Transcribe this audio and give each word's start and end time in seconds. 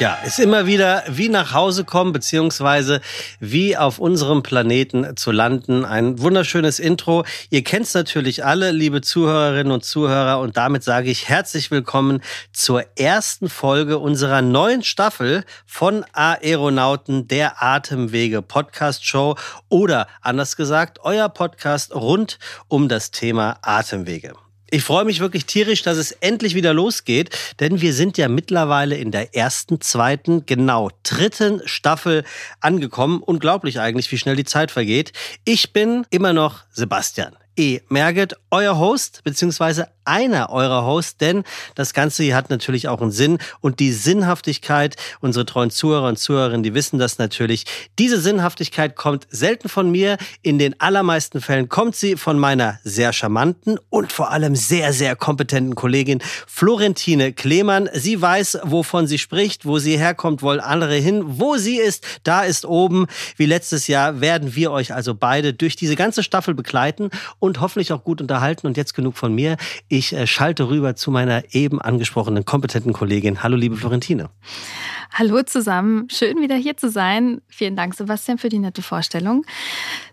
Ja, 0.00 0.14
ist 0.24 0.38
immer 0.38 0.66
wieder 0.66 1.04
wie 1.08 1.28
nach 1.28 1.52
Hause 1.52 1.84
kommen, 1.84 2.14
beziehungsweise 2.14 3.02
wie 3.38 3.76
auf 3.76 3.98
unserem 3.98 4.42
Planeten 4.42 5.14
zu 5.18 5.30
landen. 5.30 5.84
Ein 5.84 6.18
wunderschönes 6.20 6.78
Intro. 6.78 7.26
Ihr 7.50 7.62
kennt 7.64 7.84
es 7.84 7.92
natürlich 7.92 8.42
alle, 8.42 8.70
liebe 8.70 9.02
Zuhörerinnen 9.02 9.70
und 9.70 9.84
Zuhörer. 9.84 10.40
Und 10.40 10.56
damit 10.56 10.84
sage 10.84 11.10
ich 11.10 11.28
herzlich 11.28 11.70
willkommen 11.70 12.22
zur 12.50 12.82
ersten 12.96 13.50
Folge 13.50 13.98
unserer 13.98 14.40
neuen 14.40 14.82
Staffel 14.82 15.44
von 15.66 16.06
Aeronauten, 16.14 17.28
der 17.28 17.62
Atemwege 17.62 18.40
Podcast 18.40 19.04
Show. 19.04 19.36
Oder 19.68 20.06
anders 20.22 20.56
gesagt, 20.56 21.00
euer 21.02 21.28
Podcast 21.28 21.94
rund 21.94 22.38
um 22.68 22.88
das 22.88 23.10
Thema 23.10 23.58
Atemwege. 23.60 24.32
Ich 24.72 24.84
freue 24.84 25.04
mich 25.04 25.18
wirklich 25.18 25.46
tierisch, 25.46 25.82
dass 25.82 25.98
es 25.98 26.12
endlich 26.12 26.54
wieder 26.54 26.72
losgeht, 26.72 27.36
denn 27.58 27.80
wir 27.80 27.92
sind 27.92 28.16
ja 28.18 28.28
mittlerweile 28.28 28.96
in 28.96 29.10
der 29.10 29.34
ersten, 29.34 29.80
zweiten, 29.80 30.46
genau 30.46 30.90
dritten 31.02 31.60
Staffel 31.64 32.22
angekommen. 32.60 33.20
Unglaublich 33.20 33.80
eigentlich, 33.80 34.12
wie 34.12 34.18
schnell 34.18 34.36
die 34.36 34.44
Zeit 34.44 34.70
vergeht. 34.70 35.12
Ich 35.44 35.72
bin 35.72 36.06
immer 36.10 36.32
noch 36.32 36.62
Sebastian. 36.70 37.36
E. 37.60 37.82
Merget, 37.90 38.36
euer 38.50 38.78
Host, 38.78 39.20
beziehungsweise 39.22 39.88
einer 40.06 40.50
eurer 40.50 40.84
Hosts, 40.84 41.18
denn 41.18 41.44
das 41.74 41.92
Ganze 41.92 42.22
hier 42.22 42.34
hat 42.34 42.48
natürlich 42.48 42.88
auch 42.88 43.02
einen 43.02 43.10
Sinn 43.10 43.38
und 43.60 43.80
die 43.80 43.92
Sinnhaftigkeit, 43.92 44.96
unsere 45.20 45.44
treuen 45.44 45.70
Zuhörer 45.70 46.08
und 46.08 46.18
Zuhörerinnen, 46.18 46.62
die 46.62 46.74
wissen 46.74 46.98
das 46.98 47.18
natürlich. 47.18 47.66
Diese 47.98 48.18
Sinnhaftigkeit 48.18 48.96
kommt 48.96 49.26
selten 49.30 49.68
von 49.68 49.90
mir. 49.90 50.16
In 50.42 50.58
den 50.58 50.80
allermeisten 50.80 51.40
Fällen 51.40 51.68
kommt 51.68 51.96
sie 51.96 52.16
von 52.16 52.38
meiner 52.38 52.80
sehr 52.82 53.12
charmanten 53.12 53.78
und 53.90 54.10
vor 54.10 54.30
allem 54.30 54.56
sehr, 54.56 54.94
sehr 54.94 55.14
kompetenten 55.14 55.74
Kollegin 55.74 56.20
Florentine 56.46 57.32
Klemann. 57.32 57.88
Sie 57.92 58.20
weiß, 58.20 58.60
wovon 58.64 59.06
sie 59.06 59.18
spricht, 59.18 59.66
wo 59.66 59.78
sie 59.78 59.98
herkommt, 59.98 60.42
wollen 60.42 60.60
andere 60.60 60.94
hin. 60.94 61.22
Wo 61.26 61.56
sie 61.56 61.76
ist, 61.76 62.06
da 62.24 62.42
ist 62.42 62.64
oben. 62.64 63.06
Wie 63.36 63.46
letztes 63.46 63.86
Jahr 63.86 64.20
werden 64.20 64.56
wir 64.56 64.72
euch 64.72 64.94
also 64.94 65.14
beide 65.14 65.52
durch 65.52 65.76
diese 65.76 65.94
ganze 65.94 66.22
Staffel 66.22 66.54
begleiten 66.54 67.10
und 67.38 67.49
hoffentlich 67.58 67.92
auch 67.92 68.04
gut 68.04 68.20
unterhalten. 68.20 68.66
Und 68.66 68.76
jetzt 68.76 68.94
genug 68.94 69.16
von 69.16 69.34
mir. 69.34 69.56
Ich 69.88 70.12
äh, 70.12 70.26
schalte 70.26 70.68
rüber 70.68 70.94
zu 70.94 71.10
meiner 71.10 71.42
eben 71.54 71.80
angesprochenen 71.80 72.44
kompetenten 72.44 72.92
Kollegin. 72.92 73.42
Hallo, 73.42 73.56
liebe 73.56 73.76
Florentine. 73.76 74.28
Hallo 75.12 75.42
zusammen. 75.42 76.08
Schön 76.10 76.40
wieder 76.40 76.56
hier 76.56 76.76
zu 76.76 76.90
sein. 76.90 77.40
Vielen 77.48 77.74
Dank, 77.74 77.94
Sebastian, 77.94 78.38
für 78.38 78.48
die 78.48 78.58
nette 78.58 78.82
Vorstellung. 78.82 79.44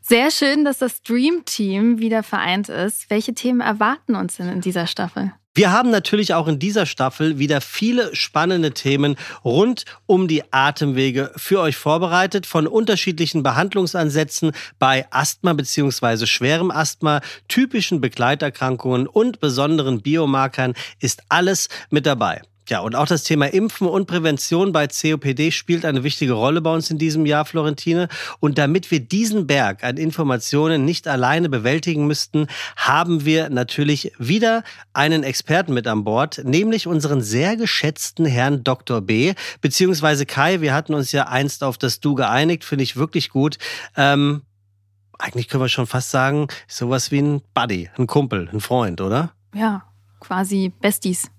Sehr 0.01 0.31
schön, 0.31 0.65
dass 0.65 0.79
das 0.79 1.01
Dream 1.01 1.43
Team 1.45 1.99
wieder 1.99 2.23
vereint 2.23 2.69
ist. 2.69 3.09
Welche 3.09 3.33
Themen 3.33 3.61
erwarten 3.61 4.15
uns 4.15 4.37
denn 4.37 4.49
in 4.49 4.61
dieser 4.61 4.87
Staffel? 4.87 5.33
Wir 5.57 5.71
haben 5.71 5.89
natürlich 5.89 6.35
auch 6.35 6.47
in 6.47 6.59
dieser 6.59 6.85
Staffel 6.85 7.39
wieder 7.39 7.61
viele 7.61 8.15
spannende 8.15 8.75
Themen 8.75 9.15
rund 9.43 9.85
um 10.05 10.27
die 10.27 10.43
Atemwege 10.53 11.31
für 11.35 11.59
euch 11.61 11.75
vorbereitet, 11.75 12.45
von 12.45 12.67
unterschiedlichen 12.67 13.41
Behandlungsansätzen 13.41 14.51
bei 14.77 15.07
Asthma 15.09 15.53
bzw. 15.53 16.27
schwerem 16.27 16.69
Asthma, 16.69 17.21
typischen 17.47 18.01
Begleiterkrankungen 18.01 19.07
und 19.07 19.39
besonderen 19.39 20.03
Biomarkern 20.03 20.75
ist 20.99 21.23
alles 21.27 21.69
mit 21.89 22.05
dabei. 22.05 22.43
Ja, 22.69 22.79
und 22.81 22.95
auch 22.95 23.05
das 23.05 23.23
Thema 23.23 23.45
Impfen 23.45 23.87
und 23.87 24.07
Prävention 24.07 24.73
bei 24.73 24.87
COPD 24.87 25.51
spielt 25.51 25.85
eine 25.85 26.03
wichtige 26.03 26.33
Rolle 26.33 26.59
bei 26.59 26.73
uns 26.73 26.91
in 26.91 26.97
diesem 26.97 27.25
Jahr, 27.25 27.45
Florentine. 27.45 28.09
Und 28.41 28.57
damit 28.57 28.91
wir 28.91 28.99
diesen 28.99 29.47
Berg 29.47 29.85
an 29.85 29.95
Informationen 29.95 30.83
nicht 30.83 31.07
alleine 31.07 31.47
bewältigen 31.47 32.07
müssten, 32.07 32.47
haben 32.75 33.23
wir 33.23 33.49
natürlich 33.49 34.11
wieder 34.19 34.63
einen 34.93 35.23
Experten 35.23 35.73
mit 35.73 35.87
an 35.87 36.03
Bord, 36.03 36.41
nämlich 36.43 36.87
unseren 36.87 37.21
sehr 37.21 37.55
geschätzten 37.55 38.25
Herrn 38.25 38.65
Dr. 38.65 38.99
B. 38.99 39.33
Beziehungsweise 39.61 40.25
Kai, 40.25 40.59
wir 40.59 40.73
hatten 40.73 40.93
uns 40.93 41.13
ja 41.13 41.27
einst 41.27 41.63
auf 41.63 41.77
das 41.77 42.01
Du 42.01 42.15
geeinigt, 42.15 42.65
finde 42.65 42.83
ich 42.83 42.97
wirklich 42.97 43.29
gut. 43.29 43.57
Ähm, 43.95 44.41
eigentlich 45.17 45.47
können 45.47 45.63
wir 45.63 45.69
schon 45.69 45.87
fast 45.87 46.11
sagen, 46.11 46.47
sowas 46.67 47.11
wie 47.11 47.21
ein 47.21 47.41
Buddy, 47.53 47.89
ein 47.97 48.07
Kumpel, 48.07 48.49
ein 48.51 48.59
Freund, 48.59 48.99
oder? 48.99 49.31
Ja, 49.53 49.83
quasi 50.19 50.73
Besties. 50.81 51.31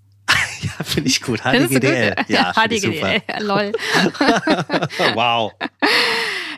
Ja, 0.79 0.85
finde 0.85 1.09
ich 1.09 1.23
gut. 1.23 1.41
HDGDL. 1.41 2.15
Ja, 2.29 2.53
HDGDL. 2.53 3.23
Ja, 3.29 3.39
lol. 3.41 3.73
wow. 5.15 5.53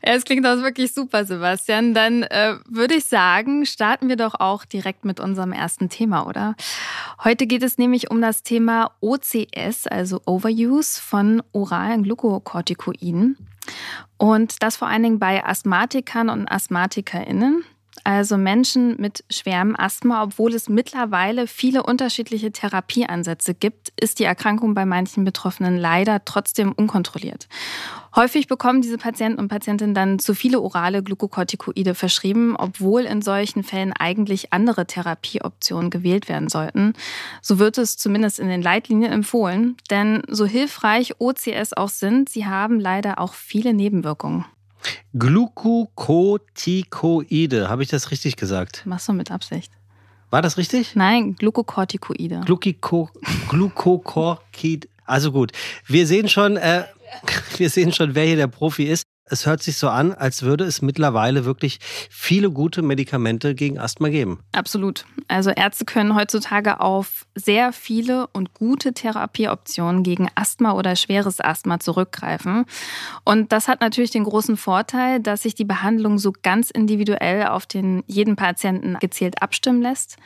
Ja, 0.05 0.15
es 0.15 0.25
klingt 0.25 0.47
auch 0.47 0.63
wirklich 0.63 0.93
super, 0.93 1.25
Sebastian. 1.25 1.93
Dann 1.93 2.23
äh, 2.23 2.57
würde 2.69 2.95
ich 2.95 3.05
sagen, 3.05 3.67
starten 3.67 4.09
wir 4.09 4.17
doch 4.17 4.35
auch 4.39 4.65
direkt 4.65 5.05
mit 5.05 5.21
unserem 5.21 5.53
ersten 5.53 5.89
Thema, 5.91 6.27
oder? 6.27 6.55
Heute 7.23 7.47
geht 7.47 7.63
es 7.63 7.77
nämlich 7.77 8.11
um 8.11 8.21
das 8.21 8.43
Thema 8.43 8.93
OCS, 9.01 9.87
also 9.87 10.21
Overuse 10.25 11.01
von 11.01 11.43
oralen 11.53 12.03
Glukokortikoiden. 12.05 13.37
Und 14.17 14.63
das 14.63 14.77
vor 14.77 14.89
allen 14.89 15.03
Dingen 15.03 15.19
bei 15.19 15.45
Asthmatikern 15.45 16.31
und 16.31 16.51
AsthmatikerInnen 16.51 17.65
also 18.05 18.37
Menschen 18.37 18.97
mit 18.99 19.25
schwerem 19.31 19.77
Asthma, 19.77 20.23
obwohl 20.23 20.55
es 20.55 20.69
mittlerweile 20.69 21.47
viele 21.47 21.83
unterschiedliche 21.83 22.53
Therapieansätze 22.53 23.55
gibt, 23.55 23.93
ist 24.01 24.19
die 24.19 24.25
Erkrankung 24.25 24.75
bei 24.75 24.87
manchen 24.87 25.25
Betroffenen 25.25 25.77
leider 25.77 26.25
trotzdem 26.25 26.73
unkontrolliert. 26.73 27.49
Häufig 28.17 28.49
bekommen 28.49 28.83
diese 28.83 28.99
Patienten 28.99 29.39
und 29.39 29.49
Patientinnen 29.49 29.95
dann 29.95 30.19
zu 30.19 30.35
viele 30.35 30.61
orale 30.61 31.03
Glukokortikoide 31.03 31.95
verschrieben, 31.95 32.57
obwohl 32.57 33.03
in 33.03 33.23
solchen 33.23 33.63
Fällen 33.63 33.93
eigentlich 33.93 34.53
andere 34.53 34.87
Therapieoptionen 34.87 35.91
gewählt 35.91 36.29
werden 36.29 36.49
sollten. 36.49 36.95
So 37.41 37.61
wird 37.61 37.79
es 37.79 37.97
zumindest 37.97 38.41
in 38.41 38.49
den 38.49 38.63
Leitlinien 38.63 39.13
empfohlen, 39.13 39.77
denn 39.91 40.23
so 40.29 40.45
hilfreich 40.45 41.21
OCS 41.21 41.73
auch 41.75 41.89
sind, 41.89 42.29
sie 42.29 42.47
haben 42.47 42.81
leider 42.81 43.21
auch 43.21 43.35
viele 43.35 43.73
Nebenwirkungen. 43.73 44.45
Glukokortikoide, 45.15 47.69
habe 47.69 47.83
ich 47.83 47.89
das 47.89 48.11
richtig 48.11 48.37
gesagt? 48.37 48.83
Machst 48.87 49.09
du 49.09 49.13
mit 49.13 49.31
Absicht. 49.31 49.73
War 50.31 50.43
das 50.43 50.57
richtig? 50.57 50.95
Nein, 50.95 51.35
Glukokortikoide. 51.37 52.43
Glukiko, 52.45 53.11
Glukokortikoide. 53.49 54.89
Also 55.05 55.33
gut, 55.33 55.53
wir 55.87 56.07
sehen 56.07 56.29
schon, 56.29 56.57
äh, 56.57 56.85
wir 57.57 57.69
sehen 57.69 57.93
schon, 57.93 58.15
wer 58.15 58.25
hier 58.25 58.37
der 58.37 58.47
Profi 58.47 58.85
ist 58.85 59.03
es 59.31 59.47
hört 59.47 59.63
sich 59.63 59.79
so 59.79 59.89
an, 59.89 60.13
als 60.13 60.43
würde 60.43 60.65
es 60.65 60.83
mittlerweile 60.83 61.45
wirklich 61.45 61.79
viele 62.11 62.51
gute 62.51 62.83
Medikamente 62.83 63.55
gegen 63.55 63.79
Asthma 63.79 64.09
geben. 64.09 64.41
Absolut. 64.53 65.07
Also 65.29 65.51
Ärzte 65.51 65.85
können 65.85 66.17
heutzutage 66.17 66.81
auf 66.81 67.27
sehr 67.35 67.73
viele 67.73 68.27
und 68.29 68.55
gute 68.55 68.93
Therapieoptionen 68.93 70.03
gegen 70.03 70.29
Asthma 70.35 70.73
oder 70.73 70.97
schweres 70.97 71.41
Asthma 71.41 71.79
zurückgreifen. 71.79 72.65
Und 73.25 73.53
das 73.53 73.69
hat 73.69 73.81
natürlich 73.81 74.11
den 74.11 74.25
großen 74.25 74.57
Vorteil, 74.57 75.21
dass 75.21 75.43
sich 75.43 75.55
die 75.55 75.65
Behandlung 75.65 76.19
so 76.19 76.33
ganz 76.43 76.71
individuell 76.71 77.47
auf 77.47 77.67
den 77.67 78.03
jeden 78.07 78.35
Patienten 78.35 78.97
gezielt 78.99 79.43
abstimmen 79.43 79.81
lässt. 79.81 80.17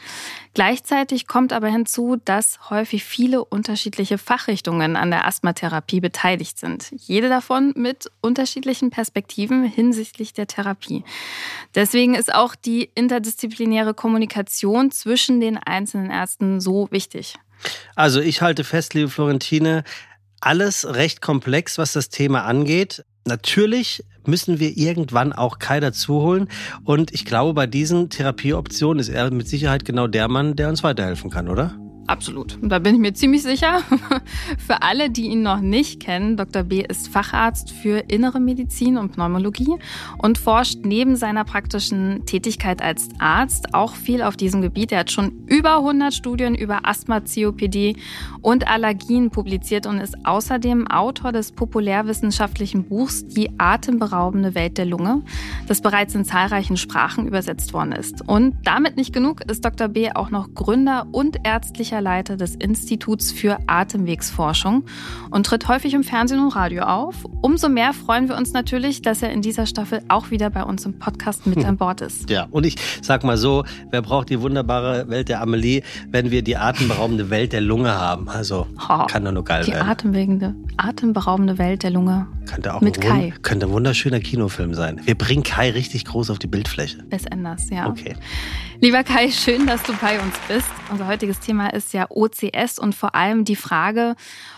Gleichzeitig 0.54 1.26
kommt 1.26 1.52
aber 1.52 1.68
hinzu, 1.68 2.16
dass 2.24 2.70
häufig 2.70 3.04
viele 3.04 3.44
unterschiedliche 3.44 4.18
Fachrichtungen 4.18 4.96
an 4.96 5.10
der 5.10 5.26
Asthmatherapie 5.26 6.00
beteiligt 6.00 6.58
sind. 6.58 6.90
Jede 6.96 7.28
davon 7.28 7.72
mit 7.76 8.10
unterschiedlichen 8.20 8.90
Perspektiven 8.94 9.64
hinsichtlich 9.64 10.34
der 10.34 10.46
Therapie. 10.46 11.02
Deswegen 11.74 12.14
ist 12.14 12.32
auch 12.32 12.54
die 12.54 12.90
interdisziplinäre 12.94 13.92
Kommunikation 13.92 14.92
zwischen 14.92 15.40
den 15.40 15.58
einzelnen 15.58 16.12
Ärzten 16.12 16.60
so 16.60 16.86
wichtig. 16.92 17.34
Also 17.96 18.20
ich 18.20 18.40
halte 18.40 18.62
fest, 18.62 18.94
liebe 18.94 19.10
Florentine, 19.10 19.82
alles 20.40 20.86
recht 20.86 21.20
komplex, 21.20 21.76
was 21.76 21.92
das 21.92 22.08
Thema 22.08 22.44
angeht. 22.44 23.04
Natürlich 23.24 24.04
müssen 24.26 24.60
wir 24.60 24.76
irgendwann 24.76 25.32
auch 25.32 25.58
Kai 25.58 25.80
dazuholen. 25.80 26.48
Und 26.84 27.12
ich 27.12 27.24
glaube, 27.24 27.52
bei 27.52 27.66
diesen 27.66 28.10
Therapieoptionen 28.10 29.00
ist 29.00 29.08
er 29.08 29.28
mit 29.32 29.48
Sicherheit 29.48 29.84
genau 29.84 30.06
der 30.06 30.28
Mann, 30.28 30.54
der 30.54 30.68
uns 30.68 30.84
weiterhelfen 30.84 31.30
kann, 31.30 31.48
oder? 31.48 31.76
Absolut. 32.06 32.58
Da 32.60 32.78
bin 32.78 32.94
ich 32.94 33.00
mir 33.00 33.14
ziemlich 33.14 33.42
sicher. 33.42 33.80
Für 34.58 34.82
alle, 34.82 35.10
die 35.10 35.28
ihn 35.28 35.42
noch 35.42 35.60
nicht 35.60 36.00
kennen, 36.00 36.36
Dr. 36.36 36.62
B 36.62 36.84
ist 36.86 37.08
Facharzt 37.08 37.70
für 37.70 37.98
Innere 38.08 38.40
Medizin 38.40 38.98
und 38.98 39.12
Pneumologie 39.12 39.76
und 40.18 40.36
forscht 40.36 40.80
neben 40.84 41.16
seiner 41.16 41.44
praktischen 41.44 42.26
Tätigkeit 42.26 42.82
als 42.82 43.08
Arzt 43.18 43.74
auch 43.74 43.94
viel 43.94 44.22
auf 44.22 44.36
diesem 44.36 44.60
Gebiet. 44.60 44.92
Er 44.92 45.00
hat 45.00 45.10
schon 45.10 45.44
über 45.46 45.78
100 45.78 46.12
Studien 46.12 46.54
über 46.54 46.80
Asthma, 46.86 47.20
COPD 47.20 47.96
und 48.42 48.68
Allergien 48.68 49.30
publiziert 49.30 49.86
und 49.86 49.98
ist 49.98 50.26
außerdem 50.26 50.86
Autor 50.88 51.32
des 51.32 51.52
populärwissenschaftlichen 51.52 52.84
Buchs 52.84 53.26
Die 53.26 53.50
atemberaubende 53.58 54.54
Welt 54.54 54.78
der 54.78 54.86
Lunge, 54.86 55.22
das 55.66 55.80
bereits 55.80 56.14
in 56.14 56.24
zahlreichen 56.24 56.76
Sprachen 56.76 57.26
übersetzt 57.26 57.72
worden 57.72 57.92
ist. 57.92 58.26
Und 58.26 58.56
damit 58.64 58.96
nicht 58.96 59.12
genug 59.12 59.40
ist 59.50 59.64
Dr. 59.64 59.88
B 59.88 60.10
auch 60.12 60.30
noch 60.30 60.52
Gründer 60.54 61.06
und 61.12 61.38
ärztlicher 61.44 61.93
wissenschaftlicher 61.94 62.00
Leiter 62.00 62.36
des 62.36 62.54
Instituts 62.56 63.32
für 63.32 63.58
Atemwegsforschung 63.66 64.84
und 65.30 65.46
tritt 65.46 65.68
häufig 65.68 65.94
im 65.94 66.02
Fernsehen 66.02 66.40
und 66.40 66.54
Radio 66.54 66.84
auf. 66.84 67.24
Umso 67.40 67.68
mehr 67.68 67.92
freuen 67.92 68.28
wir 68.28 68.36
uns 68.36 68.52
natürlich, 68.52 69.02
dass 69.02 69.22
er 69.22 69.32
in 69.32 69.42
dieser 69.42 69.66
Staffel 69.66 70.02
auch 70.08 70.30
wieder 70.30 70.50
bei 70.50 70.62
uns 70.62 70.84
im 70.86 70.98
Podcast 70.98 71.46
mit 71.46 71.64
an 71.64 71.76
Bord 71.76 72.00
ist. 72.00 72.30
Ja, 72.30 72.46
und 72.50 72.66
ich 72.66 72.76
sag 73.02 73.24
mal 73.24 73.36
so, 73.36 73.64
wer 73.90 74.02
braucht 74.02 74.30
die 74.30 74.40
wunderbare 74.40 75.08
Welt 75.08 75.28
der 75.28 75.40
Amelie, 75.40 75.82
wenn 76.10 76.30
wir 76.30 76.42
die 76.42 76.56
atemberaubende 76.56 77.30
Welt 77.30 77.52
der 77.52 77.60
Lunge 77.60 77.92
haben? 77.92 78.28
Also 78.28 78.66
oh, 78.76 79.06
kann 79.06 79.24
doch 79.24 79.32
nur 79.32 79.44
geil 79.44 79.64
die 79.64 79.72
werden. 79.72 80.48
Die 80.48 80.78
atemberaubende 80.78 81.58
Welt 81.58 81.82
der 81.82 81.90
Lunge. 81.90 82.26
Könnte 82.46 82.74
auch 82.74 82.80
mit 82.80 82.98
ein, 82.98 83.08
Kai. 83.08 83.34
Könnte 83.42 83.66
ein 83.66 83.72
wunderschöner 83.72 84.20
Kinofilm 84.20 84.74
sein. 84.74 85.00
Wir 85.04 85.14
bringen 85.14 85.42
Kai 85.42 85.70
richtig 85.70 86.04
groß 86.04 86.30
auf 86.30 86.38
die 86.38 86.46
Bildfläche. 86.46 87.02
Bis 87.04 87.26
anders, 87.26 87.70
ja. 87.70 87.88
Okay. 87.88 88.14
Lieber 88.80 89.02
Kai, 89.02 89.30
schön, 89.30 89.66
dass 89.66 89.82
du 89.82 89.94
bei 89.94 90.20
uns 90.20 90.34
bist. 90.46 90.68
Unser 90.90 91.06
heutiges 91.06 91.40
Thema 91.40 91.68
ist 91.72 91.83
ja 91.92 92.06
OCS 92.08 92.78
und 92.78 92.94
vor 92.94 93.14
allem 93.14 93.44
die 93.44 93.56
Frage, 93.56 94.16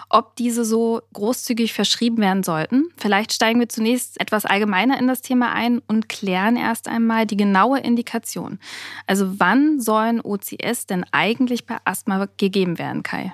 ob 0.09 0.37
diese 0.37 0.65
so 0.65 1.03
großzügig 1.13 1.73
verschrieben 1.73 2.19
werden 2.19 2.43
sollten. 2.43 2.89
Vielleicht 2.97 3.33
steigen 3.33 3.61
wir 3.61 3.69
zunächst 3.69 4.21
etwas 4.21 4.45
allgemeiner 4.45 4.99
in 4.99 5.09
das 5.09 5.23
Thema 5.23 5.53
ein 5.53 5.81
und 5.87 6.09
klären 6.09 6.57
erst 6.57 6.89
einmal 6.89 7.27
die 7.27 7.37
genaue 7.37 7.81
Indikation. 7.81 8.59
Also 9.07 9.41
wann 9.41 9.81
sollen 9.81 10.21
OCS 10.21 10.87
denn 10.87 11.05
eigentlich 11.13 11.67
bei 11.67 11.77
Asthma 11.85 12.29
gegeben 12.37 12.79
werden, 12.79 13.03
Kai? 13.03 13.33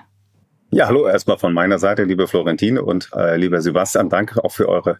Ja, 0.75 0.87
hallo 0.87 1.05
erstmal 1.05 1.37
von 1.37 1.53
meiner 1.53 1.77
Seite, 1.77 2.03
liebe 2.03 2.25
Florentine 2.27 2.81
und 2.81 3.11
äh, 3.15 3.37
lieber 3.37 3.61
Sebastian. 3.61 4.09
Danke 4.09 4.43
auch 4.43 4.51
für 4.51 4.67
eure 4.67 4.97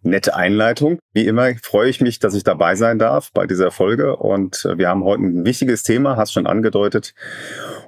nette 0.00 0.34
Einleitung. 0.34 1.00
Wie 1.12 1.26
immer 1.26 1.50
freue 1.62 1.90
ich 1.90 2.00
mich, 2.00 2.18
dass 2.18 2.32
ich 2.32 2.44
dabei 2.44 2.76
sein 2.76 2.98
darf 2.98 3.30
bei 3.30 3.46
dieser 3.46 3.70
Folge. 3.70 4.16
Und 4.16 4.64
äh, 4.64 4.78
wir 4.78 4.88
haben 4.88 5.04
heute 5.04 5.22
ein 5.24 5.44
wichtiges 5.44 5.82
Thema, 5.82 6.16
hast 6.16 6.32
schon 6.32 6.46
angedeutet. 6.46 7.12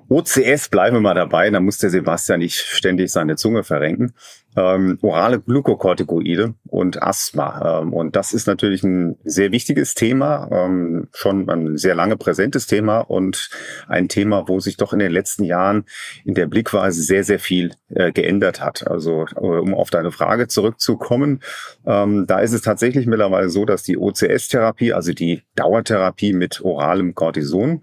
OCS 0.08 0.68
bleiben 0.68 0.96
wir 0.96 1.00
mal 1.00 1.14
dabei, 1.14 1.48
da 1.50 1.60
muss 1.60 1.78
der 1.78 1.90
Sebastian 1.90 2.40
nicht 2.40 2.58
ständig 2.58 3.10
seine 3.10 3.36
Zunge 3.36 3.64
verrenken. 3.64 4.14
Ähm, 4.56 4.98
orale 5.02 5.40
Glukokortikoide 5.40 6.54
und 6.68 7.02
Asthma. 7.02 7.80
Ähm, 7.80 7.92
und 7.92 8.14
das 8.14 8.32
ist 8.32 8.46
natürlich 8.46 8.84
ein 8.84 9.16
sehr 9.24 9.50
wichtiges 9.50 9.94
Thema, 9.94 10.48
ähm, 10.52 11.08
schon 11.12 11.48
ein 11.50 11.76
sehr 11.76 11.96
lange 11.96 12.16
präsentes 12.16 12.68
Thema 12.68 13.00
und 13.00 13.50
ein 13.88 14.08
Thema, 14.08 14.46
wo 14.46 14.60
sich 14.60 14.76
doch 14.76 14.92
in 14.92 15.00
den 15.00 15.10
letzten 15.10 15.42
Jahren 15.42 15.86
in 16.24 16.34
der 16.34 16.46
Blickweise 16.46 17.02
sehr, 17.02 17.24
sehr 17.24 17.40
viel 17.40 17.72
äh, 17.88 18.12
geändert 18.12 18.60
hat. 18.60 18.86
Also 18.86 19.26
äh, 19.34 19.40
um 19.40 19.74
auf 19.74 19.90
deine 19.90 20.12
Frage 20.12 20.46
zurückzukommen, 20.46 21.40
ähm, 21.84 22.26
da 22.28 22.38
ist 22.38 22.52
es 22.52 22.62
tatsächlich 22.62 23.06
mittlerweile 23.06 23.48
so, 23.48 23.64
dass 23.64 23.82
die 23.82 23.98
OCS-Therapie, 23.98 24.92
also 24.92 25.12
die 25.12 25.42
Dauertherapie 25.56 26.32
mit 26.32 26.60
oralem 26.60 27.16
Cortison, 27.16 27.82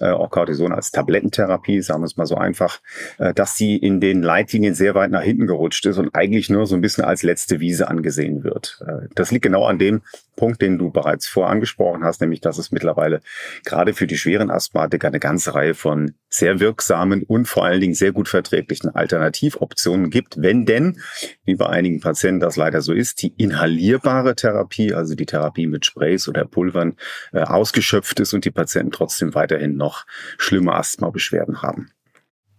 äh, 0.00 0.10
auch 0.10 0.30
Cortison 0.30 0.72
als 0.72 0.90
Tablettentherapie, 0.90 1.80
sagen 1.82 2.02
wir 2.02 2.06
es 2.06 2.16
mal 2.16 2.26
so 2.26 2.36
einfach, 2.36 2.80
äh, 3.18 3.34
dass 3.34 3.56
sie 3.56 3.76
in 3.76 4.00
den 4.00 4.22
Leitlinien 4.22 4.74
sehr 4.74 4.94
weit 4.94 5.10
nach 5.10 5.22
hinten 5.22 5.46
gerutscht 5.46 5.86
ist 5.86 5.98
und 5.98 6.14
eigentlich 6.14 6.50
nur 6.50 6.66
so 6.66 6.74
ein 6.74 6.80
bisschen 6.80 7.04
als 7.04 7.22
letzte 7.22 7.60
Wiese 7.60 7.88
angesehen 7.88 8.44
wird. 8.44 8.80
Äh, 8.86 9.08
das 9.14 9.30
liegt 9.30 9.44
genau 9.44 9.64
an 9.64 9.78
dem 9.78 10.02
Punkt, 10.40 10.62
den 10.62 10.78
du 10.78 10.90
bereits 10.90 11.26
vorangesprochen 11.26 12.02
hast, 12.02 12.22
nämlich 12.22 12.40
dass 12.40 12.56
es 12.56 12.72
mittlerweile 12.72 13.20
gerade 13.66 13.92
für 13.92 14.06
die 14.06 14.16
schweren 14.16 14.50
Asthmatiker 14.50 15.08
eine 15.08 15.20
ganze 15.20 15.54
Reihe 15.54 15.74
von 15.74 16.14
sehr 16.30 16.60
wirksamen 16.60 17.24
und 17.24 17.44
vor 17.44 17.66
allen 17.66 17.82
Dingen 17.82 17.92
sehr 17.92 18.12
gut 18.12 18.26
verträglichen 18.26 18.88
Alternativoptionen 18.88 20.08
gibt, 20.08 20.40
wenn 20.40 20.64
denn, 20.64 20.98
wie 21.44 21.56
bei 21.56 21.66
einigen 21.66 22.00
Patienten 22.00 22.40
das 22.40 22.56
leider 22.56 22.80
so 22.80 22.94
ist, 22.94 23.20
die 23.20 23.34
inhalierbare 23.36 24.34
Therapie, 24.34 24.94
also 24.94 25.14
die 25.14 25.26
Therapie 25.26 25.66
mit 25.66 25.84
Sprays 25.84 26.26
oder 26.26 26.46
Pulvern, 26.46 26.96
äh, 27.34 27.40
ausgeschöpft 27.40 28.18
ist 28.20 28.32
und 28.32 28.46
die 28.46 28.50
Patienten 28.50 28.92
trotzdem 28.92 29.34
weiterhin 29.34 29.76
noch 29.76 30.06
schlimme 30.38 30.72
Asthma-Beschwerden 30.72 31.60
haben. 31.60 31.90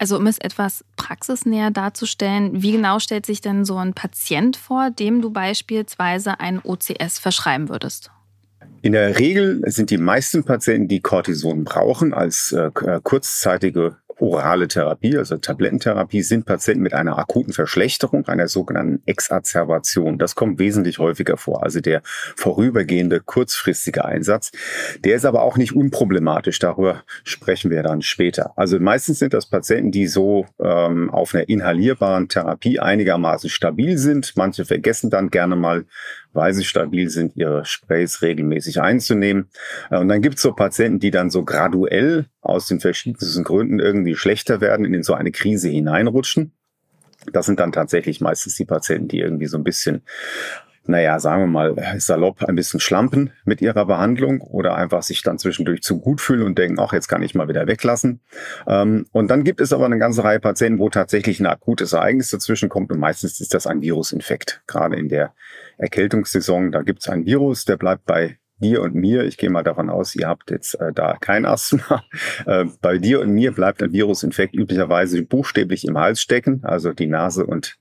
Also 0.01 0.17
um 0.17 0.25
es 0.25 0.39
etwas 0.39 0.83
praxisnäher 0.97 1.69
darzustellen, 1.69 2.63
wie 2.63 2.71
genau 2.71 2.97
stellt 2.97 3.27
sich 3.27 3.39
denn 3.39 3.65
so 3.65 3.77
ein 3.77 3.93
Patient 3.93 4.57
vor, 4.57 4.89
dem 4.89 5.21
du 5.21 5.29
beispielsweise 5.29 6.39
ein 6.39 6.59
OCS 6.63 7.19
verschreiben 7.19 7.69
würdest? 7.69 8.09
In 8.81 8.93
der 8.93 9.19
Regel 9.19 9.61
sind 9.67 9.91
die 9.91 9.99
meisten 9.99 10.43
Patienten, 10.43 10.87
die 10.87 11.01
Cortison 11.01 11.65
brauchen, 11.65 12.15
als 12.15 12.51
äh, 12.51 12.71
kurzzeitige 13.03 13.97
orale 14.21 14.67
Therapie, 14.67 15.17
also 15.17 15.37
Tablettentherapie, 15.37 16.21
sind 16.21 16.45
Patienten 16.45 16.83
mit 16.83 16.93
einer 16.93 17.17
akuten 17.17 17.53
Verschlechterung, 17.53 18.27
einer 18.27 18.47
sogenannten 18.47 19.01
Exacerbation. 19.05 20.17
Das 20.17 20.35
kommt 20.35 20.59
wesentlich 20.59 20.99
häufiger 20.99 21.37
vor. 21.37 21.63
Also 21.63 21.81
der 21.81 22.01
vorübergehende, 22.03 23.19
kurzfristige 23.19 24.05
Einsatz. 24.05 24.51
Der 25.03 25.15
ist 25.15 25.25
aber 25.25 25.41
auch 25.41 25.57
nicht 25.57 25.75
unproblematisch. 25.75 26.59
Darüber 26.59 27.03
sprechen 27.23 27.71
wir 27.71 27.83
dann 27.83 28.01
später. 28.01 28.53
Also 28.55 28.79
meistens 28.79 29.19
sind 29.19 29.33
das 29.33 29.47
Patienten, 29.47 29.91
die 29.91 30.07
so 30.07 30.45
ähm, 30.59 31.09
auf 31.09 31.33
einer 31.33 31.49
inhalierbaren 31.49 32.29
Therapie 32.29 32.79
einigermaßen 32.79 33.49
stabil 33.49 33.97
sind. 33.97 34.33
Manche 34.35 34.65
vergessen 34.65 35.09
dann 35.09 35.29
gerne 35.29 35.55
mal 35.55 35.85
weil 36.33 36.53
sie 36.53 36.63
stabil 36.63 37.09
sind, 37.09 37.35
ihre 37.35 37.65
Sprays 37.65 38.21
regelmäßig 38.21 38.81
einzunehmen. 38.81 39.49
Äh, 39.89 39.97
und 39.99 40.07
dann 40.07 40.21
gibt 40.21 40.35
es 40.35 40.41
so 40.41 40.53
Patienten, 40.53 40.99
die 40.99 41.11
dann 41.11 41.29
so 41.29 41.43
graduell 41.43 42.25
aus 42.41 42.67
den 42.67 42.79
verschiedensten 42.79 43.43
Gründen 43.43 43.79
irgendwie 43.79 44.15
schlechter 44.15 44.61
werden, 44.61 44.85
in 44.85 45.03
so 45.03 45.13
eine 45.13 45.31
Krise 45.31 45.69
hineinrutschen. 45.69 46.53
Das 47.33 47.45
sind 47.45 47.59
dann 47.59 47.71
tatsächlich 47.71 48.19
meistens 48.19 48.55
die 48.55 48.65
Patienten, 48.65 49.07
die 49.07 49.19
irgendwie 49.19 49.45
so 49.45 49.57
ein 49.57 49.63
bisschen 49.63 50.01
naja, 50.85 51.19
sagen 51.19 51.43
wir 51.43 51.47
mal, 51.47 51.95
salopp 51.99 52.43
ein 52.43 52.55
bisschen 52.55 52.79
schlampen 52.79 53.31
mit 53.45 53.61
ihrer 53.61 53.85
Behandlung 53.85 54.41
oder 54.41 54.75
einfach 54.75 55.03
sich 55.03 55.21
dann 55.21 55.37
zwischendurch 55.37 55.83
zu 55.83 55.99
gut 55.99 56.21
fühlen 56.21 56.41
und 56.41 56.57
denken, 56.57 56.79
ach, 56.79 56.91
jetzt 56.91 57.07
kann 57.07 57.21
ich 57.21 57.35
mal 57.35 57.47
wieder 57.47 57.67
weglassen. 57.67 58.21
Ähm, 58.67 59.05
und 59.11 59.29
dann 59.29 59.43
gibt 59.43 59.61
es 59.61 59.73
aber 59.73 59.85
eine 59.85 59.99
ganze 59.99 60.23
Reihe 60.23 60.39
Patienten, 60.39 60.79
wo 60.79 60.89
tatsächlich 60.89 61.39
ein 61.39 61.45
akutes 61.45 61.93
Ereignis 61.93 62.31
dazwischen 62.31 62.69
kommt 62.69 62.91
und 62.91 62.99
meistens 62.99 63.39
ist 63.39 63.53
das 63.53 63.67
ein 63.67 63.81
Virusinfekt. 63.81 64.63
Gerade 64.65 64.97
in 64.97 65.09
der 65.09 65.33
Erkältungssaison, 65.81 66.71
da 66.71 66.83
gibt 66.83 67.01
es 67.01 67.09
ein 67.09 67.25
Virus, 67.25 67.65
der 67.65 67.77
bleibt 67.77 68.05
bei 68.05 68.37
dir 68.61 68.81
und 68.81 68.93
mir, 68.93 69.23
ich 69.23 69.37
gehe 69.37 69.49
mal 69.49 69.63
davon 69.63 69.89
aus, 69.89 70.15
ihr 70.15 70.27
habt 70.27 70.51
jetzt 70.51 70.75
äh, 70.75 70.93
da 70.93 71.17
kein 71.19 71.45
Asthma. 71.45 72.03
Äh, 72.45 72.65
bei 72.81 72.97
dir 72.97 73.19
und 73.21 73.31
mir 73.31 73.51
bleibt 73.51 73.83
ein 73.83 73.91
Virusinfekt 73.91 74.55
üblicherweise 74.55 75.21
buchstäblich 75.21 75.85
im 75.85 75.97
Hals 75.97 76.21
stecken. 76.21 76.61
Also 76.63 76.91
die 76.91 77.05
Nase 77.07 77.45
und 77.45 77.77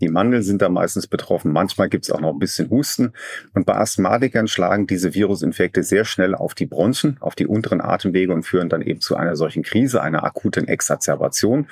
die 0.00 0.08
Mandeln 0.08 0.42
sind 0.42 0.62
da 0.62 0.68
meistens 0.68 1.06
betroffen. 1.06 1.52
Manchmal 1.52 1.88
gibt 1.88 2.04
es 2.04 2.10
auch 2.10 2.20
noch 2.20 2.32
ein 2.32 2.38
bisschen 2.38 2.70
Husten. 2.70 3.12
Und 3.54 3.66
bei 3.66 3.74
Asthmatikern 3.74 4.46
schlagen 4.46 4.86
diese 4.86 5.14
Virusinfekte 5.14 5.82
sehr 5.82 6.04
schnell 6.04 6.34
auf 6.34 6.54
die 6.54 6.66
Bronchien, 6.66 7.16
auf 7.20 7.34
die 7.34 7.46
unteren 7.46 7.80
Atemwege 7.80 8.32
und 8.32 8.44
führen 8.44 8.68
dann 8.68 8.82
eben 8.82 9.00
zu 9.00 9.16
einer 9.16 9.36
solchen 9.36 9.62
Krise, 9.62 10.02
einer 10.02 10.24
akuten 10.24 10.68
Exazerbation. 10.68 11.68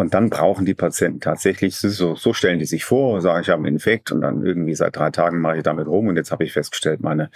Und 0.00 0.14
dann 0.14 0.30
brauchen 0.30 0.64
die 0.64 0.72
Patienten 0.72 1.20
tatsächlich, 1.20 1.76
so, 1.76 2.14
so 2.14 2.32
stellen 2.32 2.58
die 2.58 2.64
sich 2.64 2.86
vor, 2.86 3.20
sagen, 3.20 3.42
ich 3.42 3.50
habe 3.50 3.58
einen 3.58 3.74
Infekt 3.74 4.10
und 4.10 4.22
dann 4.22 4.42
irgendwie 4.46 4.74
seit 4.74 4.96
drei 4.96 5.10
Tagen 5.10 5.42
mache 5.42 5.58
ich 5.58 5.62
damit 5.62 5.86
rum 5.86 6.06
und 6.06 6.16
jetzt 6.16 6.32
habe 6.32 6.42
ich 6.42 6.54
festgestellt, 6.54 7.02
meine 7.02 7.30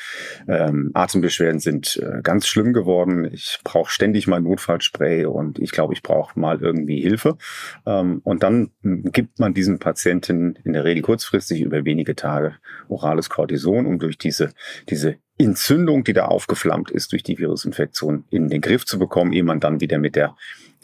ähm, 0.49 0.91
Atembeschwerden 0.95 1.61
sind 1.61 1.99
äh, 2.03 2.23
ganz 2.23 2.47
schlimm 2.47 2.73
geworden. 2.73 3.29
Ich 3.31 3.59
brauche 3.65 3.91
ständig 3.91 4.29
mein 4.29 4.45
Notfallspray 4.45 5.27
und 5.27 5.59
ich 5.59 5.73
glaube, 5.73 5.93
ich 5.93 6.03
brauche 6.03 6.41
mal 6.41 6.59
irgendwie 6.59 7.03
Hilfe. 7.03 7.37
Ähm, 7.85 8.23
und 8.25 8.43
dann 8.43 8.71
gibt 8.83 9.41
man 9.41 9.53
diesen 9.53 9.79
Patienten 9.79 10.57
in 10.65 10.73
der 10.73 10.85
Regel 10.85 11.03
kurzfristig 11.03 11.61
über 11.61 11.85
wenige 11.85 12.17
Tage 12.17 12.55
orales 12.88 13.29
Cortison, 13.29 13.85
um 13.85 13.99
durch 13.99 14.17
diese, 14.17 14.55
diese 14.88 15.17
Entzündung, 15.37 16.03
die 16.03 16.15
da 16.15 16.25
aufgeflammt 16.25 16.91
ist 16.91 17.12
durch 17.12 17.25
die 17.25 17.37
Virusinfektion, 17.37 18.25
in 18.31 18.49
den 18.49 18.62
Griff 18.62 18.87
zu 18.87 18.99
bekommen, 18.99 19.35
ehe 19.35 19.45
man 19.45 19.61
dann 19.61 19.83
wieder 19.83 19.99
mit 19.99 20.17
der 20.17 20.35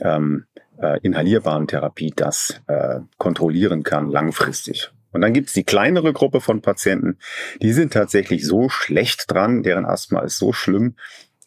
ähm, 0.01 0.45
äh, 0.81 0.99
inhalierbaren 1.03 1.67
Therapie 1.67 2.13
das 2.15 2.61
äh, 2.67 3.01
kontrollieren 3.19 3.83
kann 3.83 4.11
langfristig. 4.11 4.91
Und 5.13 5.23
dann 5.23 5.33
gibt 5.33 5.49
es 5.49 5.55
die 5.55 5.65
kleinere 5.65 6.13
Gruppe 6.13 6.41
von 6.41 6.63
Patienten, 6.63 7.19
die 7.61 7.73
sind 7.73 7.93
tatsächlich 7.93 8.47
so 8.47 8.69
schlecht 8.69 9.31
dran, 9.31 9.63
deren 9.63 9.85
Asthma 9.85 10.21
ist 10.21 10.39
so 10.39 10.53
schlimm, 10.53 10.95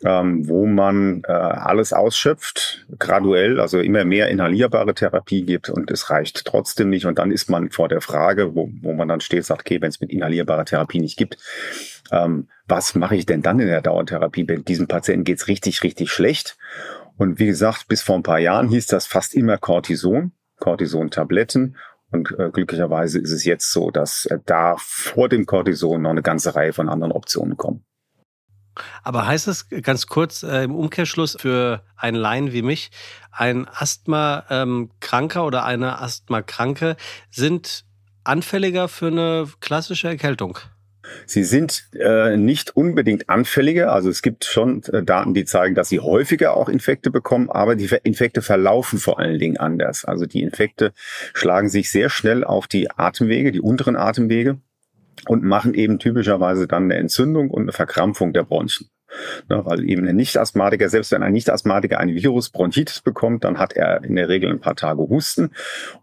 ähm, 0.04 0.48
wo 0.48 0.66
man 0.66 1.24
äh, 1.26 1.32
alles 1.32 1.94
ausschöpft, 1.94 2.86
graduell, 3.00 3.60
also 3.60 3.80
immer 3.80 4.04
mehr 4.04 4.28
inhalierbare 4.28 4.94
Therapie 4.94 5.44
gibt 5.44 5.70
und 5.70 5.90
es 5.92 6.10
reicht 6.10 6.44
trotzdem 6.46 6.90
nicht. 6.90 7.06
Und 7.06 7.20
dann 7.20 7.32
ist 7.32 7.50
man 7.50 7.70
vor 7.70 7.88
der 7.88 8.02
Frage, 8.02 8.54
wo, 8.54 8.70
wo 8.82 8.94
man 8.94 9.08
dann 9.08 9.22
steht, 9.22 9.46
sagt, 9.46 9.62
okay, 9.62 9.82
wenn 9.82 9.90
es 9.90 10.02
mit 10.02 10.12
inhalierbarer 10.12 10.66
Therapie 10.66 11.00
nicht 11.00 11.18
gibt, 11.18 11.38
ähm, 12.12 12.48
was 12.68 12.96
mache 12.96 13.16
ich 13.16 13.26
denn 13.26 13.42
dann 13.42 13.60
in 13.60 13.68
der 13.68 13.82
Dauertherapie? 13.82 14.48
Wenn 14.48 14.66
diesem 14.66 14.88
Patienten 14.88 15.24
geht's 15.24 15.48
richtig, 15.48 15.84
richtig 15.84 16.12
schlecht. 16.12 16.58
Und 17.18 17.40
wie 17.40 17.46
gesagt, 17.46 17.88
bis 17.88 18.02
vor 18.02 18.16
ein 18.16 18.24
paar 18.24 18.40
Jahren 18.40 18.70
hieß 18.70 18.88
das 18.88 19.06
fast 19.06 19.36
immer 19.36 19.58
Cortison, 19.58 20.32
Cortison-Tabletten. 20.60 21.78
Und 22.12 22.32
äh, 22.38 22.50
glücklicherweise 22.52 23.20
ist 23.20 23.32
es 23.32 23.44
jetzt 23.44 23.72
so, 23.72 23.92
dass 23.92 24.26
äh, 24.26 24.40
da 24.46 24.76
vor 24.78 25.30
dem 25.30 25.46
Cortison 25.46 26.02
noch 26.02 26.12
eine 26.12 26.22
ganze 26.22 26.56
Reihe 26.56 26.74
von 26.74 26.90
anderen 26.90 27.12
Optionen 27.12 27.58
kommen. 27.58 27.84
Aber 29.04 29.28
heißt 29.28 29.48
es 29.48 29.70
ganz 29.70 30.08
kurz 30.08 30.44
äh, 30.44 30.64
im 30.64 30.76
Umkehrschluss 30.76 31.38
für 31.40 31.84
einen 31.96 32.18
Laien 32.18 32.54
wie 32.54 32.62
mich, 32.62 32.92
ein 33.32 33.68
Asthma-Kranker 33.68 35.40
ähm, 35.40 35.46
oder 35.46 35.64
eine 35.64 36.00
Asthma-Kranke 36.02 36.96
sind 37.30 37.86
anfälliger 38.24 38.88
für 38.88 39.08
eine 39.08 39.48
klassische 39.60 40.08
Erkältung? 40.08 40.58
Sie 41.26 41.44
sind 41.44 41.86
äh, 42.00 42.38
nicht 42.38 42.76
unbedingt 42.76 43.30
anfälliger. 43.30 43.92
Also 43.92 44.10
es 44.10 44.22
gibt 44.22 44.46
schon 44.46 44.84
äh, 44.92 45.04
Daten, 45.04 45.34
die 45.34 45.46
zeigen, 45.46 45.76
dass 45.76 45.90
sie 45.90 46.00
häufiger 46.00 46.56
auch 46.56 46.70
Infekte 46.70 47.12
bekommen, 47.12 47.50
aber 47.50 47.76
die 47.76 47.90
Infekte 48.04 48.42
verlaufen 48.42 49.00
vor 49.00 49.20
allen 49.20 49.40
Dingen 49.40 49.58
anders. 49.58 50.06
Also 50.06 50.26
die 50.26 50.42
Infekte 50.42 50.94
schlagen 51.34 51.70
sich 51.70 51.92
sehr 51.92 52.10
schnell 52.10 52.44
auf 52.44 52.68
die 52.68 52.90
Atemwege, 52.92 53.52
die 53.52 53.62
unteren 53.62 53.96
Atemwege 53.96 54.58
und 55.28 55.44
machen 55.44 55.74
eben 55.74 56.00
typischerweise 56.00 56.68
dann 56.68 56.84
eine 56.84 56.96
Entzündung 56.96 57.50
und 57.50 57.64
eine 57.64 57.72
Verkrampfung 57.72 58.34
der 58.34 58.44
Bronchien. 58.44 58.90
Ne, 59.48 59.64
weil 59.64 59.88
eben 59.88 60.08
ein 60.08 60.16
Nicht-Asthmatiker, 60.16 60.90
selbst 60.90 61.12
wenn 61.12 61.22
ein 61.22 61.34
Nicht-Asthmatiker 61.34 62.00
eine 62.00 62.16
Virus-Bronchitis 62.16 63.02
bekommt, 63.02 63.44
dann 63.44 63.60
hat 63.60 63.74
er 63.74 64.04
in 64.04 64.16
der 64.16 64.28
Regel 64.28 64.50
ein 64.50 64.60
paar 64.60 64.76
Tage 64.76 65.02
Husten 65.02 65.52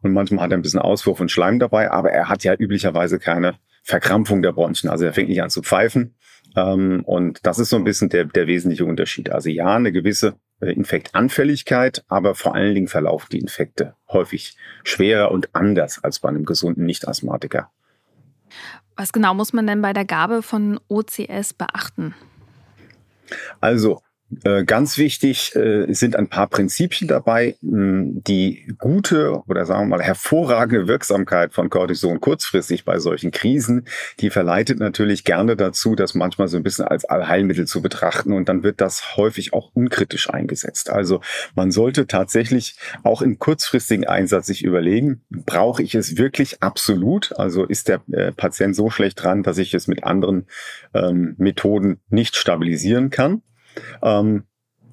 und 0.00 0.12
manchmal 0.12 0.44
hat 0.44 0.52
er 0.52 0.58
ein 0.58 0.62
bisschen 0.62 0.78
Auswurf 0.78 1.18
und 1.18 1.28
Schleim 1.30 1.58
dabei, 1.58 1.90
aber 1.90 2.12
er 2.12 2.28
hat 2.28 2.44
ja 2.44 2.54
üblicherweise 2.54 3.18
keine 3.18 3.56
Verkrampfung 3.90 4.42
der 4.42 4.52
Bronchien. 4.52 4.90
Also 4.90 5.04
er 5.04 5.12
fängt 5.12 5.28
nicht 5.28 5.42
an 5.42 5.50
zu 5.50 5.62
pfeifen. 5.62 6.14
Ähm, 6.56 7.02
und 7.04 7.46
das 7.46 7.58
ist 7.58 7.70
so 7.70 7.76
ein 7.76 7.84
bisschen 7.84 8.08
der, 8.08 8.24
der 8.24 8.46
wesentliche 8.46 8.84
Unterschied. 8.84 9.30
Also 9.30 9.50
ja, 9.50 9.76
eine 9.76 9.92
gewisse 9.92 10.36
äh, 10.60 10.72
Infektanfälligkeit, 10.72 12.04
aber 12.08 12.34
vor 12.34 12.54
allen 12.54 12.74
Dingen 12.74 12.88
verlaufen 12.88 13.28
die 13.32 13.38
Infekte 13.38 13.94
häufig 14.08 14.56
schwerer 14.84 15.30
und 15.30 15.54
anders 15.54 16.02
als 16.02 16.20
bei 16.20 16.28
einem 16.28 16.44
gesunden 16.44 16.84
Nicht-Asthmatiker. 16.86 17.70
Was 18.96 19.12
genau 19.12 19.34
muss 19.34 19.52
man 19.52 19.66
denn 19.66 19.80
bei 19.80 19.92
der 19.92 20.04
Gabe 20.04 20.42
von 20.42 20.80
OCS 20.88 21.54
beachten? 21.54 22.14
Also 23.60 24.02
ganz 24.64 24.96
wichtig 24.96 25.54
äh, 25.56 25.92
sind 25.92 26.16
ein 26.16 26.28
paar 26.28 26.46
Prinzipien 26.46 27.08
dabei, 27.08 27.56
die 27.60 28.74
gute 28.78 29.42
oder 29.48 29.66
sagen 29.66 29.82
wir 29.82 29.96
mal 29.96 30.02
hervorragende 30.02 30.86
Wirksamkeit 30.86 31.52
von 31.52 31.68
Cortison 31.68 32.20
kurzfristig 32.20 32.84
bei 32.84 32.98
solchen 32.98 33.32
Krisen, 33.32 33.86
die 34.20 34.30
verleitet 34.30 34.78
natürlich 34.78 35.24
gerne 35.24 35.56
dazu, 35.56 35.94
das 35.94 36.14
manchmal 36.14 36.48
so 36.48 36.56
ein 36.56 36.62
bisschen 36.62 36.84
als 36.84 37.04
Allheilmittel 37.04 37.66
zu 37.66 37.82
betrachten 37.82 38.32
und 38.32 38.48
dann 38.48 38.62
wird 38.62 38.80
das 38.80 39.16
häufig 39.16 39.52
auch 39.52 39.70
unkritisch 39.74 40.30
eingesetzt. 40.30 40.90
Also 40.90 41.20
man 41.54 41.70
sollte 41.70 42.06
tatsächlich 42.06 42.76
auch 43.02 43.22
im 43.22 43.38
kurzfristigen 43.38 44.06
Einsatz 44.06 44.46
sich 44.46 44.64
überlegen, 44.64 45.22
brauche 45.30 45.82
ich 45.82 45.94
es 45.94 46.16
wirklich 46.16 46.62
absolut? 46.62 47.38
Also 47.38 47.64
ist 47.64 47.88
der 47.88 48.00
äh, 48.12 48.32
Patient 48.32 48.76
so 48.76 48.90
schlecht 48.90 49.22
dran, 49.22 49.42
dass 49.42 49.58
ich 49.58 49.74
es 49.74 49.88
mit 49.88 50.04
anderen 50.04 50.46
ähm, 50.94 51.34
Methoden 51.38 52.00
nicht 52.10 52.36
stabilisieren 52.36 53.10
kann? 53.10 53.42
Ähm, 54.02 54.44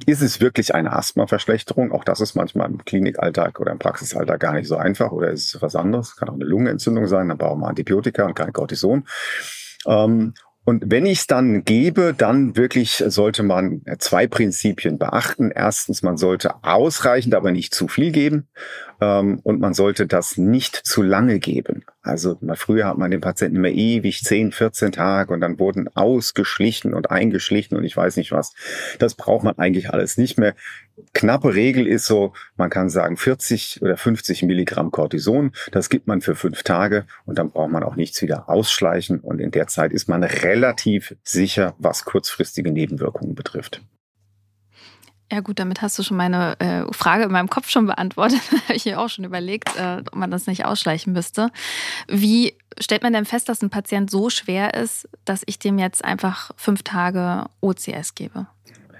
ist 0.05 0.21
es 0.21 0.39
wirklich 0.39 0.75
eine 0.75 0.93
Asthmaverschlechterung? 0.93 1.91
Auch 1.91 2.03
das 2.03 2.21
ist 2.21 2.35
manchmal 2.35 2.69
im 2.69 2.85
Klinikalltag 2.85 3.59
oder 3.59 3.71
im 3.71 3.79
Praxisalltag 3.79 4.39
gar 4.39 4.53
nicht 4.53 4.67
so 4.67 4.77
einfach. 4.77 5.11
Oder 5.11 5.31
ist 5.31 5.55
es 5.55 5.61
was 5.61 5.75
anderes? 5.75 6.15
Kann 6.15 6.29
auch 6.29 6.35
eine 6.35 6.45
Lungenentzündung 6.45 7.07
sein, 7.07 7.29
dann 7.29 7.37
brauchen 7.37 7.61
wir 7.61 7.67
Antibiotika 7.67 8.25
und 8.25 8.35
kein 8.35 8.53
Cortison. 8.53 9.05
Ähm, 9.85 10.33
und 10.67 10.83
wenn 10.87 11.05
ich 11.05 11.19
es 11.19 11.27
dann 11.27 11.63
gebe, 11.63 12.13
dann 12.13 12.57
wirklich 12.57 13.01
sollte 13.07 13.41
man 13.41 13.83
zwei 13.99 14.27
Prinzipien 14.27 14.97
beachten. 14.97 15.49
Erstens, 15.49 16.03
man 16.03 16.17
sollte 16.17 16.61
ausreichend, 16.61 17.35
aber 17.35 17.51
nicht 17.51 17.73
zu 17.73 17.87
viel 17.87 18.11
geben. 18.11 18.49
Ähm, 18.99 19.39
und 19.43 19.59
man 19.59 19.73
sollte 19.73 20.07
das 20.07 20.37
nicht 20.37 20.75
zu 20.75 21.01
lange 21.01 21.39
geben. 21.39 21.83
Also 22.01 22.37
mal 22.41 22.55
früher 22.55 22.87
hat 22.87 22.97
man 22.97 23.11
den 23.11 23.21
Patienten 23.21 23.57
immer 23.57 23.69
ewig 23.69 24.23
10, 24.23 24.51
14 24.51 24.93
Tage 24.93 25.33
und 25.33 25.41
dann 25.41 25.59
wurden 25.59 25.89
ausgeschlichen 25.95 26.93
und 26.93 27.11
eingeschlichen 27.11 27.77
und 27.77 27.83
ich 27.83 27.95
weiß 27.95 28.17
nicht 28.17 28.31
was. 28.31 28.53
Das 28.99 29.15
braucht 29.15 29.43
man 29.43 29.57
eigentlich 29.57 29.91
alles 29.91 30.17
nicht 30.17 30.37
mehr. 30.37 30.55
Knappe 31.13 31.53
Regel 31.53 31.85
ist 31.85 32.05
so, 32.05 32.33
man 32.55 32.69
kann 32.69 32.89
sagen 32.89 33.17
40 33.17 33.81
oder 33.81 33.97
50 33.97 34.43
Milligramm 34.43 34.89
Cortison. 34.91 35.51
Das 35.71 35.89
gibt 35.89 36.07
man 36.07 36.21
für 36.21 36.35
fünf 36.35 36.63
Tage 36.63 37.05
und 37.25 37.37
dann 37.37 37.51
braucht 37.51 37.71
man 37.71 37.83
auch 37.83 37.95
nichts 37.95 38.21
wieder 38.21 38.49
ausschleichen 38.49 39.19
und 39.19 39.39
in 39.39 39.51
der 39.51 39.67
Zeit 39.67 39.91
ist 39.91 40.07
man 40.07 40.23
relativ 40.23 41.15
sicher, 41.23 41.75
was 41.77 42.05
kurzfristige 42.05 42.71
Nebenwirkungen 42.71 43.35
betrifft. 43.35 43.81
Ja 45.31 45.41
gut, 45.41 45.59
damit 45.59 45.81
hast 45.81 45.99
du 45.99 46.03
schon 46.03 46.15
meine 46.15 46.57
äh, 46.59 46.83
Frage 46.93 47.23
in 47.23 47.31
meinem 47.31 47.49
Kopf 47.49 47.69
schon 47.69 47.85
beantwortet. 47.85 48.39
Habe 48.63 48.75
ich 48.75 48.85
mir 48.85 48.99
auch 48.99 49.09
schon 49.09 49.25
überlegt, 49.25 49.75
äh, 49.75 49.97
ob 49.97 50.15
man 50.15 50.31
das 50.31 50.47
nicht 50.47 50.65
ausschleichen 50.65 51.11
müsste. 51.11 51.49
Wie 52.07 52.55
stellt 52.79 53.03
man 53.03 53.13
denn 53.13 53.25
fest, 53.25 53.49
dass 53.49 53.61
ein 53.61 53.69
Patient 53.69 54.09
so 54.09 54.29
schwer 54.29 54.73
ist, 54.73 55.09
dass 55.25 55.43
ich 55.45 55.59
dem 55.59 55.79
jetzt 55.79 56.03
einfach 56.05 56.51
fünf 56.55 56.83
Tage 56.83 57.45
OCS 57.59 58.15
gebe? 58.15 58.47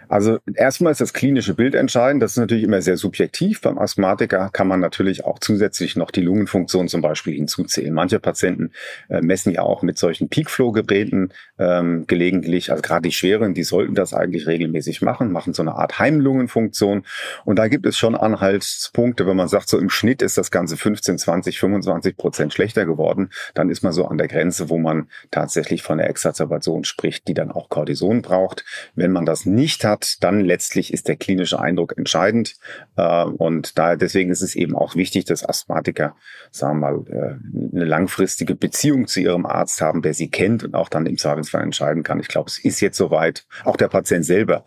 Also 0.10 0.40
erstmal 0.54 0.92
ist 0.92 1.02
das 1.02 1.14
klinische 1.14 1.54
Bild 1.54 1.76
entscheidend. 1.76 2.24
Das 2.24 2.32
ist 2.32 2.38
natürlich 2.38 2.64
immer 2.64 2.82
sehr 2.82 2.98
subjektiv. 2.98 3.62
Beim 3.62 3.78
Asthmatiker 3.78 4.50
kann 4.52 4.68
man 4.68 4.80
natürlich 4.80 5.26
auch 5.26 5.40
zusätzlich 5.40 5.96
noch 5.96 6.12
die 6.12 6.22
Lungenfunktion 6.22 6.88
zum 6.88 7.02
Beispiel 7.02 7.36
hinzuzählen. 7.36 7.94
Manche 7.94 8.20
Patienten 8.20 8.72
äh, 9.10 9.22
messen 9.22 9.52
ja 9.52 9.64
auch 9.64 9.82
mit 9.82 9.98
solchen 9.98 10.30
Peak-Flow-Geräten 10.30 11.34
ähm, 11.60 12.06
gelegentlich, 12.08 12.72
also 12.72 12.82
gerade 12.82 13.04
die 13.04 13.12
schweren, 13.12 13.54
die 13.54 13.64
sollten 13.64 13.96
das 13.96 14.14
eigentlich 14.14 14.48
regelmäßig 14.48 15.02
machen, 15.02 15.32
machen 15.32 15.54
so 15.54 15.62
eine 15.62 15.76
Art 15.76 16.00
Heimlungenfunktion. 16.00 17.04
Und 17.46 17.58
da 17.58 17.68
gibt 17.68 17.86
es 17.86 17.98
schon 17.98 18.16
Anhaltspunkte, 18.16 19.28
wenn 19.28 19.38
man 19.38 19.48
sagt, 19.48 19.70
so 19.70 19.78
im 19.80 19.90
Schnitt 19.90 20.22
ist 20.22 20.38
das 20.38 20.52
Ganze 20.52 20.78
15, 20.78 21.18
20, 21.18 21.60
25 21.60 22.18
Prozent 22.18 22.54
schlechter 22.54 22.86
geworden, 22.86 23.30
dann 23.54 23.70
ist 23.70 23.84
man 23.84 23.94
so 23.94 24.06
an 24.06 24.18
der 24.18 24.28
Grenze, 24.28 24.70
wo 24.70 24.78
man 24.78 25.08
tatsächlich 25.32 25.84
von 25.84 25.98
der 25.98 26.10
Exazerbation 26.10 26.84
spricht, 26.84 27.28
die 27.28 27.34
dann 27.34 27.52
auch 27.52 27.70
Cortison 27.70 28.22
braucht. 28.22 28.64
Wenn 28.96 29.12
man 29.12 29.26
das 29.26 29.46
nicht 29.46 29.84
hat, 29.84 30.24
dann 30.24 30.42
letztlich 30.42 30.94
ist 30.94 31.08
der 31.08 31.16
klinische 31.16 31.60
Eindruck 31.60 31.98
entscheidend. 31.98 32.56
Äh, 32.96 33.24
und 33.24 33.78
daher 33.78 33.98
deswegen 33.98 34.32
ist 34.32 34.42
es 34.42 34.56
eben 34.56 34.76
auch 34.76 34.96
wichtig, 34.96 35.26
dass 35.26 35.48
Asthmatiker, 35.48 36.16
sagen 36.52 36.80
wir 36.80 36.92
mal, 36.92 37.06
äh, 37.10 37.76
eine 37.76 37.86
langfristige 37.86 38.56
Beziehung 38.56 39.08
zu 39.08 39.20
ihrem 39.20 39.46
Arzt 39.46 39.82
haben, 39.82 40.02
der 40.02 40.14
sie 40.14 40.30
kennt 40.30 40.64
und 40.64 40.76
auch 40.76 40.90
dann 40.90 41.06
im 41.06 41.18
Zweifelsfall 41.48 41.64
entscheiden 41.64 42.04
kann. 42.04 42.20
Ich 42.20 42.28
glaube, 42.28 42.50
es 42.50 42.60
ist 42.60 42.82
jetzt 42.82 42.98
soweit. 42.98 43.46
Auch 43.64 43.78
der 43.78 43.88
Patient 43.88 44.26
selber 44.26 44.66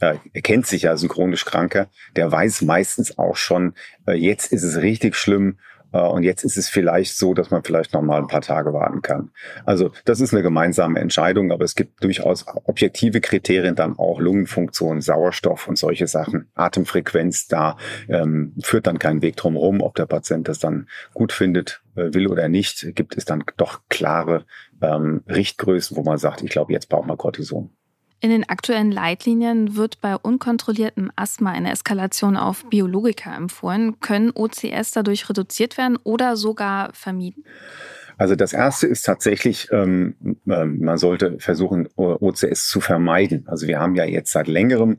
äh, 0.00 0.16
kennt 0.40 0.66
sich 0.66 0.82
ja 0.82 0.90
als 0.90 1.06
chronisch 1.06 1.44
Kranker, 1.44 1.88
der 2.16 2.30
weiß 2.30 2.62
meistens 2.62 3.18
auch 3.18 3.36
schon, 3.36 3.74
äh, 4.06 4.12
jetzt 4.12 4.52
ist 4.52 4.62
es 4.62 4.78
richtig 4.78 5.16
schlimm 5.16 5.58
und 5.98 6.22
jetzt 6.22 6.44
ist 6.44 6.56
es 6.56 6.68
vielleicht 6.68 7.16
so, 7.16 7.34
dass 7.34 7.50
man 7.50 7.64
vielleicht 7.64 7.92
noch 7.92 8.02
mal 8.02 8.18
ein 8.18 8.26
paar 8.26 8.40
Tage 8.40 8.72
warten 8.72 9.02
kann. 9.02 9.30
Also 9.64 9.90
das 10.04 10.20
ist 10.20 10.32
eine 10.32 10.42
gemeinsame 10.42 11.00
Entscheidung, 11.00 11.52
aber 11.52 11.64
es 11.64 11.74
gibt 11.74 12.02
durchaus 12.04 12.46
objektive 12.64 13.20
Kriterien 13.20 13.74
dann 13.74 13.98
auch 13.98 14.20
Lungenfunktion, 14.20 15.00
Sauerstoff 15.00 15.68
und 15.68 15.76
solche 15.76 16.06
Sachen, 16.06 16.48
Atemfrequenz. 16.54 17.48
Da 17.48 17.76
ähm, 18.08 18.54
führt 18.62 18.86
dann 18.86 18.98
kein 18.98 19.22
Weg 19.22 19.36
drum 19.36 19.54
herum, 19.54 19.80
ob 19.80 19.94
der 19.96 20.06
Patient 20.06 20.48
das 20.48 20.58
dann 20.58 20.88
gut 21.14 21.32
findet, 21.32 21.82
äh, 21.96 22.12
will 22.14 22.28
oder 22.28 22.48
nicht. 22.48 22.94
Gibt 22.94 23.16
es 23.16 23.24
dann 23.24 23.44
doch 23.56 23.80
klare 23.88 24.44
ähm, 24.80 25.22
Richtgrößen, 25.28 25.96
wo 25.96 26.02
man 26.02 26.18
sagt, 26.18 26.42
ich 26.42 26.50
glaube, 26.50 26.72
jetzt 26.72 26.88
braucht 26.88 27.06
man 27.06 27.16
Cortison. 27.16 27.70
In 28.22 28.28
den 28.28 28.46
aktuellen 28.48 28.92
Leitlinien 28.92 29.76
wird 29.76 30.02
bei 30.02 30.14
unkontrolliertem 30.14 31.10
Asthma 31.16 31.52
eine 31.52 31.72
Eskalation 31.72 32.36
auf 32.36 32.66
Biologika 32.68 33.34
empfohlen. 33.34 33.98
Können 34.00 34.30
OCS 34.34 34.92
dadurch 34.92 35.28
reduziert 35.30 35.78
werden 35.78 35.98
oder 36.04 36.36
sogar 36.36 36.92
vermieden? 36.92 37.44
Also 38.18 38.36
das 38.36 38.52
erste 38.52 38.86
ist 38.86 39.06
tatsächlich, 39.06 39.68
ähm, 39.72 40.14
ähm 40.46 40.80
man 40.80 40.98
sollte 40.98 41.38
versuchen, 41.38 41.88
OCS 41.96 42.68
zu 42.68 42.82
vermeiden. 42.82 43.44
Also 43.46 43.66
wir 43.66 43.78
haben 43.78 43.94
ja 43.94 44.04
jetzt 44.04 44.32
seit 44.32 44.46
längerem 44.46 44.98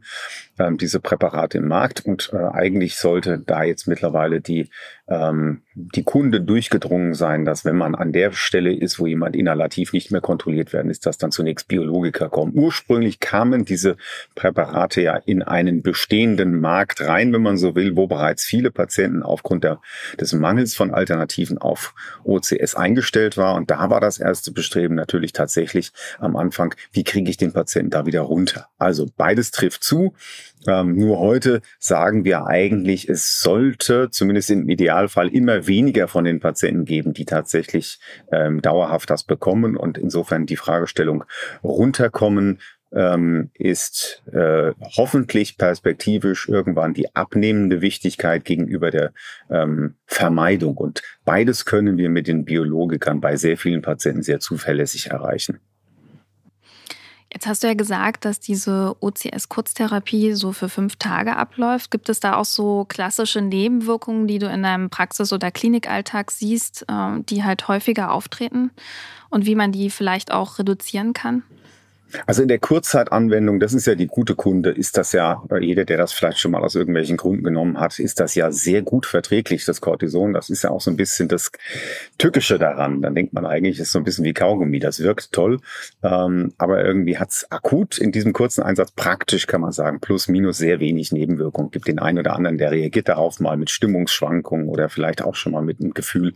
ähm, 0.62 0.77
diese 0.77 1.00
Präparate 1.00 1.58
im 1.58 1.68
Markt 1.68 2.06
und 2.06 2.32
äh, 2.34 2.38
eigentlich 2.38 2.96
sollte 2.96 3.39
da 3.39 3.63
jetzt 3.63 3.88
mittlerweile 3.88 4.41
die, 4.41 4.70
ähm, 5.08 5.63
die 5.74 6.03
Kunde 6.03 6.41
durchgedrungen 6.41 7.13
sein, 7.13 7.46
dass 7.46 7.65
wenn 7.65 7.75
man 7.75 7.96
an 7.96 8.12
der 8.12 8.32
Stelle 8.32 8.74
ist, 8.74 9.00
wo 9.00 9.08
jemand 9.08 9.36
inhalativ 9.36 9.94
nicht 9.94 10.12
mehr 10.12 10.22
kontrolliert 10.22 10.74
werden 10.74 10.91
ist, 10.91 11.06
dass 11.06 11.18
dann 11.18 11.32
zunächst 11.32 11.68
Biologiker 11.68 12.30
kommen. 12.30 12.53
Ursprünglich 12.56 13.20
kamen 13.20 13.65
diese 13.65 13.98
Präparate 14.36 15.01
ja 15.01 15.15
in 15.15 15.41
einen 15.41 15.82
bestehenden 15.82 16.60
Markt 16.60 17.01
rein, 17.01 17.34
wenn 17.34 17.41
man 17.41 17.58
so 17.58 17.75
will, 17.75 17.96
wo 17.96 18.08
bereits 18.08 18.44
viele 18.44 18.72
Patienten 18.72 19.24
aufgrund 19.24 19.63
der, 19.63 19.82
des 20.20 20.34
Mangels 20.34 20.75
von 20.75 20.94
Alternativen 20.94 21.58
auf 21.58 21.94
OCS 22.24 22.75
eingestellt 22.75 23.38
war. 23.38 23.56
Und 23.56 23.72
da 23.72 23.89
war 23.89 24.01
das 24.01 24.20
erste 24.20 24.51
Bestreben 24.51 24.96
natürlich 24.96 25.34
tatsächlich 25.34 25.91
am 26.20 26.36
Anfang, 26.36 26.75
wie 26.91 27.03
kriege 27.03 27.30
ich 27.30 27.38
den 27.38 27.53
Patienten 27.53 27.91
da 27.91 28.06
wieder 28.06 28.22
runter? 28.22 28.68
Also 28.77 29.08
beides 29.18 29.51
trifft 29.51 29.84
zu. 29.84 30.13
Ähm, 30.68 30.96
nur 30.96 31.20
heute 31.20 31.62
sagen 31.80 32.24
wir 32.24 32.46
eigentlich, 32.46 33.10
es 33.10 33.41
sollte 33.41 34.10
zumindest 34.12 34.51
im 34.51 34.70
Idealfall 34.70 35.30
immer 35.30 35.68
weniger 35.68 36.08
von 36.08 36.24
den 36.24 36.39
Patienten 36.39 36.86
geben, 36.86 37.13
die 37.13 37.25
tatsächlich 37.25 38.00
ähm, 38.32 38.62
dauerhaft 38.62 39.10
das 39.10 39.24
bekommen. 39.24 39.75
Und 39.75 39.98
insofern 39.98 40.46
die 40.46 40.58
Fragestellung 40.58 41.24
runterkommen 41.63 42.60
ähm, 42.94 43.51
ist 43.53 44.22
äh, 44.32 44.74
hoffentlich 44.98 45.58
perspektivisch 45.58 46.50
irgendwann 46.50 46.94
die 46.94 47.15
abnehmende 47.15 47.82
Wichtigkeit 47.82 48.44
gegenüber 48.44 48.91
der 48.91 49.13
ähm, 49.50 49.96
Vermeidung. 50.06 50.77
Und 50.77 51.01
beides 51.24 51.65
können 51.65 51.98
wir 51.98 52.10
mit 52.10 52.27
den 52.27 52.46
Biologikern 52.46 53.22
bei 53.22 53.38
sehr 53.38 53.58
vielen 53.58 53.82
Patienten 53.82 54.24
sehr 54.24 54.39
zuverlässig 54.39 55.08
erreichen. 55.08 55.60
Jetzt 57.33 57.47
hast 57.47 57.63
du 57.63 57.67
ja 57.67 57.75
gesagt, 57.75 58.25
dass 58.25 58.41
diese 58.41 58.95
OCS-Kurztherapie 59.00 60.33
so 60.33 60.51
für 60.51 60.67
fünf 60.67 60.97
Tage 60.97 61.38
abläuft. 61.38 61.89
Gibt 61.89 62.09
es 62.09 62.19
da 62.19 62.35
auch 62.35 62.45
so 62.45 62.83
klassische 62.85 63.41
Nebenwirkungen, 63.41 64.27
die 64.27 64.38
du 64.38 64.47
in 64.47 64.63
deinem 64.63 64.89
Praxis- 64.89 65.31
oder 65.31 65.50
Klinikalltag 65.50 66.29
siehst, 66.31 66.85
ähm, 66.89 67.25
die 67.25 67.45
halt 67.45 67.69
häufiger 67.69 68.11
auftreten 68.11 68.71
und 69.29 69.45
wie 69.45 69.55
man 69.55 69.71
die 69.71 69.89
vielleicht 69.89 70.31
auch 70.31 70.59
reduzieren 70.59 71.13
kann? 71.13 71.43
Also 72.25 72.41
in 72.41 72.48
der 72.48 72.60
Kurzzeitanwendung, 72.60 73.60
das 73.60 73.74
ist 73.74 73.88
ja 73.88 73.96
die 73.96 74.08
gute 74.08 74.36
Kunde, 74.36 74.72
ist 74.72 74.98
das 74.98 75.12
ja, 75.12 75.44
jeder, 75.60 75.86
der 75.86 75.98
das 75.98 76.13
vielleicht 76.13 76.39
schon 76.39 76.51
mal 76.51 76.63
aus 76.63 76.75
irgendwelchen 76.75 77.18
Gründen 77.18 77.44
genommen 77.44 77.80
hat, 77.80 78.00
ist 78.00 78.20
das 78.20 78.36
ja 78.36 78.51
sehr 78.51 78.82
gut 78.82 79.06
verträglich, 79.06 79.65
das 79.65 79.82
Cortison. 79.82 80.34
Das 80.34 80.50
ist 80.50 80.63
ja 80.63 80.72
auch 80.72 80.82
so 80.82 80.91
ein 80.91 80.98
bisschen 80.98 81.27
das 81.27 81.51
Tückische 82.18 82.60
daran. 82.60 83.01
Dann 83.01 83.15
denkt 83.15 83.34
man 83.34 83.46
eigentlich, 83.46 83.80
ist 83.80 83.91
so 83.91 84.00
ein 84.00 84.03
bisschen 84.03 84.25
wie 84.25 84.34
Kaugummi, 84.34 84.80
das 84.80 85.00
wirkt 85.00 85.32
toll. 85.32 85.60
Ähm, 86.03 86.53
aber 86.58 86.84
irgendwie 86.84 87.18
hat 87.18 87.30
es 87.30 87.51
akut 87.51 87.98
in 87.98 88.12
diesem 88.12 88.34
kurzen 88.34 88.63
Einsatz 88.63 88.91
praktisch, 88.91 89.48
kann 89.48 89.62
man 89.62 89.72
sagen, 89.72 90.00
plus 90.00 90.27
minus 90.27 90.58
sehr 90.58 90.80
wenig 90.80 91.12
Nebenwirkungen. 91.12 91.72
Gibt 91.72 91.88
den 91.88 92.00
einen 92.00 92.20
oder 92.20 92.36
anderen, 92.36 92.58
der 92.58 92.72
reagiert 92.72 93.10
darauf 93.10 93.39
mal 93.39 93.58
mit 93.58 93.70
Stimmungsschwankungen 93.70 94.68
oder 94.68 94.89
vielleicht 94.89 95.22
auch 95.22 95.36
schon 95.36 95.51
mal 95.53 95.62
mit 95.62 95.80
einem 95.80 95.94
Gefühl, 95.94 96.34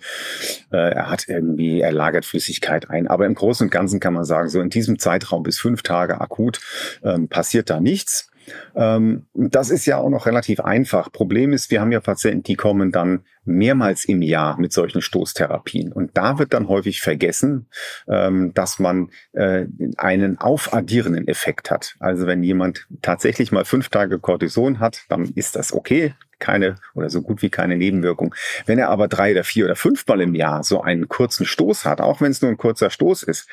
äh, 0.71 0.77
er 0.77 1.09
hat 1.09 1.27
irgendwie, 1.27 1.81
er 1.81 1.91
lagert 1.91 2.25
Flüssigkeit 2.25 2.89
ein. 2.89 3.07
Aber 3.07 3.25
im 3.25 3.35
Großen 3.35 3.65
und 3.65 3.71
Ganzen 3.71 3.99
kann 3.99 4.13
man 4.13 4.25
sagen, 4.25 4.49
so 4.49 4.61
in 4.61 4.69
diesem 4.69 4.99
Zeitraum 4.99 5.43
bis 5.43 5.64
fünf 5.65 5.81
Tage 5.81 6.21
akut, 6.21 6.59
ähm, 7.03 7.27
passiert 7.27 7.71
da 7.71 7.79
nichts. 7.79 8.29
Ähm, 8.75 9.25
das 9.33 9.71
ist 9.71 9.87
ja 9.87 9.97
auch 9.97 10.09
noch 10.09 10.27
relativ 10.27 10.59
einfach. 10.59 11.11
Problem 11.11 11.53
ist, 11.53 11.71
wir 11.71 11.81
haben 11.81 11.91
ja 11.91 11.99
Patienten, 11.99 12.43
die 12.43 12.55
kommen 12.55 12.91
dann 12.91 13.21
mehrmals 13.45 14.05
im 14.05 14.21
Jahr 14.21 14.59
mit 14.59 14.73
solchen 14.73 15.01
Stoßtherapien. 15.01 15.91
Und 15.91 16.17
da 16.17 16.39
wird 16.39 16.53
dann 16.53 16.67
häufig 16.67 17.01
vergessen, 17.01 17.67
ähm, 18.07 18.53
dass 18.53 18.79
man 18.79 19.09
äh, 19.33 19.65
einen 19.97 20.39
aufaddierenden 20.39 21.27
Effekt 21.27 21.71
hat. 21.71 21.95
Also 21.99 22.27
wenn 22.27 22.43
jemand 22.43 22.87
tatsächlich 23.01 23.51
mal 23.51 23.65
fünf 23.65 23.89
Tage 23.89 24.19
Cortison 24.19 24.79
hat, 24.79 25.03
dann 25.09 25.25
ist 25.35 25.55
das 25.55 25.73
okay 25.73 26.13
keine 26.39 26.75
oder 26.93 27.09
so 27.09 27.21
gut 27.21 27.41
wie 27.41 27.49
keine 27.49 27.77
Nebenwirkung. 27.77 28.35
Wenn 28.65 28.79
er 28.79 28.89
aber 28.89 29.07
drei 29.07 29.31
oder 29.31 29.43
vier 29.43 29.65
oder 29.65 29.75
fünfmal 29.75 30.21
im 30.21 30.35
Jahr 30.35 30.63
so 30.63 30.81
einen 30.81 31.07
kurzen 31.07 31.45
Stoß 31.45 31.85
hat, 31.85 32.01
auch 32.01 32.21
wenn 32.21 32.31
es 32.31 32.41
nur 32.41 32.51
ein 32.51 32.57
kurzer 32.57 32.89
Stoß 32.89 33.23
ist, 33.23 33.49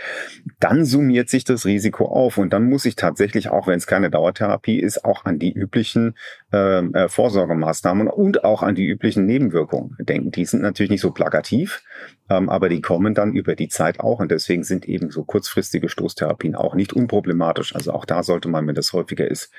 dann 0.61 0.84
summiert 0.84 1.28
sich 1.28 1.44
das 1.44 1.64
Risiko 1.64 2.06
auf 2.06 2.38
und 2.38 2.52
dann 2.52 2.68
muss 2.68 2.84
ich 2.84 2.96
tatsächlich, 2.96 3.49
auch 3.49 3.66
wenn 3.66 3.78
es 3.78 3.87
keine 3.87 4.11
Dauertherapie 4.11 4.80
ist, 4.80 5.04
auch 5.04 5.25
an 5.25 5.38
die 5.38 5.52
üblichen 5.52 6.16
äh, 6.52 7.09
Vorsorgemaßnahmen 7.09 8.09
und 8.09 8.44
auch 8.44 8.62
an 8.62 8.75
die 8.75 8.87
üblichen 8.87 9.26
Nebenwirkungen 9.26 9.97
denken. 9.99 10.30
Die 10.30 10.44
sind 10.44 10.62
natürlich 10.62 10.90
nicht 10.90 11.00
so 11.00 11.11
plakativ, 11.11 11.82
ähm, 12.28 12.49
aber 12.49 12.68
die 12.68 12.82
kommen 12.82 13.14
dann 13.14 13.32
über 13.32 13.56
die 13.56 13.68
Zeit 13.68 14.00
auch 14.00 14.21
und 14.21 14.30
deswegen 14.30 14.62
sind 14.62 14.87
eben 14.87 15.11
so 15.11 15.25
kurzfristige 15.25 15.88
Stoßtherapien 15.88 16.54
auch 16.54 16.75
nicht 16.75 16.92
unproblematisch. 16.92 17.75
Also 17.75 17.92
auch 17.92 18.04
da 18.04 18.23
sollte 18.23 18.49
man, 18.49 18.66
wenn 18.66 18.75
das 18.75 18.92
häufiger 18.92 19.26
ist, 19.26 19.50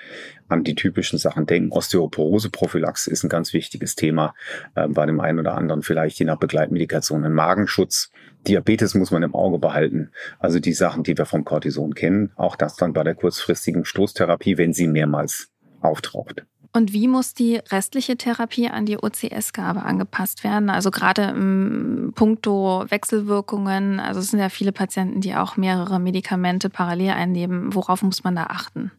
an 0.48 0.64
die 0.64 0.76
typischen 0.76 1.18
Sachen 1.18 1.48
denken. 1.48 1.72
Osteoporose-Prophylaxe 1.72 3.10
ist 3.10 3.24
ein 3.24 3.30
ganz 3.30 3.54
wichtiges 3.54 3.96
Thema 3.96 4.36
äh, 4.76 4.88
bei 4.88 5.06
dem 5.06 5.20
einen 5.20 5.40
oder 5.40 5.56
anderen, 5.56 5.82
vielleicht 5.82 6.20
je 6.20 6.26
nach 6.26 6.38
Begleitmedikation, 6.38 7.24
ein 7.26 7.34
Magenschutz. 7.34 8.12
Diabetes 8.48 8.94
muss 8.94 9.10
man 9.10 9.24
im 9.24 9.34
Auge 9.34 9.58
behalten. 9.58 10.12
Also 10.38 10.60
die 10.60 10.74
Sachen, 10.74 11.04
die 11.04 11.18
wir 11.18 11.26
vom 11.26 11.44
Cortison 11.44 11.96
kennen, 11.96 12.32
auch 12.36 12.56
das 12.56 12.76
dann 12.76 12.94
bei 12.94 13.04
der 13.04 13.16
kurzfristigen 13.16 13.86
Stoßtherapie, 13.86 14.58
wenn 14.58 14.74
sie 14.74 14.88
mehrmals 14.88 15.50
auftaucht. 15.82 16.46
Und 16.76 16.92
wie 16.92 17.08
muss 17.08 17.36
die 17.36 17.58
restliche 17.58 18.18
Therapie 18.18 18.68
an 18.68 18.88
die 18.88 18.98
OCS-Gabe 18.98 19.84
angepasst 19.84 20.44
werden? 20.44 20.72
Also 20.72 20.90
gerade 20.90 21.22
im 21.26 22.14
puncto 22.16 22.86
Wechselwirkungen. 22.90 24.00
Also 24.00 24.20
es 24.20 24.32
sind 24.32 24.40
ja 24.40 24.50
viele 24.50 24.72
Patienten, 24.72 25.22
die 25.22 25.36
auch 25.36 25.56
mehrere 25.56 26.00
Medikamente 26.00 26.72
parallel 26.72 27.12
einnehmen. 27.12 27.76
Worauf 27.76 28.02
muss 28.02 28.24
man 28.24 28.36
da 28.36 28.46
achten? 28.46 28.92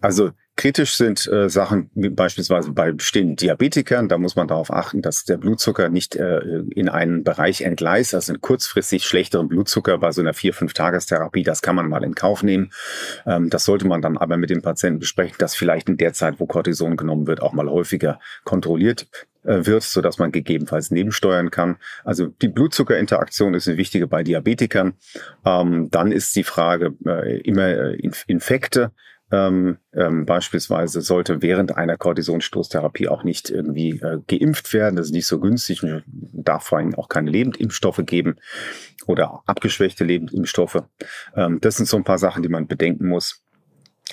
Also 0.00 0.30
kritisch 0.60 0.94
sind 0.96 1.26
äh, 1.26 1.48
Sachen 1.48 1.90
beispielsweise 1.94 2.72
bei 2.72 2.92
bestehenden 2.92 3.36
Diabetikern. 3.36 4.10
Da 4.10 4.18
muss 4.18 4.36
man 4.36 4.46
darauf 4.46 4.70
achten, 4.70 5.00
dass 5.00 5.24
der 5.24 5.38
Blutzucker 5.38 5.88
nicht 5.88 6.16
äh, 6.16 6.40
in 6.74 6.90
einen 6.90 7.24
Bereich 7.24 7.62
entgleist, 7.62 8.14
also 8.14 8.34
einen 8.34 8.42
kurzfristig 8.42 9.06
schlechteren 9.06 9.48
Blutzucker 9.48 9.96
bei 9.96 10.12
so 10.12 10.20
einer 10.20 10.34
vier 10.34 10.52
fünf 10.52 10.74
Tagestherapie. 10.74 11.44
Das 11.44 11.62
kann 11.62 11.76
man 11.76 11.88
mal 11.88 12.04
in 12.04 12.14
Kauf 12.14 12.42
nehmen. 12.42 12.72
Ähm, 13.24 13.48
das 13.48 13.64
sollte 13.64 13.86
man 13.86 14.02
dann 14.02 14.18
aber 14.18 14.36
mit 14.36 14.50
dem 14.50 14.60
Patienten 14.60 14.98
besprechen, 14.98 15.36
dass 15.38 15.54
vielleicht 15.54 15.88
in 15.88 15.96
der 15.96 16.12
Zeit, 16.12 16.40
wo 16.40 16.44
Cortison 16.44 16.98
genommen 16.98 17.26
wird, 17.26 17.40
auch 17.40 17.54
mal 17.54 17.70
häufiger 17.70 18.20
kontrolliert 18.44 19.06
äh, 19.44 19.64
wird, 19.64 19.82
so 19.82 20.02
dass 20.02 20.18
man 20.18 20.30
gegebenenfalls 20.30 20.90
nebensteuern 20.90 21.50
kann. 21.50 21.78
Also 22.04 22.26
die 22.26 22.48
Blutzuckerinteraktion 22.48 23.54
ist 23.54 23.66
eine 23.66 23.78
wichtige 23.78 24.06
bei 24.06 24.22
Diabetikern. 24.22 24.92
Ähm, 25.46 25.88
dann 25.90 26.12
ist 26.12 26.36
die 26.36 26.44
Frage 26.44 26.94
äh, 27.06 27.40
immer 27.40 27.68
äh, 27.68 28.10
Infekte 28.26 28.92
ähm, 29.30 29.78
ähm, 29.92 30.26
beispielsweise 30.26 31.00
sollte 31.00 31.42
während 31.42 31.76
einer 31.76 31.96
Kortisonstoßtherapie 31.96 33.08
auch 33.08 33.24
nicht 33.24 33.50
irgendwie 33.50 34.00
äh, 34.00 34.18
geimpft 34.26 34.72
werden. 34.72 34.96
Das 34.96 35.06
ist 35.06 35.12
nicht 35.12 35.26
so 35.26 35.40
günstig. 35.40 35.82
Man 35.82 36.02
darf 36.06 36.64
vor 36.64 36.78
allem 36.78 36.94
auch 36.94 37.08
keine 37.08 37.30
Lebendimpfstoffe 37.30 38.02
geben 38.04 38.36
oder 39.06 39.42
abgeschwächte 39.46 40.04
Lebendimpfstoffe. 40.04 40.82
Ähm, 41.34 41.60
das 41.60 41.76
sind 41.76 41.86
so 41.86 41.96
ein 41.96 42.04
paar 42.04 42.18
Sachen, 42.18 42.42
die 42.42 42.48
man 42.48 42.66
bedenken 42.66 43.08
muss. 43.08 43.44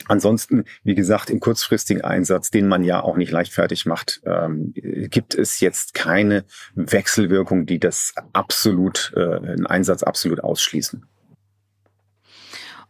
Ansonsten, 0.06 0.65
wie 0.84 0.95
gesagt, 0.95 1.30
im 1.30 1.39
kurzfristigen 1.39 2.03
Einsatz, 2.03 2.51
den 2.51 2.67
man 2.67 2.84
ja 2.84 3.01
auch 3.01 3.17
nicht 3.17 3.32
leichtfertig 3.32 3.86
macht, 3.86 4.21
ähm, 4.25 4.73
gibt 4.75 5.34
es 5.34 5.60
jetzt 5.60 5.93
keine 5.93 6.45
Wechselwirkung, 6.75 7.65
die 7.65 7.80
das 7.80 8.13
absolut, 8.34 9.13
äh, 9.15 9.38
einen 9.38 9.65
Einsatz 9.65 10.03
absolut 10.03 10.43
ausschließen. 10.43 11.06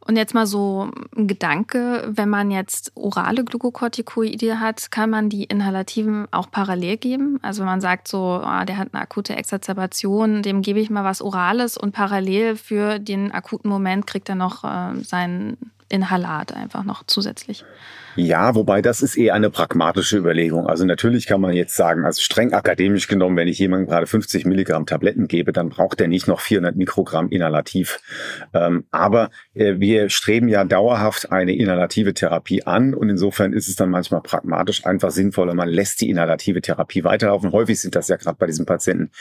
Und 0.07 0.15
jetzt 0.15 0.33
mal 0.33 0.47
so 0.47 0.89
ein 1.17 1.27
Gedanke, 1.27 2.07
wenn 2.07 2.29
man 2.29 2.49
jetzt 2.49 2.93
orale 2.95 3.43
Glukokortikoide 3.43 4.61
hat, 4.61 4.89
kann 4.89 5.09
man 5.09 5.27
die 5.27 5.43
Inhalativen 5.43 6.27
auch 6.31 6.49
parallel 6.49 6.95
geben? 6.95 7.39
Also 7.41 7.59
wenn 7.59 7.67
man 7.67 7.81
sagt 7.81 8.07
so, 8.07 8.39
ah, 8.41 8.63
der 8.63 8.77
hat 8.77 8.93
eine 8.93 9.03
akute 9.03 9.35
Exazerbation, 9.35 10.43
dem 10.43 10.61
gebe 10.61 10.79
ich 10.79 10.89
mal 10.89 11.03
was 11.03 11.21
Orales 11.21 11.77
und 11.77 11.91
parallel 11.91 12.55
für 12.55 12.99
den 12.99 13.33
akuten 13.33 13.69
Moment 13.69 14.07
kriegt 14.07 14.29
er 14.29 14.35
noch 14.35 14.63
äh, 14.63 15.03
Inhalat 15.89 16.54
einfach 16.54 16.84
noch 16.84 17.04
zusätzlich. 17.06 17.63
Ja, 18.19 18.56
wobei 18.56 18.82
das 18.82 19.04
ist 19.04 19.15
eher 19.15 19.36
eine 19.36 19.52
pragmatische 19.52 20.17
Überlegung. 20.17 20.65
Also 20.65 20.86
natürlich 20.86 21.28
kann 21.28 21.39
man 21.39 21.54
jetzt 21.54 21.76
sagen, 21.76 22.04
also 22.04 22.19
streng 22.19 22.52
akademisch 22.52 23.08
genommen, 23.08 23.38
wenn 23.38 23.47
ich 23.47 23.60
jemandem 23.60 23.88
gerade 23.88 24.08
50 24.08 24.43
Milligramm 24.45 24.88
Tabletten 24.88 25.28
gebe, 25.28 25.54
dann 25.54 25.69
braucht 25.69 26.02
er 26.02 26.08
nicht 26.08 26.28
noch 26.28 26.39
400 26.39 26.76
Mikrogramm 26.76 27.30
inhalativ. 27.30 28.00
Ähm, 28.56 28.86
aber 28.89 29.30
äh, 29.54 29.76
wir 29.78 30.10
streben 30.10 30.47
ja 30.47 30.63
dauerhaft 30.63 31.32
eine 31.32 31.56
inhalative 31.56 32.15
Therapie 32.15 32.63
an 32.63 32.95
und 32.95 33.08
insofern 33.08 33.54
ist 33.54 33.67
es 33.67 33.76
dann 33.76 33.91
manchmal 33.91 34.21
pragmatisch 34.21 34.84
einfach 34.88 35.12
sinnvoller, 35.12 35.54
man 35.54 35.69
lässt 35.69 36.02
die 36.02 36.10
inhalative 36.10 36.62
Therapie 36.62 37.04
weiterlaufen. 37.04 37.52
Häufig 37.52 37.80
sind 37.80 37.95
das 37.95 38.08
ja 38.08 38.15
gerade 38.15 38.38
bei 38.39 38.47
diesen 38.47 38.65
Patienten 38.65 39.12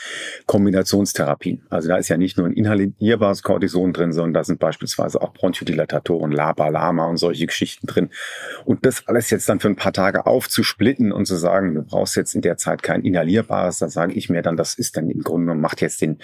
Kombinationstherapien. 0.47 1.61
Also 1.69 1.87
da 1.87 1.97
ist 1.97 2.09
ja 2.09 2.17
nicht 2.17 2.35
nur 2.35 2.47
ein 2.47 2.53
inhalierbares 2.53 3.43
Cortison 3.43 3.93
drin, 3.93 4.11
sondern 4.11 4.33
da 4.33 4.43
sind 4.43 4.59
beispielsweise 4.59 5.21
auch 5.21 5.33
Bronchodilatatoren, 5.33 6.31
LABA, 6.57 6.69
LAMA 6.69 7.05
und 7.05 7.17
solche 7.17 7.45
Geschichten 7.45 7.87
drin. 7.87 8.09
Und 8.65 8.85
das 8.85 9.07
alles 9.07 9.29
jetzt 9.29 9.47
dann 9.49 9.59
für 9.59 9.67
ein 9.67 9.75
paar 9.75 9.93
Tage 9.93 10.25
aufzusplitten 10.25 11.11
und 11.11 11.25
zu 11.25 11.35
sagen, 11.35 11.75
du 11.75 11.83
brauchst 11.83 12.15
jetzt 12.15 12.35
in 12.35 12.41
der 12.41 12.57
Zeit 12.57 12.83
kein 12.83 13.01
inhalierbares, 13.01 13.79
da 13.79 13.89
sage 13.89 14.13
ich 14.13 14.29
mir 14.29 14.41
dann, 14.41 14.57
das 14.57 14.73
ist 14.73 14.97
dann 14.97 15.09
im 15.09 15.21
Grunde 15.21 15.45
genommen, 15.45 15.61
macht 15.61 15.81
jetzt 15.81 16.01
den, 16.01 16.19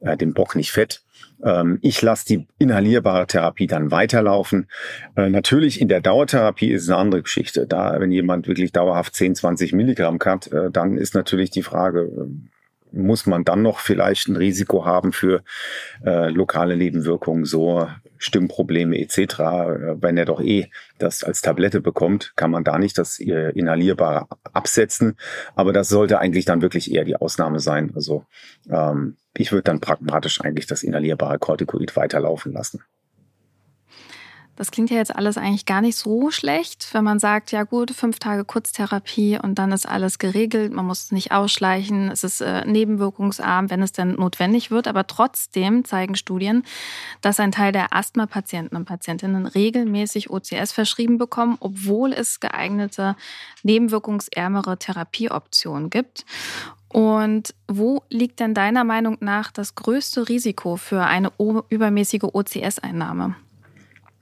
äh, 0.00 0.16
den 0.16 0.34
Bock 0.34 0.54
nicht 0.54 0.72
fett. 0.72 1.02
Ähm, 1.42 1.78
ich 1.82 2.02
lasse 2.02 2.26
die 2.26 2.46
inhalierbare 2.58 3.26
Therapie 3.26 3.66
dann 3.66 3.90
weiterlaufen. 3.90 4.68
Äh, 5.16 5.30
natürlich 5.30 5.80
in 5.80 5.88
der 5.88 6.00
Dauertherapie 6.00 6.70
ist 6.70 6.84
es 6.84 6.88
eine 6.88 6.98
andere 6.98 7.22
Geschichte. 7.22 7.66
Da, 7.66 7.98
wenn 8.00 8.12
jemand 8.12 8.48
wirklich 8.48 8.72
dauerhaft 8.72 9.14
10, 9.14 9.34
20 9.34 9.72
Milligramm 9.72 10.18
hat, 10.24 10.52
äh, 10.52 10.70
dann 10.70 10.96
ist 10.96 11.14
natürlich 11.14 11.50
die 11.50 11.62
Frage, 11.62 12.00
äh, 12.00 12.48
muss 12.92 13.26
man 13.26 13.44
dann 13.44 13.62
noch 13.62 13.78
vielleicht 13.78 14.28
ein 14.28 14.36
Risiko 14.36 14.84
haben 14.84 15.12
für 15.12 15.42
äh, 16.04 16.30
lokale 16.30 16.76
Nebenwirkungen, 16.76 17.44
so 17.44 17.88
Stimmprobleme 18.18 18.98
etc. 18.98 19.18
Wenn 20.00 20.16
er 20.16 20.24
doch 20.24 20.40
eh 20.40 20.70
das 20.98 21.22
als 21.22 21.40
Tablette 21.40 21.80
bekommt, 21.80 22.32
kann 22.36 22.50
man 22.50 22.64
da 22.64 22.78
nicht 22.78 22.98
das 22.98 23.20
äh, 23.20 23.50
Inhalierbare 23.50 24.26
absetzen. 24.52 25.16
Aber 25.54 25.72
das 25.72 25.88
sollte 25.88 26.18
eigentlich 26.18 26.44
dann 26.44 26.62
wirklich 26.62 26.92
eher 26.92 27.04
die 27.04 27.16
Ausnahme 27.16 27.60
sein. 27.60 27.92
Also 27.94 28.24
ähm, 28.70 29.16
ich 29.36 29.52
würde 29.52 29.64
dann 29.64 29.80
pragmatisch 29.80 30.40
eigentlich 30.40 30.66
das 30.66 30.82
inhalierbare 30.82 31.38
Corticoid 31.38 31.96
weiterlaufen 31.96 32.52
lassen. 32.52 32.82
Das 34.58 34.72
klingt 34.72 34.90
ja 34.90 34.96
jetzt 34.96 35.14
alles 35.14 35.38
eigentlich 35.38 35.66
gar 35.66 35.80
nicht 35.80 35.96
so 35.96 36.32
schlecht, 36.32 36.88
wenn 36.92 37.04
man 37.04 37.20
sagt, 37.20 37.52
ja 37.52 37.62
gut, 37.62 37.92
fünf 37.92 38.18
Tage 38.18 38.44
Kurztherapie 38.44 39.38
und 39.40 39.56
dann 39.56 39.70
ist 39.70 39.88
alles 39.88 40.18
geregelt, 40.18 40.72
man 40.72 40.84
muss 40.84 41.04
es 41.04 41.12
nicht 41.12 41.30
ausschleichen, 41.30 42.10
es 42.10 42.24
ist 42.24 42.40
äh, 42.40 42.66
nebenwirkungsarm, 42.66 43.70
wenn 43.70 43.82
es 43.82 43.92
denn 43.92 44.16
notwendig 44.16 44.72
wird. 44.72 44.88
Aber 44.88 45.06
trotzdem 45.06 45.84
zeigen 45.84 46.16
Studien, 46.16 46.64
dass 47.20 47.38
ein 47.38 47.52
Teil 47.52 47.70
der 47.70 47.94
Asthma-Patienten 47.94 48.74
und 48.74 48.84
Patientinnen 48.84 49.46
regelmäßig 49.46 50.28
OCS 50.28 50.72
verschrieben 50.72 51.18
bekommen, 51.18 51.56
obwohl 51.60 52.12
es 52.12 52.40
geeignete, 52.40 53.14
nebenwirkungsärmere 53.62 54.76
Therapieoptionen 54.76 55.88
gibt. 55.88 56.26
Und 56.88 57.54
wo 57.68 58.02
liegt 58.08 58.40
denn 58.40 58.54
deiner 58.54 58.82
Meinung 58.82 59.18
nach 59.20 59.52
das 59.52 59.76
größte 59.76 60.28
Risiko 60.28 60.74
für 60.74 61.04
eine 61.04 61.30
übermäßige 61.68 62.24
OCS-Einnahme? 62.24 63.36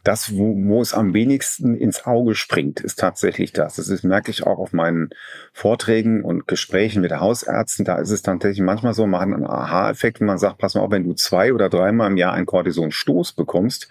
Das, 0.06 0.36
wo, 0.36 0.54
wo 0.56 0.80
es 0.80 0.94
am 0.94 1.14
wenigsten 1.14 1.74
ins 1.74 2.06
Auge 2.06 2.36
springt, 2.36 2.78
ist 2.78 3.00
tatsächlich 3.00 3.52
das. 3.52 3.74
Das 3.74 3.88
ist, 3.88 4.04
merke 4.04 4.30
ich 4.30 4.46
auch 4.46 4.58
auf 4.58 4.72
meinen 4.72 5.10
Vorträgen 5.52 6.22
und 6.22 6.46
Gesprächen 6.46 7.02
mit 7.02 7.12
Hausärzten. 7.12 7.84
Da 7.84 7.96
ist 7.96 8.10
es 8.10 8.22
tatsächlich 8.22 8.60
manchmal 8.60 8.94
so, 8.94 9.04
man 9.08 9.20
hat 9.20 9.34
einen 9.34 9.46
Aha-Effekt, 9.46 10.20
wenn 10.20 10.28
man 10.28 10.38
sagt, 10.38 10.58
pass 10.58 10.76
mal 10.76 10.82
auf, 10.82 10.92
wenn 10.92 11.02
du 11.02 11.14
zwei 11.14 11.52
oder 11.52 11.68
dreimal 11.68 12.08
im 12.08 12.16
Jahr 12.16 12.34
einen 12.34 12.46
Cortisonstoß 12.46 13.32
bekommst, 13.32 13.88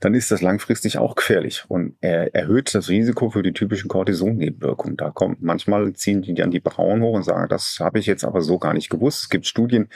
dann 0.00 0.14
ist 0.14 0.30
das 0.30 0.40
langfristig 0.40 0.96
auch 0.96 1.16
gefährlich 1.16 1.64
und 1.68 1.96
er 2.00 2.34
erhöht 2.34 2.74
das 2.74 2.88
Risiko 2.88 3.28
für 3.28 3.42
die 3.42 3.52
typischen 3.52 3.88
Cortison-Nebenwirkungen. 3.88 4.96
Da 4.96 5.10
kommt 5.10 5.42
manchmal 5.42 5.92
ziehen 5.92 6.22
die 6.22 6.32
dann 6.32 6.50
die 6.50 6.60
Brauen 6.60 7.02
hoch 7.02 7.14
und 7.14 7.24
sagen, 7.24 7.48
das 7.50 7.76
habe 7.78 7.98
ich 7.98 8.06
jetzt 8.06 8.24
aber 8.24 8.40
so 8.40 8.58
gar 8.58 8.72
nicht 8.72 8.88
gewusst. 8.88 9.24
Es 9.24 9.28
gibt 9.28 9.46
Studien, 9.46 9.90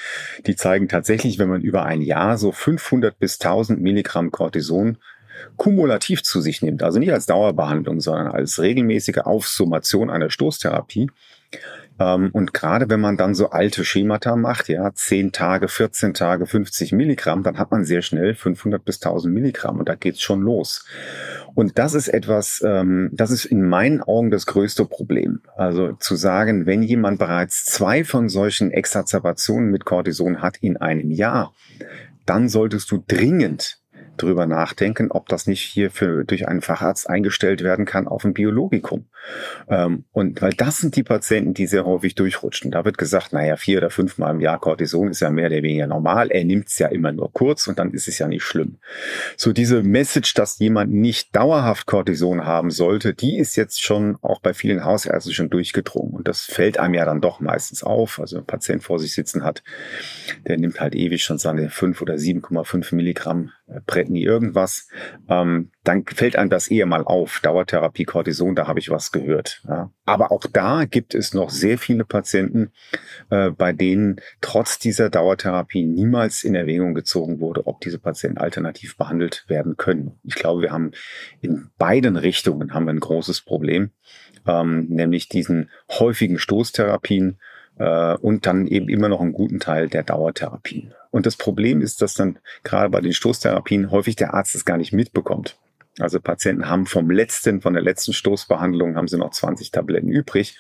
die 0.46 0.54
zeigen 0.54 0.88
tatsächlich, 0.88 1.38
wenn 1.38 1.48
man 1.48 1.62
über 1.62 1.86
ein 1.86 2.02
Jahr 2.02 2.36
so 2.36 2.52
500 2.52 3.18
bis 3.18 3.40
1000 3.40 3.80
Milligramm 3.80 4.30
Cortison 4.30 4.98
kumulativ 5.56 6.22
zu 6.22 6.40
sich 6.40 6.62
nimmt, 6.62 6.82
also 6.82 6.98
nicht 6.98 7.12
als 7.12 7.26
Dauerbehandlung, 7.26 8.00
sondern 8.00 8.28
als 8.28 8.60
regelmäßige 8.60 9.18
Aufsummation 9.18 10.10
einer 10.10 10.30
Stoßtherapie. 10.30 11.10
Ähm, 11.98 12.30
und 12.32 12.52
gerade 12.52 12.90
wenn 12.90 13.00
man 13.00 13.16
dann 13.16 13.34
so 13.34 13.50
alte 13.50 13.84
Schemata 13.84 14.36
macht, 14.36 14.68
ja, 14.68 14.92
10 14.92 15.32
Tage, 15.32 15.68
14 15.68 16.14
Tage, 16.14 16.46
50 16.46 16.92
Milligramm, 16.92 17.42
dann 17.42 17.58
hat 17.58 17.70
man 17.70 17.84
sehr 17.84 18.02
schnell 18.02 18.34
500 18.34 18.84
bis 18.84 18.96
1000 18.96 19.32
Milligramm 19.32 19.78
und 19.78 19.88
da 19.88 19.94
geht's 19.94 20.20
schon 20.20 20.42
los. 20.42 20.86
Und 21.54 21.78
das 21.78 21.94
ist 21.94 22.08
etwas, 22.08 22.62
ähm, 22.64 23.10
das 23.12 23.30
ist 23.30 23.46
in 23.46 23.66
meinen 23.66 24.02
Augen 24.02 24.30
das 24.30 24.46
größte 24.46 24.84
Problem. 24.84 25.40
Also 25.56 25.92
zu 25.92 26.16
sagen, 26.16 26.66
wenn 26.66 26.82
jemand 26.82 27.18
bereits 27.18 27.64
zwei 27.64 28.04
von 28.04 28.28
solchen 28.28 28.70
Exacerbationen 28.70 29.70
mit 29.70 29.84
Cortison 29.86 30.42
hat 30.42 30.58
in 30.58 30.76
einem 30.76 31.10
Jahr, 31.10 31.54
dann 32.26 32.48
solltest 32.48 32.90
du 32.90 33.02
dringend 33.06 33.78
drüber 34.16 34.46
nachdenken, 34.46 35.10
ob 35.10 35.28
das 35.28 35.46
nicht 35.46 35.62
hier 35.62 35.90
für, 35.90 36.24
durch 36.24 36.48
einen 36.48 36.60
Facharzt 36.60 37.08
eingestellt 37.08 37.62
werden 37.62 37.84
kann 37.84 38.08
auf 38.08 38.24
ein 38.24 38.34
Biologikum. 38.34 39.06
Ähm, 39.68 40.04
und 40.12 40.40
weil 40.42 40.52
das 40.52 40.78
sind 40.78 40.96
die 40.96 41.02
Patienten, 41.02 41.54
die 41.54 41.66
sehr 41.66 41.84
häufig 41.84 42.14
durchrutschen. 42.14 42.70
Da 42.70 42.84
wird 42.84 42.98
gesagt, 42.98 43.32
naja, 43.32 43.56
vier 43.56 43.78
oder 43.78 43.90
fünfmal 43.90 44.34
im 44.34 44.40
Jahr 44.40 44.60
Cortison 44.60 45.08
ist 45.08 45.20
ja 45.20 45.30
mehr 45.30 45.46
oder 45.46 45.62
weniger 45.62 45.86
normal. 45.86 46.30
Er 46.30 46.44
nimmt 46.44 46.68
es 46.68 46.78
ja 46.78 46.88
immer 46.88 47.12
nur 47.12 47.32
kurz 47.32 47.66
und 47.66 47.78
dann 47.78 47.92
ist 47.92 48.08
es 48.08 48.18
ja 48.18 48.28
nicht 48.28 48.44
schlimm. 48.44 48.78
So 49.36 49.52
diese 49.52 49.82
Message, 49.82 50.34
dass 50.34 50.58
jemand 50.58 50.92
nicht 50.92 51.34
dauerhaft 51.34 51.86
Cortison 51.86 52.44
haben 52.44 52.70
sollte, 52.70 53.14
die 53.14 53.38
ist 53.38 53.56
jetzt 53.56 53.82
schon 53.82 54.16
auch 54.22 54.40
bei 54.40 54.54
vielen 54.54 54.84
Hausärzten 54.84 55.32
schon 55.32 55.50
durchgedrungen. 55.50 56.14
Und 56.14 56.28
das 56.28 56.42
fällt 56.42 56.78
einem 56.78 56.94
ja 56.94 57.04
dann 57.04 57.20
doch 57.20 57.40
meistens 57.40 57.82
auf. 57.82 58.20
Also 58.20 58.38
ein 58.38 58.46
Patient 58.46 58.82
vor 58.82 58.98
sich 58.98 59.14
sitzen 59.14 59.44
hat, 59.44 59.62
der 60.46 60.58
nimmt 60.58 60.80
halt 60.80 60.94
ewig 60.94 61.22
schon 61.22 61.38
seine 61.38 61.70
fünf 61.70 62.00
oder 62.00 62.14
7,5 62.14 62.94
Milligramm 62.94 63.52
äh, 63.66 63.80
Bretni 63.86 64.22
irgendwas. 64.22 64.88
Ähm, 65.28 65.70
dann 65.84 66.04
fällt 66.04 66.36
einem 66.36 66.50
das 66.50 66.68
eher 66.68 66.86
mal 66.86 67.04
auf. 67.04 67.40
Dauertherapie, 67.42 68.04
Cortison, 68.04 68.54
da 68.54 68.66
habe 68.66 68.78
ich 68.78 68.90
was 68.90 69.12
gehört. 69.12 69.62
Ja. 69.68 69.90
Aber 70.04 70.32
auch 70.32 70.44
da 70.52 70.84
gibt 70.84 71.14
es 71.14 71.34
noch 71.34 71.50
sehr 71.50 71.78
viele 71.78 72.04
Patienten, 72.04 72.72
äh, 73.30 73.50
bei 73.50 73.72
denen 73.72 74.20
trotz 74.40 74.78
dieser 74.78 75.10
Dauertherapie 75.10 75.84
niemals 75.84 76.44
in 76.44 76.54
Erwägung 76.54 76.94
gezogen 76.94 77.40
wurde, 77.40 77.66
ob 77.66 77.80
diese 77.80 77.98
Patienten 77.98 78.38
alternativ 78.38 78.96
behandelt 78.96 79.44
werden 79.48 79.76
können. 79.76 80.18
Ich 80.22 80.36
glaube, 80.36 80.62
wir 80.62 80.72
haben 80.72 80.92
in 81.40 81.70
beiden 81.78 82.16
Richtungen 82.16 82.72
haben 82.72 82.86
wir 82.86 82.92
ein 82.92 83.00
großes 83.00 83.42
Problem, 83.42 83.90
ähm, 84.46 84.86
nämlich 84.88 85.28
diesen 85.28 85.70
häufigen 85.88 86.38
Stoßtherapien 86.38 87.38
äh, 87.78 88.14
und 88.14 88.46
dann 88.46 88.66
eben 88.66 88.88
immer 88.88 89.08
noch 89.08 89.20
einen 89.20 89.32
guten 89.32 89.60
Teil 89.60 89.88
der 89.88 90.02
Dauertherapien. 90.02 90.94
Und 91.16 91.24
das 91.24 91.36
Problem 91.36 91.80
ist, 91.80 92.02
dass 92.02 92.12
dann 92.12 92.38
gerade 92.62 92.90
bei 92.90 93.00
den 93.00 93.14
Stoßtherapien 93.14 93.90
häufig 93.90 94.16
der 94.16 94.34
Arzt 94.34 94.54
es 94.54 94.66
gar 94.66 94.76
nicht 94.76 94.92
mitbekommt. 94.92 95.56
Also 95.98 96.20
Patienten 96.20 96.68
haben 96.68 96.84
vom 96.84 97.10
letzten, 97.10 97.62
von 97.62 97.72
der 97.72 97.82
letzten 97.82 98.12
Stoßbehandlung 98.12 98.96
haben 98.96 99.08
sie 99.08 99.16
noch 99.16 99.30
20 99.30 99.70
Tabletten 99.70 100.10
übrig 100.10 100.58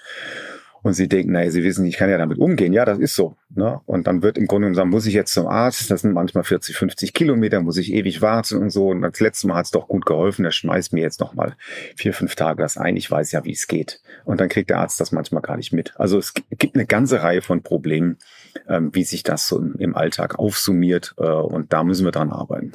und 0.80 0.94
sie 0.94 1.08
denken, 1.08 1.32
naja, 1.32 1.50
sie 1.50 1.62
wissen, 1.62 1.84
ich 1.84 1.98
kann 1.98 2.08
ja 2.08 2.16
damit 2.16 2.38
umgehen. 2.38 2.72
Ja, 2.72 2.86
das 2.86 2.98
ist 2.98 3.14
so. 3.14 3.36
Ne? 3.54 3.80
Und 3.84 4.06
dann 4.06 4.22
wird 4.22 4.38
im 4.38 4.46
Grunde 4.46 4.66
genommen 4.66 4.76
sagen, 4.76 4.88
muss 4.88 5.04
ich 5.04 5.12
jetzt 5.12 5.34
zum 5.34 5.46
Arzt? 5.46 5.90
Das 5.90 6.00
sind 6.00 6.14
manchmal 6.14 6.44
40, 6.44 6.74
50 6.74 7.12
Kilometer, 7.12 7.60
muss 7.60 7.76
ich 7.76 7.92
ewig 7.92 8.22
warten 8.22 8.56
und 8.56 8.70
so. 8.70 8.88
Und 8.88 9.02
das 9.02 9.20
letzte 9.20 9.48
Mal 9.48 9.56
hat 9.56 9.66
es 9.66 9.72
doch 9.72 9.88
gut 9.88 10.06
geholfen. 10.06 10.44
Der 10.44 10.52
schmeißt 10.52 10.94
mir 10.94 11.02
jetzt 11.02 11.20
noch 11.20 11.34
mal 11.34 11.54
vier, 11.96 12.14
fünf 12.14 12.34
Tage 12.34 12.62
das 12.62 12.78
ein. 12.78 12.96
Ich 12.96 13.10
weiß 13.10 13.32
ja, 13.32 13.44
wie 13.44 13.52
es 13.52 13.66
geht. 13.66 14.00
Und 14.24 14.40
dann 14.40 14.48
kriegt 14.48 14.70
der 14.70 14.78
Arzt 14.78 15.00
das 15.00 15.12
manchmal 15.12 15.42
gar 15.42 15.58
nicht 15.58 15.72
mit. 15.74 15.92
Also 15.96 16.16
es 16.16 16.32
gibt 16.32 16.76
eine 16.76 16.86
ganze 16.86 17.22
Reihe 17.22 17.42
von 17.42 17.62
Problemen, 17.62 18.16
ähm, 18.68 18.94
wie 18.94 19.04
sich 19.04 19.22
das 19.22 19.48
so 19.48 19.58
im 19.78 19.96
Alltag 19.96 20.38
aufsummiert. 20.38 21.14
Äh, 21.18 21.26
und 21.26 21.72
da 21.72 21.84
müssen 21.84 22.04
wir 22.04 22.12
dran 22.12 22.30
arbeiten. 22.30 22.72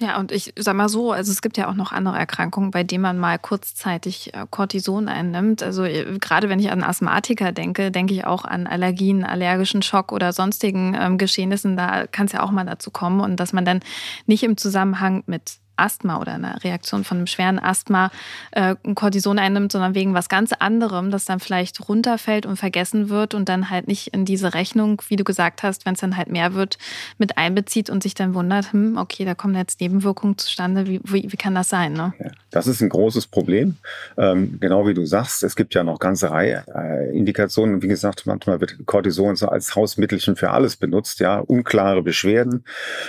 Ja, 0.00 0.20
und 0.20 0.30
ich 0.30 0.52
sag 0.56 0.76
mal 0.76 0.88
so, 0.88 1.10
also 1.10 1.32
es 1.32 1.42
gibt 1.42 1.56
ja 1.56 1.68
auch 1.68 1.74
noch 1.74 1.90
andere 1.90 2.16
Erkrankungen, 2.16 2.70
bei 2.70 2.84
denen 2.84 3.02
man 3.02 3.18
mal 3.18 3.36
kurzzeitig 3.36 4.32
äh, 4.32 4.46
Cortison 4.48 5.08
einnimmt. 5.08 5.60
Also 5.60 5.82
äh, 5.82 6.18
gerade 6.20 6.48
wenn 6.48 6.60
ich 6.60 6.70
an 6.70 6.84
Asthmatiker 6.84 7.50
denke, 7.50 7.90
denke 7.90 8.14
ich 8.14 8.24
auch 8.24 8.44
an 8.44 8.68
Allergien, 8.68 9.24
allergischen 9.24 9.82
Schock 9.82 10.12
oder 10.12 10.32
sonstigen 10.32 10.96
ähm, 10.98 11.18
Geschehnissen. 11.18 11.76
Da 11.76 12.06
kann 12.06 12.26
es 12.26 12.32
ja 12.32 12.44
auch 12.44 12.52
mal 12.52 12.64
dazu 12.64 12.92
kommen 12.92 13.20
und 13.20 13.40
dass 13.40 13.52
man 13.52 13.64
dann 13.64 13.80
nicht 14.26 14.44
im 14.44 14.56
Zusammenhang 14.56 15.24
mit 15.26 15.58
Asthma 15.78 16.20
oder 16.20 16.34
einer 16.34 16.62
Reaktion 16.64 17.04
von 17.04 17.18
einem 17.18 17.26
schweren 17.26 17.58
Asthma 17.58 18.10
äh, 18.52 18.74
ein 18.84 18.94
Cortison 18.94 19.38
einnimmt, 19.38 19.72
sondern 19.72 19.94
wegen 19.94 20.14
was 20.14 20.28
ganz 20.28 20.52
anderem, 20.52 21.10
das 21.10 21.24
dann 21.24 21.40
vielleicht 21.40 21.88
runterfällt 21.88 22.46
und 22.46 22.56
vergessen 22.56 23.08
wird 23.08 23.34
und 23.34 23.48
dann 23.48 23.70
halt 23.70 23.88
nicht 23.88 24.08
in 24.08 24.24
diese 24.24 24.54
Rechnung, 24.54 25.02
wie 25.08 25.16
du 25.16 25.24
gesagt 25.24 25.62
hast, 25.62 25.86
wenn 25.86 25.94
es 25.94 26.00
dann 26.00 26.16
halt 26.16 26.28
mehr 26.28 26.54
wird, 26.54 26.78
mit 27.18 27.38
einbezieht 27.38 27.90
und 27.90 28.02
sich 28.02 28.14
dann 28.14 28.34
wundert, 28.34 28.72
hm, 28.72 28.96
okay, 28.96 29.24
da 29.24 29.34
kommen 29.34 29.54
jetzt 29.54 29.80
Nebenwirkungen 29.80 30.36
zustande, 30.38 30.86
wie, 30.86 31.00
wie, 31.04 31.30
wie 31.30 31.36
kann 31.36 31.54
das 31.54 31.68
sein? 31.68 31.92
Ne? 31.92 32.12
Das 32.50 32.66
ist 32.66 32.80
ein 32.80 32.88
großes 32.88 33.26
Problem. 33.26 33.76
Ähm, 34.16 34.58
genau 34.60 34.86
wie 34.86 34.94
du 34.94 35.06
sagst, 35.06 35.42
es 35.42 35.56
gibt 35.56 35.74
ja 35.74 35.84
noch 35.84 35.98
ganze 35.98 36.30
Reihe 36.30 36.64
äh, 36.74 37.16
Indikationen. 37.16 37.82
Wie 37.82 37.88
gesagt, 37.88 38.26
manchmal 38.26 38.60
wird 38.60 38.76
Cortison 38.86 39.36
so 39.36 39.48
als 39.48 39.74
Hausmittelchen 39.76 40.36
für 40.36 40.50
alles 40.50 40.76
benutzt, 40.76 41.20
ja, 41.20 41.38
unklare 41.38 42.02
Beschwerden, 42.02 42.64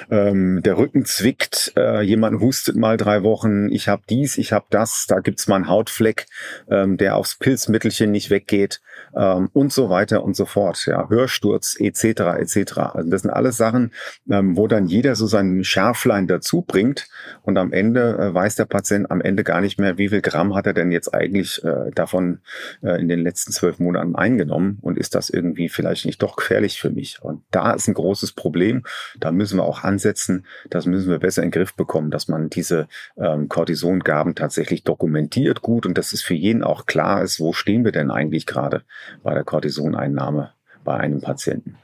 ähm, 0.09 0.61
der 0.63 0.77
Rücken 0.77 1.05
zwickt, 1.05 1.73
äh, 1.75 2.01
jemand 2.01 2.39
hustet 2.39 2.58
hustet 2.59 2.75
mal 2.75 2.97
drei 2.97 3.23
Wochen, 3.23 3.69
ich 3.71 3.87
habe 3.87 4.01
dies, 4.09 4.37
ich 4.37 4.51
habe 4.51 4.65
das, 4.69 5.05
da 5.07 5.19
gibt's 5.19 5.47
mal 5.47 5.55
einen 5.55 5.69
Hautfleck, 5.69 6.25
ähm, 6.69 6.97
der 6.97 7.15
aufs 7.15 7.35
Pilzmittelchen 7.35 8.11
nicht 8.11 8.29
weggeht 8.29 8.81
ähm, 9.15 9.49
und 9.53 9.73
so 9.73 9.89
weiter 9.89 10.23
und 10.23 10.35
so 10.35 10.45
fort. 10.45 10.85
Ja, 10.85 11.09
Hörsturz 11.09 11.75
etc. 11.79 12.03
etc. 12.39 12.77
Also 12.77 13.09
das 13.09 13.21
sind 13.21 13.31
alles 13.31 13.57
Sachen, 13.57 13.91
ähm, 14.29 14.57
wo 14.57 14.67
dann 14.67 14.87
jeder 14.87 15.15
so 15.15 15.27
sein 15.27 15.63
Schärflein 15.63 16.27
dazu 16.27 16.61
bringt 16.61 17.07
und 17.43 17.57
am 17.57 17.71
Ende 17.73 18.17
äh, 18.17 18.33
weiß 18.33 18.55
der 18.55 18.65
Patient 18.65 19.09
am 19.11 19.21
Ende 19.21 19.43
gar 19.43 19.61
nicht 19.61 19.79
mehr, 19.79 19.97
wie 19.97 20.09
viel 20.09 20.21
Gramm 20.21 20.55
hat 20.55 20.67
er 20.67 20.73
denn 20.73 20.91
jetzt 20.91 21.13
eigentlich 21.13 21.63
äh, 21.63 21.91
davon 21.93 22.39
äh, 22.81 22.99
in 22.99 23.07
den 23.07 23.19
letzten 23.19 23.51
zwölf 23.51 23.79
Monaten 23.79 24.15
eingenommen 24.15 24.79
und 24.81 24.97
ist 24.97 25.15
das 25.15 25.29
irgendwie 25.29 25.69
vielleicht 25.69 26.05
nicht 26.05 26.21
doch 26.21 26.35
gefährlich 26.35 26.79
für 26.79 26.89
mich? 26.89 27.21
Und 27.21 27.43
da 27.51 27.71
ist 27.73 27.87
ein 27.87 27.93
großes 27.93 28.33
Problem. 28.33 28.83
Da 29.19 29.31
müssen 29.31 29.57
wir 29.57 29.63
auch 29.63 29.83
ansetzen. 29.83 30.45
Das 30.69 30.85
müssen 30.85 31.09
wir 31.09 31.19
besser 31.19 31.43
in 31.43 31.47
den 31.47 31.59
Griff 31.59 31.73
bekommen, 31.73 32.11
dass 32.11 32.27
man 32.27 32.49
diese 32.49 32.87
ähm, 33.17 33.49
Cortisongaben 33.49 34.35
tatsächlich 34.35 34.83
dokumentiert 34.83 35.61
gut 35.61 35.85
und 35.85 35.97
dass 35.97 36.13
es 36.13 36.21
für 36.21 36.33
jeden 36.33 36.63
auch 36.63 36.85
klar 36.85 37.23
ist, 37.23 37.39
wo 37.39 37.53
stehen 37.53 37.83
wir 37.83 37.91
denn 37.91 38.11
eigentlich 38.11 38.45
gerade 38.45 38.83
bei 39.23 39.33
der 39.33 39.43
Cortisoneinnahme 39.43 40.51
bei 40.83 40.97
einem 40.97 41.21
Patienten. 41.21 41.77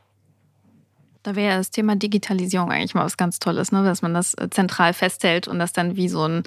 Da 1.24 1.36
wäre 1.36 1.58
das 1.58 1.72
Thema 1.72 1.96
Digitalisierung 1.96 2.72
eigentlich 2.72 2.94
mal 2.94 3.04
was 3.04 3.18
ganz 3.18 3.40
Tolles, 3.40 3.72
ne? 3.72 3.84
dass 3.84 4.04
man 4.04 4.14
das 4.14 4.36
äh, 4.36 4.48
zentral 4.52 4.94
festhält 4.94 5.48
und 5.48 5.58
das 5.58 5.74
dann 5.74 5.96
wie 5.96 6.08
so 6.08 6.28
ein, 6.28 6.44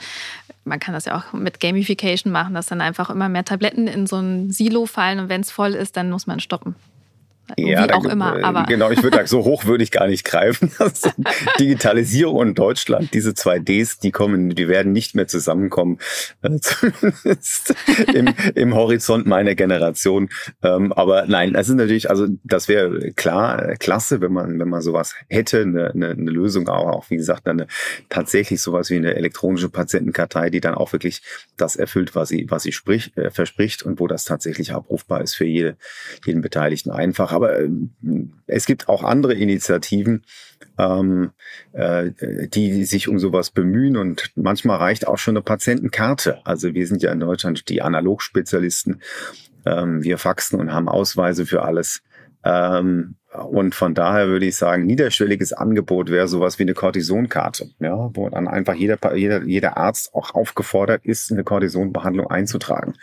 man 0.64 0.78
kann 0.78 0.94
das 0.94 1.06
ja 1.06 1.18
auch 1.18 1.32
mit 1.32 1.58
Gamification 1.58 2.32
machen, 2.32 2.54
dass 2.54 2.66
dann 2.66 2.80
einfach 2.80 3.10
immer 3.10 3.28
mehr 3.28 3.44
Tabletten 3.44 3.88
in 3.88 4.06
so 4.06 4.16
ein 4.16 4.50
Silo 4.50 4.86
fallen 4.86 5.18
und 5.18 5.28
wenn 5.28 5.40
es 5.40 5.50
voll 5.50 5.74
ist, 5.74 5.96
dann 5.96 6.10
muss 6.10 6.28
man 6.28 6.38
stoppen. 6.38 6.76
Ja, 7.56 7.84
Wie 7.84 7.92
auch 7.92 8.04
da, 8.04 8.12
immer. 8.12 8.38
Äh, 8.38 8.42
aber 8.42 8.64
genau, 8.64 8.90
ich 8.90 9.02
würde 9.02 9.16
sagen, 9.16 9.28
so 9.28 9.44
hoch 9.44 9.64
würde 9.64 9.82
ich 9.82 9.90
gar 9.90 10.06
nicht 10.06 10.24
greifen. 10.24 10.70
Digitalisierung 11.58 12.36
und 12.36 12.58
Deutschland, 12.58 13.14
diese 13.14 13.34
zwei 13.34 13.58
Ds, 13.58 13.98
die 13.98 14.10
kommen, 14.10 14.50
die 14.50 14.68
werden 14.68 14.92
nicht 14.92 15.14
mehr 15.14 15.26
zusammenkommen, 15.26 15.98
äh, 16.42 16.50
zumindest 16.60 17.74
im, 18.12 18.34
im 18.54 18.74
Horizont 18.74 19.26
meiner 19.26 19.54
Generation. 19.54 20.28
Ähm, 20.62 20.92
aber 20.92 21.26
nein, 21.26 21.54
das 21.54 21.68
ist 21.68 21.76
natürlich, 21.76 22.10
also 22.10 22.26
das 22.44 22.68
wäre 22.68 23.12
klar, 23.12 23.76
klasse, 23.78 24.20
wenn 24.20 24.32
man, 24.32 24.58
wenn 24.58 24.68
man 24.68 24.82
sowas 24.82 25.14
hätte, 25.28 25.62
eine, 25.62 25.90
eine, 25.92 26.10
eine 26.10 26.30
Lösung 26.30 26.68
auch, 26.68 26.88
auch 26.88 27.10
wie 27.10 27.16
gesagt, 27.16 27.48
eine 27.48 27.66
tatsächlich 28.08 28.60
sowas 28.60 28.90
wie 28.90 28.96
eine 28.96 29.14
elektronische 29.14 29.68
Patientenkartei, 29.68 30.50
die 30.50 30.60
dann 30.60 30.74
auch 30.74 30.92
wirklich 30.92 31.22
das 31.56 31.76
erfüllt, 31.76 32.14
was 32.14 32.28
sie, 32.28 32.46
was 32.48 32.62
sie 32.62 32.72
sprich, 32.72 33.16
äh, 33.16 33.30
verspricht 33.30 33.82
und 33.82 34.00
wo 34.00 34.06
das 34.06 34.24
tatsächlich 34.24 34.74
abrufbar 34.74 35.22
ist 35.22 35.34
für 35.34 35.46
jede, 35.46 35.76
jeden 36.24 36.42
Beteiligten 36.42 36.90
einfach 36.90 37.37
aber 37.38 37.60
äh, 37.60 37.68
es 38.46 38.66
gibt 38.66 38.88
auch 38.88 39.04
andere 39.04 39.34
Initiativen, 39.34 40.24
ähm, 40.76 41.30
äh, 41.72 42.10
die 42.48 42.84
sich 42.84 43.08
um 43.08 43.18
sowas 43.18 43.50
bemühen 43.50 43.96
und 43.96 44.32
manchmal 44.34 44.78
reicht 44.78 45.06
auch 45.06 45.18
schon 45.18 45.36
eine 45.36 45.42
Patientenkarte. 45.42 46.44
Also 46.44 46.74
wir 46.74 46.86
sind 46.86 47.02
ja 47.02 47.12
in 47.12 47.20
Deutschland 47.20 47.68
die 47.68 47.80
Analogspezialisten. 47.80 49.00
Ähm, 49.64 50.02
wir 50.02 50.18
faxen 50.18 50.58
und 50.58 50.72
haben 50.72 50.88
Ausweise 50.88 51.46
für 51.46 51.62
alles. 51.62 52.02
Ähm, 52.44 53.14
und 53.32 53.74
von 53.74 53.94
daher 53.94 54.28
würde 54.28 54.46
ich 54.46 54.56
sagen, 54.56 54.86
niederschwelliges 54.86 55.52
Angebot 55.52 56.10
wäre 56.10 56.26
sowas 56.26 56.58
wie 56.58 56.64
eine 56.64 56.74
Cortisonkarte, 56.74 57.70
ja, 57.78 58.10
wo 58.14 58.28
dann 58.30 58.48
einfach 58.48 58.74
jeder, 58.74 59.14
jeder, 59.14 59.44
jeder 59.44 59.76
Arzt 59.76 60.14
auch 60.14 60.34
aufgefordert 60.34 61.04
ist, 61.04 61.30
eine 61.30 61.44
Cortisonbehandlung 61.44 62.28
einzutragen. 62.28 62.94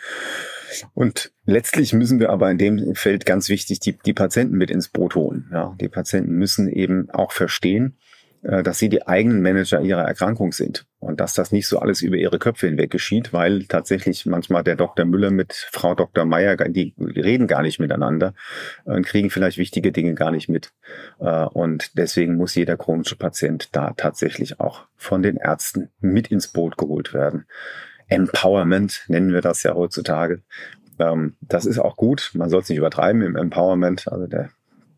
Und 0.94 1.32
letztlich 1.44 1.92
müssen 1.92 2.20
wir 2.20 2.30
aber 2.30 2.50
in 2.50 2.58
dem 2.58 2.94
Feld 2.94 3.26
ganz 3.26 3.48
wichtig 3.48 3.80
die, 3.80 3.96
die 3.98 4.12
Patienten 4.12 4.56
mit 4.56 4.70
ins 4.70 4.88
Boot 4.88 5.14
holen. 5.14 5.48
Ja, 5.52 5.74
die 5.80 5.88
Patienten 5.88 6.32
müssen 6.32 6.68
eben 6.68 7.10
auch 7.10 7.32
verstehen, 7.32 7.96
äh, 8.42 8.62
dass 8.62 8.78
sie 8.78 8.88
die 8.88 9.06
eigenen 9.06 9.42
Manager 9.42 9.80
ihrer 9.80 10.04
Erkrankung 10.04 10.52
sind 10.52 10.86
und 11.00 11.20
dass 11.20 11.34
das 11.34 11.52
nicht 11.52 11.66
so 11.66 11.78
alles 11.78 12.02
über 12.02 12.16
ihre 12.16 12.38
Köpfe 12.38 12.66
hinweg 12.66 12.90
geschieht, 12.90 13.32
weil 13.32 13.64
tatsächlich 13.64 14.26
manchmal 14.26 14.62
der 14.62 14.76
Dr. 14.76 15.04
Müller 15.04 15.30
mit 15.30 15.68
Frau 15.72 15.94
Dr. 15.94 16.24
Meyer, 16.24 16.56
die 16.56 16.94
reden 16.98 17.46
gar 17.46 17.62
nicht 17.62 17.80
miteinander 17.80 18.34
und 18.84 19.04
kriegen 19.04 19.30
vielleicht 19.30 19.58
wichtige 19.58 19.90
Dinge 19.90 20.14
gar 20.14 20.30
nicht 20.30 20.48
mit. 20.48 20.72
Äh, 21.18 21.44
und 21.46 21.96
deswegen 21.98 22.36
muss 22.36 22.54
jeder 22.54 22.76
chronische 22.76 23.16
Patient 23.16 23.74
da 23.74 23.94
tatsächlich 23.96 24.60
auch 24.60 24.86
von 24.96 25.22
den 25.22 25.36
Ärzten 25.36 25.90
mit 26.00 26.28
ins 26.28 26.48
Boot 26.48 26.76
geholt 26.76 27.14
werden. 27.14 27.46
Empowerment 28.08 29.04
nennen 29.08 29.32
wir 29.32 29.40
das 29.40 29.62
ja 29.62 29.74
heutzutage. 29.74 30.42
Ähm, 30.98 31.36
das 31.40 31.66
ist 31.66 31.78
auch 31.78 31.96
gut. 31.96 32.30
Man 32.34 32.50
soll 32.50 32.62
es 32.62 32.68
nicht 32.68 32.78
übertreiben 32.78 33.22
im 33.22 33.36
Empowerment. 33.36 34.08
Also 34.08 34.26
der 34.26 34.50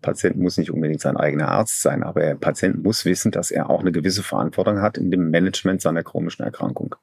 Patient 0.03 0.37
muss 0.37 0.57
nicht 0.57 0.71
unbedingt 0.71 1.01
sein 1.01 1.16
eigener 1.16 1.49
Arzt 1.49 1.83
sein, 1.83 2.03
aber 2.03 2.21
der 2.21 2.35
Patient 2.35 2.83
muss 2.83 3.05
wissen, 3.05 3.33
dass 3.33 3.51
er 3.51 3.68
auch 3.71 3.81
eine 3.81 3.92
gewisse 3.92 4.23
Verantwortung 4.23 4.81
hat 4.81 4.97
in 4.97 5.11
dem 5.11 5.31
Management 5.31 5.83
seiner 5.83 6.03
chronischen 6.03 6.44
Erkrankung. 6.44 6.94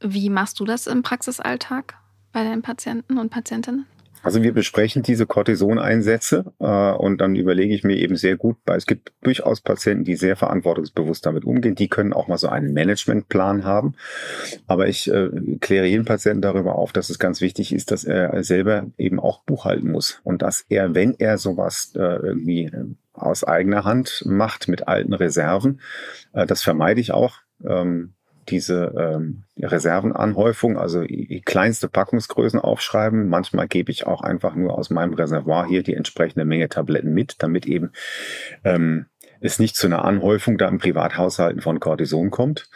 Wie 0.00 0.30
machst 0.30 0.60
du 0.60 0.64
das 0.64 0.86
im 0.86 1.02
Praxisalltag 1.02 1.94
bei 2.32 2.44
deinen 2.44 2.62
Patienten 2.62 3.18
und 3.18 3.30
Patientinnen? 3.30 3.86
Also 4.22 4.42
wir 4.42 4.52
besprechen 4.52 5.02
diese 5.02 5.26
Cortisoneinsätze 5.26 6.52
äh, 6.58 6.92
und 6.92 7.20
dann 7.20 7.36
überlege 7.36 7.74
ich 7.74 7.84
mir 7.84 7.96
eben 7.96 8.16
sehr 8.16 8.36
gut, 8.36 8.56
weil 8.66 8.76
es 8.76 8.86
gibt 8.86 9.12
durchaus 9.22 9.60
Patienten, 9.60 10.04
die 10.04 10.16
sehr 10.16 10.36
verantwortungsbewusst 10.36 11.24
damit 11.24 11.44
umgehen. 11.44 11.76
Die 11.76 11.88
können 11.88 12.12
auch 12.12 12.26
mal 12.26 12.36
so 12.36 12.48
einen 12.48 12.72
Managementplan 12.74 13.64
haben. 13.64 13.94
Aber 14.66 14.88
ich 14.88 15.10
äh, 15.10 15.30
kläre 15.60 15.86
jeden 15.86 16.04
Patienten 16.04 16.42
darüber 16.42 16.74
auf, 16.74 16.92
dass 16.92 17.08
es 17.08 17.18
ganz 17.18 17.40
wichtig 17.40 17.72
ist, 17.72 17.92
dass 17.92 18.04
er 18.04 18.42
selber 18.42 18.86
eben 18.98 19.20
auch 19.20 19.42
buchhalten 19.44 19.92
muss 19.92 20.20
und 20.24 20.42
dass 20.42 20.64
er, 20.68 20.94
wenn 20.94 21.14
er 21.14 21.38
sowas 21.38 21.92
äh, 21.94 22.00
irgendwie 22.00 22.64
äh, 22.64 22.84
aus 23.12 23.44
eigener 23.44 23.84
Hand 23.84 24.24
macht 24.26 24.66
mit 24.68 24.88
alten 24.88 25.14
Reserven, 25.14 25.80
äh, 26.32 26.46
das 26.46 26.62
vermeide 26.62 27.00
ich 27.00 27.12
auch. 27.12 27.38
Ähm, 27.64 28.15
diese 28.48 28.94
ähm, 28.98 29.44
Reservenanhäufung, 29.58 30.78
also 30.78 31.04
kleinste 31.44 31.88
Packungsgrößen 31.88 32.60
aufschreiben. 32.60 33.28
Manchmal 33.28 33.68
gebe 33.68 33.90
ich 33.90 34.06
auch 34.06 34.22
einfach 34.22 34.54
nur 34.54 34.78
aus 34.78 34.90
meinem 34.90 35.14
Reservoir 35.14 35.66
hier 35.66 35.82
die 35.82 35.94
entsprechende 35.94 36.44
Menge 36.44 36.68
Tabletten 36.68 37.12
mit, 37.12 37.36
damit 37.42 37.66
eben 37.66 37.92
ähm, 38.64 39.06
es 39.40 39.58
nicht 39.58 39.76
zu 39.76 39.86
einer 39.86 40.04
Anhäufung 40.04 40.58
da 40.58 40.68
im 40.68 40.78
Privathaushalten 40.78 41.60
von 41.60 41.80
Cortison 41.80 42.30
kommt. 42.30 42.68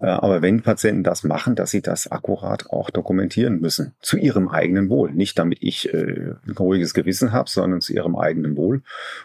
Äh, 0.00 0.06
aber 0.06 0.42
wenn 0.42 0.62
Patienten 0.62 1.02
das 1.02 1.24
machen, 1.24 1.54
dass 1.54 1.70
sie 1.70 1.82
das 1.82 2.10
akkurat 2.10 2.70
auch 2.70 2.90
dokumentieren 2.90 3.60
müssen. 3.60 3.94
Zu 4.00 4.16
ihrem 4.16 4.48
eigenen 4.48 4.88
Wohl. 4.88 5.12
Nicht 5.12 5.38
damit 5.38 5.58
ich 5.60 5.92
äh, 5.92 6.34
ein 6.46 6.56
ruhiges 6.58 6.94
Gewissen 6.94 7.32
habe, 7.32 7.50
sondern 7.50 7.80
zu 7.80 7.92
ihrem 7.92 8.16
eigenen 8.16 8.56
Wohl. 8.56 8.82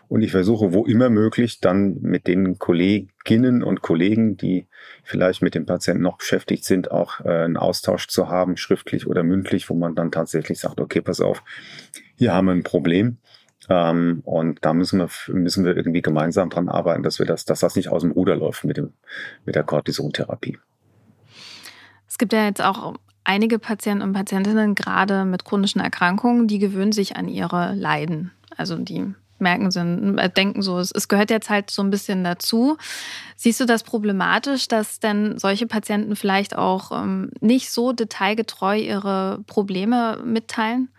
Und 0.07 0.21
ich 0.21 0.31
versuche, 0.31 0.73
wo 0.73 0.85
immer 0.85 1.09
möglich, 1.09 1.59
dann 1.59 1.97
mit 2.01 2.27
den 2.27 2.59
Kolleginnen 2.59 3.63
und 3.63 3.81
Kollegen, 3.81 4.37
die 4.37 4.67
vielleicht 5.03 5.41
mit 5.41 5.55
dem 5.55 5.65
Patienten 5.65 6.03
noch 6.03 6.17
beschäftigt 6.17 6.65
sind, 6.65 6.91
auch 6.91 7.21
äh, 7.25 7.29
einen 7.29 7.57
Austausch 7.57 8.07
zu 8.07 8.29
haben, 8.29 8.57
schriftlich 8.57 9.07
oder 9.07 9.23
mündlich, 9.23 9.69
wo 9.69 9.75
man 9.75 9.95
dann 9.95 10.11
tatsächlich 10.11 10.59
sagt, 10.59 10.79
okay, 10.79 11.01
pass 11.01 11.21
auf, 11.21 11.43
hier 12.15 12.33
haben 12.33 12.45
wir 12.45 12.51
ein 12.51 12.63
Problem 12.63 13.17
ähm, 13.71 14.21
und 14.25 14.65
da 14.65 14.73
müssen 14.73 14.99
wir, 14.99 15.07
müssen 15.33 15.63
wir 15.63 15.77
irgendwie 15.77 16.01
gemeinsam 16.01 16.49
dran 16.49 16.67
arbeiten, 16.67 17.03
dass 17.03 17.19
wir 17.19 17.25
das, 17.25 17.45
dass 17.45 17.61
das 17.61 17.77
nicht 17.77 17.87
aus 17.87 18.01
dem 18.01 18.11
Ruder 18.11 18.35
läuft 18.35 18.65
mit 18.65 18.75
dem, 18.75 18.91
mit 19.45 19.55
der 19.55 19.63
Cortisontherapie. 19.63 20.59
Es 22.05 22.17
gibt 22.17 22.33
ja 22.33 22.43
jetzt 22.43 22.61
auch 22.61 22.95
einige 23.23 23.59
Patienten 23.59 24.03
und 24.03 24.11
Patientinnen, 24.11 24.75
gerade 24.75 25.23
mit 25.23 25.45
chronischen 25.45 25.79
Erkrankungen, 25.79 26.47
die 26.47 26.59
gewöhnen 26.59 26.91
sich 26.91 27.15
an 27.15 27.29
ihre 27.29 27.73
Leiden. 27.73 28.31
Also 28.57 28.75
die 28.75 29.15
merken, 29.39 29.71
sind, 29.71 30.17
äh, 30.17 30.29
denken 30.29 30.61
so, 30.61 30.77
es, 30.77 30.91
es 30.91 31.07
gehört 31.07 31.29
jetzt 31.29 31.49
halt 31.49 31.71
so 31.71 31.81
ein 31.81 31.91
bisschen 31.91 32.25
dazu. 32.25 32.77
Siehst 33.37 33.61
du 33.61 33.65
das 33.65 33.83
problematisch, 33.83 34.67
dass 34.67 34.99
denn 34.99 35.39
solche 35.39 35.65
Patienten 35.65 36.17
vielleicht 36.17 36.57
auch 36.57 36.91
ähm, 36.91 37.31
nicht 37.39 37.71
so 37.71 37.93
detailgetreu 37.93 38.77
ihre 38.77 39.39
Probleme 39.47 40.19
mitteilen? 40.25 40.89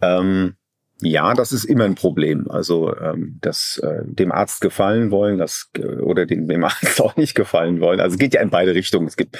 Ähm, 0.00 0.56
ja, 1.02 1.34
das 1.34 1.52
ist 1.52 1.64
immer 1.64 1.84
ein 1.84 1.94
Problem. 1.94 2.50
Also 2.50 2.96
ähm, 2.96 3.38
das 3.42 3.78
äh, 3.82 4.02
dem 4.04 4.32
Arzt 4.32 4.62
gefallen 4.62 5.10
wollen, 5.10 5.36
das 5.36 5.68
äh, 5.76 5.84
oder 5.84 6.24
dem, 6.24 6.48
dem 6.48 6.64
Arzt 6.64 7.00
auch 7.02 7.16
nicht 7.16 7.34
gefallen 7.34 7.80
wollen. 7.80 8.00
Also 8.00 8.14
es 8.14 8.18
geht 8.18 8.32
ja 8.32 8.40
in 8.40 8.48
beide 8.48 8.74
Richtungen. 8.74 9.06
Es 9.06 9.16
gibt 9.16 9.38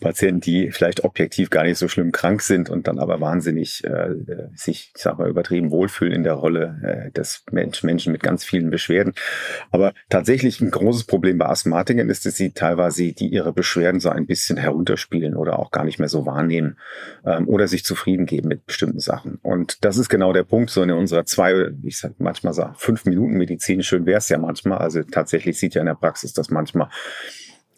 Patienten, 0.00 0.40
die 0.40 0.72
vielleicht 0.72 1.04
objektiv 1.04 1.50
gar 1.50 1.62
nicht 1.62 1.78
so 1.78 1.86
schlimm 1.86 2.10
krank 2.10 2.42
sind 2.42 2.70
und 2.70 2.88
dann 2.88 2.98
aber 2.98 3.20
wahnsinnig 3.20 3.84
äh, 3.84 4.14
sich, 4.54 4.92
ich 4.96 5.02
sag 5.02 5.18
mal, 5.18 5.28
übertrieben 5.28 5.70
wohlfühlen 5.70 6.12
in 6.12 6.24
der 6.24 6.32
Rolle 6.32 6.80
äh, 6.82 7.12
des 7.12 7.44
Mensch, 7.52 7.84
Menschen 7.84 8.10
mit 8.10 8.22
ganz 8.24 8.44
vielen 8.44 8.70
Beschwerden. 8.70 9.14
Aber 9.70 9.92
tatsächlich 10.08 10.60
ein 10.60 10.72
großes 10.72 11.04
Problem 11.04 11.38
bei 11.38 11.46
Asthmatikern 11.46 12.10
ist, 12.10 12.26
dass 12.26 12.34
sie 12.34 12.50
teilweise 12.50 13.12
die 13.12 13.28
ihre 13.28 13.52
Beschwerden 13.52 14.00
so 14.00 14.08
ein 14.08 14.26
bisschen 14.26 14.56
herunterspielen 14.56 15.36
oder 15.36 15.60
auch 15.60 15.70
gar 15.70 15.84
nicht 15.84 16.00
mehr 16.00 16.08
so 16.08 16.26
wahrnehmen 16.26 16.78
ähm, 17.24 17.48
oder 17.48 17.68
sich 17.68 17.84
zufrieden 17.84 18.26
geben 18.26 18.48
mit 18.48 18.66
bestimmten 18.66 18.98
Sachen. 18.98 19.38
Und 19.42 19.84
das 19.84 19.98
ist 19.98 20.08
genau 20.08 20.32
der 20.32 20.42
Punkt, 20.42 20.70
so 20.70 20.82
eine 20.82 20.95
unserer 20.96 21.24
zwei, 21.24 21.70
ich 21.82 21.98
sag 21.98 22.18
manchmal 22.18 22.52
so 22.52 22.68
fünf 22.76 23.04
Minuten 23.04 23.34
Medizin, 23.34 23.82
schön 23.82 24.06
wäre 24.06 24.18
es 24.18 24.28
ja 24.28 24.38
manchmal. 24.38 24.78
Also 24.78 25.02
tatsächlich 25.02 25.58
sieht 25.58 25.74
ja 25.74 25.80
in 25.80 25.86
der 25.86 25.94
Praxis 25.94 26.32
das 26.32 26.50
manchmal 26.50 26.88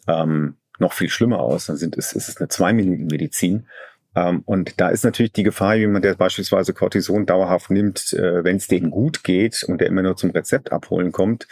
ähm, 0.07 0.55
noch 0.79 0.93
viel 0.93 1.09
schlimmer 1.09 1.39
aus. 1.39 1.67
Dann 1.67 1.77
sind 1.77 1.97
es, 1.97 2.13
ist 2.13 2.29
es 2.29 2.37
eine 2.37 2.47
zwei 2.47 2.73
Minuten 2.73 3.07
Medizin. 3.07 3.67
Ähm, 4.15 4.41
und 4.45 4.79
da 4.79 4.89
ist 4.89 5.03
natürlich 5.03 5.33
die 5.33 5.43
Gefahr, 5.43 5.75
jemand, 5.75 6.03
der 6.03 6.15
beispielsweise 6.15 6.73
Cortison 6.73 7.25
dauerhaft 7.25 7.69
nimmt, 7.69 8.13
äh, 8.13 8.43
wenn 8.43 8.57
es 8.57 8.67
denen 8.67 8.89
gut 8.91 9.23
geht 9.23 9.63
und 9.63 9.81
der 9.81 9.87
immer 9.87 10.01
nur 10.01 10.15
zum 10.15 10.31
Rezept 10.31 10.71
abholen 10.71 11.11
kommt, 11.11 11.47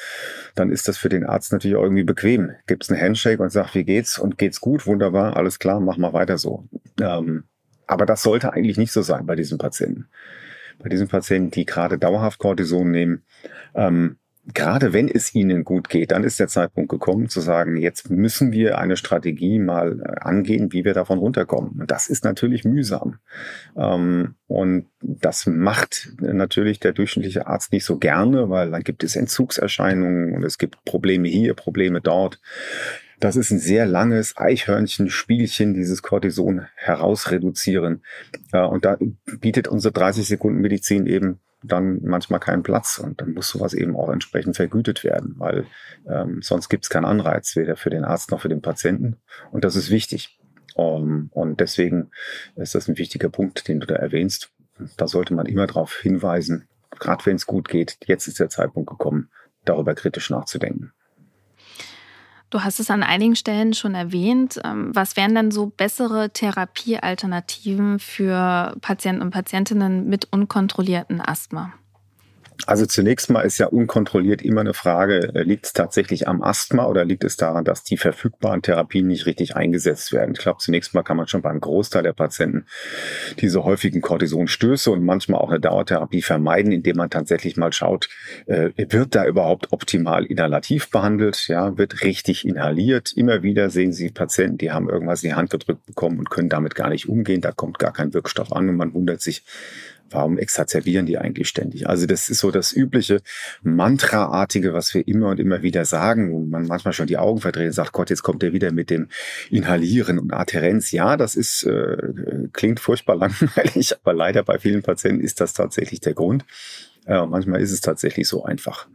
dann 0.56 0.72
ist 0.72 0.88
das 0.88 0.98
für 0.98 1.10
den 1.10 1.26
Arzt 1.26 1.52
natürlich 1.52 1.78
auch 1.78 1.84
irgendwie 1.84 2.04
bequem. 2.04 2.52
Gibt 2.66 2.84
es 2.84 2.90
einen 2.90 3.00
Handshake 3.00 3.42
und 3.42 3.52
sagt, 3.52 3.76
wie 3.76 3.84
geht's? 3.84 4.18
Und 4.18 4.38
geht's 4.38 4.60
gut? 4.60 4.88
Wunderbar, 4.88 5.38
alles 5.38 5.60
klar, 5.60 5.80
mach 5.80 5.98
mal 5.98 6.14
weiter 6.14 6.38
so. 6.38 6.68
Ähm, 7.00 7.44
aber 7.86 8.06
das 8.06 8.24
sollte 8.24 8.54
eigentlich 8.54 8.78
nicht 8.78 8.92
so 8.92 9.02
sein 9.02 9.26
bei 9.26 9.36
diesen 9.36 9.58
Patienten 9.58 10.08
bei 10.80 10.90
diesen 10.90 11.08
Patienten, 11.08 11.52
die 11.52 11.66
gerade 11.66 11.98
dauerhaft 11.98 12.40
Cortison 12.40 12.92
nehmen, 12.92 13.24
ähm, 13.76 14.18
gerade 14.54 14.94
wenn 14.94 15.10
es 15.10 15.36
ihnen 15.36 15.64
gut 15.64 15.90
geht, 15.90 16.12
dann 16.12 16.24
ist 16.24 16.40
der 16.40 16.48
Zeitpunkt 16.48 16.90
gekommen 16.90 17.28
zu 17.28 17.42
sagen, 17.42 17.76
jetzt 17.78 18.10
müssen 18.10 18.52
wir 18.52 18.78
eine 18.78 18.96
Strategie 18.96 19.60
mal 19.60 20.00
äh, 20.00 20.20
angehen, 20.22 20.72
wie 20.72 20.86
wir 20.86 20.94
davon 20.94 21.20
runterkommen. 21.20 21.82
Und 21.82 21.92
das 21.92 22.08
ist 22.08 22.24
natürlich 22.24 22.64
mühsam. 22.64 23.18
Ähm, 23.76 24.36
und 24.48 24.88
das 25.02 25.46
macht 25.46 26.14
natürlich 26.20 26.80
der 26.80 26.94
durchschnittliche 26.94 27.48
Arzt 27.48 27.74
nicht 27.74 27.86
so 27.86 27.98
gerne, 27.98 28.50
weil 28.50 28.72
dann 28.72 28.84
gibt 28.84 29.04
es 29.04 29.16
Entzugserscheinungen 29.16 30.36
und 30.36 30.44
es 30.44 30.58
gibt 30.58 30.84
Probleme 30.86 31.28
hier, 31.28 31.54
Probleme 31.54 32.00
dort. 32.00 32.40
Das 33.20 33.36
ist 33.36 33.50
ein 33.50 33.60
sehr 33.60 33.88
langes 33.88 34.38
Eichhörnchen-Spielchen, 34.38 35.74
dieses 35.74 36.04
Cortison 36.04 36.68
herausreduzieren. 36.76 38.04
Äh, 38.52 38.62
und 38.62 38.86
da 38.86 38.98
bietet 39.40 39.68
unsere 39.68 39.92
30 39.92 40.28
Sekunden 40.28 40.62
Medizin 40.62 41.08
eben 41.08 41.40
dann 41.64 42.02
manchmal 42.04 42.40
keinen 42.40 42.62
Platz 42.62 43.00
und 43.00 43.20
dann 43.20 43.34
muss 43.34 43.50
sowas 43.50 43.74
eben 43.74 43.96
auch 43.96 44.10
entsprechend 44.10 44.56
vergütet 44.56 45.04
werden, 45.04 45.36
weil 45.38 45.66
ähm, 46.08 46.42
sonst 46.44 46.70
gibt 46.70 46.86
es 46.86 46.90
keinen 46.90 47.06
Anreiz, 47.06 47.56
weder 47.56 47.76
für 47.76 47.90
den 47.90 48.06
Arzt 48.06 48.30
noch 48.30 48.42
für 48.42 48.50
den 48.50 48.62
Patienten. 48.62 49.18
Und 49.52 49.64
das 49.64 49.76
ist 49.76 49.90
wichtig. 49.90 50.40
Um, 50.76 51.32
und 51.32 51.60
deswegen 51.60 52.12
ist 52.56 52.76
das 52.76 52.88
ein 52.88 53.00
wichtiger 53.00 53.30
Punkt, 53.30 53.68
den 53.68 53.80
du 53.80 53.88
da 53.88 53.96
erwähnst. 53.96 54.52
Da 54.96 55.08
sollte 55.08 55.34
man 55.34 55.48
immer 55.48 55.66
darauf 55.66 55.98
hinweisen, 55.98 56.68
gerade 56.92 57.26
wenn 57.26 57.36
es 57.36 57.48
gut 57.48 57.68
geht, 57.68 57.98
jetzt 58.06 58.28
ist 58.28 58.40
der 58.40 58.50
Zeitpunkt 58.50 58.88
gekommen, 58.88 59.32
darüber 59.66 59.96
kritisch 59.96 60.30
nachzudenken. 60.30 60.94
Du 62.50 62.64
hast 62.64 62.80
es 62.80 62.90
an 62.90 63.04
einigen 63.04 63.36
Stellen 63.36 63.74
schon 63.74 63.94
erwähnt. 63.94 64.60
Ähm, 64.64 64.92
was 64.94 65.18
wären 65.18 65.36
denn 65.36 65.52
so 65.52 65.68
bessere 65.68 66.30
Therapiealternativen 66.30 68.00
für 68.00 68.76
Patienten 68.82 69.22
und 69.22 69.32
Patientinnen 69.32 70.08
mit 70.08 70.32
unkontrolliertem 70.32 71.22
Asthma? 71.22 71.74
Also 72.66 72.86
zunächst 72.86 73.30
mal 73.30 73.42
ist 73.42 73.58
ja 73.58 73.68
unkontrolliert 73.68 74.42
immer 74.42 74.62
eine 74.62 74.74
Frage, 74.74 75.34
äh, 75.36 75.44
liegt 75.44 75.68
es 75.68 75.74
tatsächlich 75.74 76.28
am 76.28 76.42
Asthma 76.42 76.86
oder 76.88 77.06
liegt 77.06 77.24
es 77.24 77.38
daran, 77.38 77.64
dass 77.64 77.84
die 77.84 77.98
verfügbaren 77.98 78.62
Therapien 78.62 79.08
nicht 79.08 79.26
richtig 79.26 79.56
eingesetzt 79.56 80.12
werden? 80.12 80.34
Ich 80.34 80.40
glaube, 80.40 80.60
zunächst 80.60 80.94
mal 80.94 81.04
kann 81.04 81.18
man 81.18 81.28
schon 81.28 81.42
beim 81.42 81.60
Großteil 81.60 82.04
der 82.04 82.14
Patienten 82.14 82.66
diese 83.40 83.64
häufigen 83.64 84.02
Cortisonstöße 84.02 84.90
und 84.92 85.04
manchmal 85.04 85.40
auch 85.40 85.50
eine 85.50 85.60
Dauertherapie 85.60 86.22
vermeiden, 86.22 86.72
indem 86.72 86.98
man 86.98 87.10
tatsächlich 87.10 87.58
mal 87.58 87.72
schaut, 87.72 88.10
äh, 88.48 88.72
wird 88.76 89.16
da 89.16 89.26
überhaupt 89.26 89.72
optimal 89.72 90.26
inhalativ 90.26 90.90
behandelt? 90.90 91.48
Ja, 91.48 91.78
wird 91.78 92.04
richtig 92.04 92.46
inhaliert? 92.46 93.14
Immer 93.16 93.44
wieder 93.44 93.70
sehen 93.70 93.94
Sie 93.94 94.10
Patienten, 94.10 94.58
die 94.58 94.72
haben 94.72 94.90
irgendwas 94.90 95.24
in 95.24 95.30
die 95.30 95.36
Hand 95.36 95.50
gedrückt 95.50 95.86
bekommen 95.86 96.20
und 96.20 96.30
können 96.30 96.50
damit 96.50 96.76
gar 96.76 96.90
nicht 96.90 97.08
umgehen. 97.08 97.42
Da 97.42 97.52
kommt 97.52 97.80
gar 97.80 97.94
kein 97.94 98.14
Wirkstoff 98.14 98.52
an 98.52 98.70
und 98.70 98.76
man 98.76 98.94
wundert 98.94 99.22
sich, 99.22 99.44
Warum 100.10 100.38
exazerbieren 100.38 101.06
die 101.06 101.18
eigentlich 101.18 101.50
ständig? 101.50 101.88
Also 101.88 102.06
das 102.06 102.30
ist 102.30 102.40
so 102.40 102.52
das 102.52 102.72
übliche 102.72 103.22
Mantraartige, 103.64 104.74
was 104.74 104.94
wir 104.94 105.08
immer 105.08 105.30
und 105.30 105.40
immer 105.40 105.62
wieder 105.62 105.86
sagen, 105.86 106.32
wo 106.32 106.40
man 106.40 106.68
manchmal 106.68 106.94
schon 106.94 107.08
die 107.08 107.18
Augen 107.18 107.42
verdreht 107.42 107.68
und 107.68 107.74
sagt, 107.74 107.92
Gott, 107.92 108.10
jetzt 108.10 108.24
kommt 108.24 108.44
er 108.44 108.54
wieder 108.54 108.72
mit 108.72 108.90
dem 108.90 109.10
Inhalieren 109.50 110.20
und 110.20 110.34
Adherenz. 110.34 110.92
Ja, 110.92 111.18
das 111.18 111.36
ist 111.36 111.64
äh, 111.64 111.98
klingt 112.54 112.80
furchtbar 112.80 113.16
langweilig, 113.16 113.96
aber 114.04 114.14
leider 114.14 114.44
bei 114.44 114.60
vielen 114.60 114.82
Patienten 114.82 115.24
ist 115.24 115.42
das 115.42 115.54
tatsächlich 115.54 116.00
der 116.00 116.14
Grund. 116.14 116.46
Ja, 117.08 117.26
manchmal 117.26 117.62
ist 117.62 117.72
es 117.72 117.80
tatsächlich 117.80 118.28
so 118.28 118.44
einfach. 118.44 118.88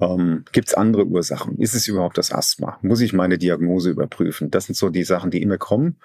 Ähm, 0.00 0.44
Gibt 0.50 0.68
es 0.68 0.74
andere 0.74 1.06
Ursachen? 1.06 1.58
Ist 1.58 1.74
es 1.74 1.86
überhaupt 1.86 2.18
das 2.18 2.32
Asthma? 2.32 2.78
Muss 2.82 3.00
ich 3.00 3.12
meine 3.12 3.38
Diagnose 3.38 3.90
überprüfen? 3.90 4.50
Das 4.50 4.66
sind 4.66 4.74
so 4.74 4.90
die 4.90 5.04
Sachen, 5.04 5.30
die 5.30 5.42
immer 5.42 5.58
kommen. 5.58 5.96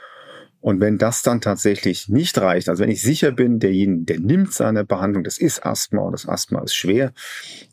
Und 0.59 0.79
wenn 0.79 0.97
das 0.97 1.21
dann 1.21 1.39
tatsächlich 1.39 2.09
nicht 2.09 2.37
reicht, 2.37 2.67
also 2.67 2.83
wenn 2.83 2.89
ich 2.89 3.01
sicher 3.01 3.31
bin, 3.31 3.59
derjenige, 3.59 4.05
der 4.05 4.19
nimmt 4.19 4.53
seine 4.53 4.83
Behandlung, 4.83 5.23
das 5.23 5.37
ist 5.37 5.65
Asthma 5.65 6.01
und 6.01 6.13
das 6.13 6.27
Asthma 6.27 6.61
ist 6.63 6.75
schwer, 6.75 7.13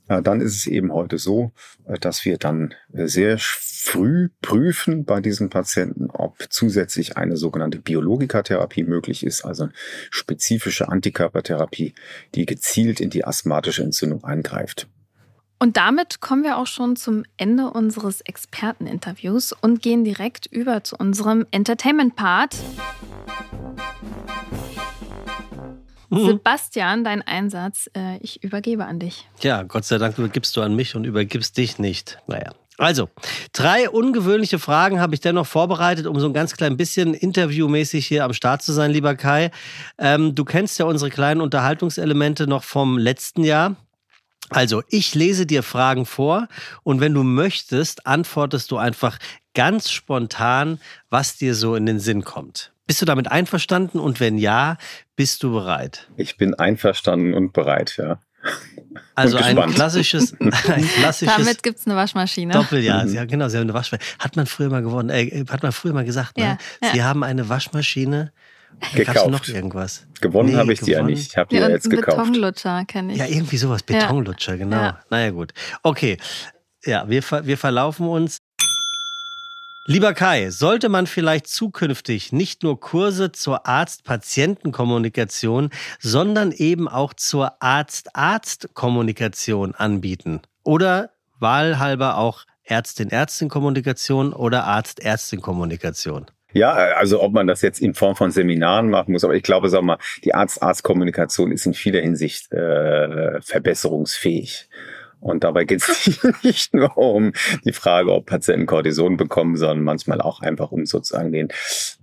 äh, 0.08 0.20
dann 0.22 0.40
ist 0.40 0.54
es 0.54 0.66
eben 0.66 0.92
heute 0.92 1.18
so, 1.18 1.52
äh, 1.86 1.98
dass 1.98 2.24
wir 2.24 2.36
dann 2.36 2.74
sehr 2.92 3.38
früh 3.40 4.28
prüfen 4.42 5.04
bei 5.04 5.20
diesen 5.20 5.48
Patienten, 5.48 6.10
ob 6.10 6.44
zusätzlich 6.50 7.16
eine 7.16 7.36
sogenannte 7.36 7.78
Biologikatherapie 7.80 8.84
möglich 8.84 9.24
ist, 9.24 9.44
also 9.44 9.68
spezifische 10.10 10.88
Antikörpertherapie, 10.88 11.94
die 12.34 12.46
gezielt 12.46 13.00
in 13.00 13.10
die 13.10 13.24
asthmatische 13.24 13.82
Entzündung 13.82 14.24
eingreift. 14.24 14.88
Und 15.58 15.76
damit 15.76 16.20
kommen 16.20 16.42
wir 16.42 16.58
auch 16.58 16.66
schon 16.66 16.96
zum 16.96 17.24
Ende 17.36 17.70
unseres 17.70 18.20
Experteninterviews 18.20 19.52
und 19.52 19.82
gehen 19.82 20.04
direkt 20.04 20.46
über 20.46 20.84
zu 20.84 20.96
unserem 20.96 21.46
Entertainment-Part. 21.50 22.56
Mhm. 26.10 26.26
Sebastian, 26.26 27.04
dein 27.04 27.22
Einsatz, 27.22 27.90
äh, 27.96 28.18
ich 28.18 28.42
übergebe 28.42 28.84
an 28.84 28.98
dich. 28.98 29.28
Ja, 29.40 29.62
Gott 29.62 29.84
sei 29.84 29.98
Dank 29.98 30.18
übergibst 30.18 30.56
du 30.56 30.60
an 30.60 30.76
mich 30.76 30.94
und 30.94 31.04
übergibst 31.04 31.56
dich 31.56 31.78
nicht. 31.78 32.18
Naja. 32.26 32.52
Also, 32.76 33.08
drei 33.52 33.88
ungewöhnliche 33.88 34.58
Fragen 34.58 35.00
habe 35.00 35.14
ich 35.14 35.20
dennoch 35.20 35.46
vorbereitet, 35.46 36.06
um 36.06 36.18
so 36.18 36.26
ein 36.26 36.32
ganz 36.32 36.56
klein 36.56 36.76
bisschen 36.76 37.14
interviewmäßig 37.14 38.04
hier 38.04 38.24
am 38.24 38.32
Start 38.32 38.62
zu 38.62 38.72
sein, 38.72 38.90
lieber 38.90 39.14
Kai. 39.14 39.52
Ähm, 39.96 40.34
du 40.34 40.44
kennst 40.44 40.80
ja 40.80 40.86
unsere 40.86 41.10
kleinen 41.10 41.40
Unterhaltungselemente 41.40 42.48
noch 42.48 42.64
vom 42.64 42.98
letzten 42.98 43.44
Jahr. 43.44 43.76
Also, 44.50 44.82
ich 44.88 45.14
lese 45.14 45.46
dir 45.46 45.62
Fragen 45.62 46.06
vor 46.06 46.48
und 46.82 47.00
wenn 47.00 47.14
du 47.14 47.22
möchtest, 47.22 48.06
antwortest 48.06 48.70
du 48.70 48.76
einfach 48.76 49.18
ganz 49.54 49.90
spontan, 49.90 50.80
was 51.10 51.36
dir 51.36 51.54
so 51.54 51.76
in 51.76 51.86
den 51.86 52.00
Sinn 52.00 52.24
kommt. 52.24 52.72
Bist 52.86 53.00
du 53.00 53.06
damit 53.06 53.30
einverstanden 53.30 53.98
und 53.98 54.20
wenn 54.20 54.36
ja, 54.36 54.76
bist 55.16 55.42
du 55.42 55.52
bereit? 55.52 56.08
Ich 56.16 56.36
bin 56.36 56.54
einverstanden 56.54 57.32
und 57.32 57.52
bereit, 57.52 57.96
ja. 57.96 58.18
Also 59.16 59.38
ein 59.38 59.56
klassisches, 59.72 60.38
ein 60.40 60.50
klassisches. 60.50 61.36
Damit 61.36 61.62
gibt 61.62 61.78
es 61.78 61.86
eine 61.86 61.96
Waschmaschine. 61.96 62.52
Doppeljahr, 62.52 63.04
mhm. 63.04 63.14
ja 63.14 63.24
genau, 63.24 63.48
sie 63.48 63.56
haben 63.56 63.64
eine 63.64 63.74
Waschmaschine. 63.74 64.08
Hat 64.18 64.36
man 64.36 64.46
früher 64.46 64.70
mal 64.70 64.82
gewonnen, 64.82 65.08
äh, 65.10 65.44
hat 65.48 65.62
man 65.62 65.72
früher 65.72 65.92
mal 65.92 66.04
gesagt, 66.04 66.36
ne? 66.36 66.58
Ja, 66.82 66.92
Sie 66.92 67.02
haben 67.02 67.22
eine 67.22 67.48
Waschmaschine 67.48 68.32
gekauft. 68.94 69.30
noch 69.30 69.48
irgendwas? 69.48 70.06
Gewonnen 70.20 70.50
nee, 70.50 70.56
habe 70.56 70.72
ich 70.72 70.80
die 70.80 70.92
ja 70.92 71.02
nicht. 71.02 71.30
Ich 71.30 71.36
habe 71.36 71.48
die 71.50 71.56
ja, 71.56 71.68
jetzt 71.68 71.90
gekauft. 71.90 72.16
Betonlutscher 72.16 72.84
kenne 72.86 73.12
ich. 73.12 73.18
Ja, 73.18 73.26
irgendwie 73.26 73.56
sowas. 73.56 73.82
Betonlutscher, 73.82 74.56
genau. 74.56 74.76
Ja. 74.76 75.00
Naja, 75.10 75.30
gut. 75.30 75.52
Okay. 75.82 76.16
Ja, 76.84 77.08
wir, 77.08 77.22
wir 77.22 77.58
verlaufen 77.58 78.08
uns. 78.08 78.38
Lieber 79.86 80.14
Kai, 80.14 80.48
sollte 80.48 80.88
man 80.88 81.06
vielleicht 81.06 81.46
zukünftig 81.46 82.32
nicht 82.32 82.62
nur 82.62 82.80
Kurse 82.80 83.32
zur 83.32 83.66
Arzt-Patienten-Kommunikation, 83.66 85.68
sondern 86.00 86.52
eben 86.52 86.88
auch 86.88 87.12
zur 87.12 87.62
Arzt-Arzt-Kommunikation 87.62 89.74
anbieten? 89.74 90.40
Oder 90.62 91.10
wahlhalber 91.38 92.16
auch 92.16 92.46
Ärztin-Ärztin-Kommunikation 92.64 94.32
oder 94.32 94.64
Arzt-Ärztin-Kommunikation? 94.64 96.30
Ja, 96.54 96.72
also 96.72 97.20
ob 97.20 97.32
man 97.32 97.48
das 97.48 97.62
jetzt 97.62 97.80
in 97.80 97.94
Form 97.94 98.14
von 98.14 98.30
Seminaren 98.30 98.88
machen 98.88 99.12
muss, 99.12 99.24
aber 99.24 99.34
ich 99.34 99.42
glaube, 99.42 99.68
sag 99.68 99.82
mal, 99.82 99.98
die 100.22 100.34
Arzt-Arzt-Kommunikation 100.34 101.50
ist 101.50 101.66
in 101.66 101.74
vieler 101.74 102.00
Hinsicht 102.00 102.52
äh, 102.52 103.40
verbesserungsfähig. 103.40 104.68
Und 105.18 105.42
dabei 105.42 105.64
geht 105.64 105.82
es 105.82 106.20
nicht 106.44 106.72
nur 106.72 106.96
um 106.96 107.32
die 107.64 107.72
Frage, 107.72 108.12
ob 108.12 108.26
Patienten 108.26 108.66
Cortison 108.66 109.16
bekommen, 109.16 109.56
sondern 109.56 109.82
manchmal 109.82 110.20
auch 110.20 110.42
einfach 110.42 110.70
um 110.70 110.86
sozusagen 110.86 111.32
den 111.32 111.48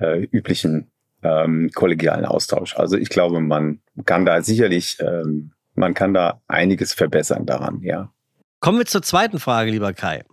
äh, 0.02 0.24
üblichen 0.32 0.92
ähm, 1.24 1.72
kollegialen 1.74 2.26
Austausch. 2.26 2.76
Also 2.76 2.98
ich 2.98 3.10
glaube, 3.10 3.40
man 3.40 3.80
kann 4.06 4.26
da 4.26 4.42
sicherlich, 4.42 4.98
ähm, 5.00 5.54
man 5.76 5.94
kann 5.94 6.14
da 6.14 6.42
einiges 6.48 6.94
verbessern 6.94 7.46
daran, 7.46 7.82
ja. 7.84 8.12
Kommen 8.60 8.80
wir 8.80 8.86
zur 8.86 9.02
zweiten 9.02 9.40
Frage, 9.40 9.72
lieber 9.72 9.94
Kai 9.94 10.24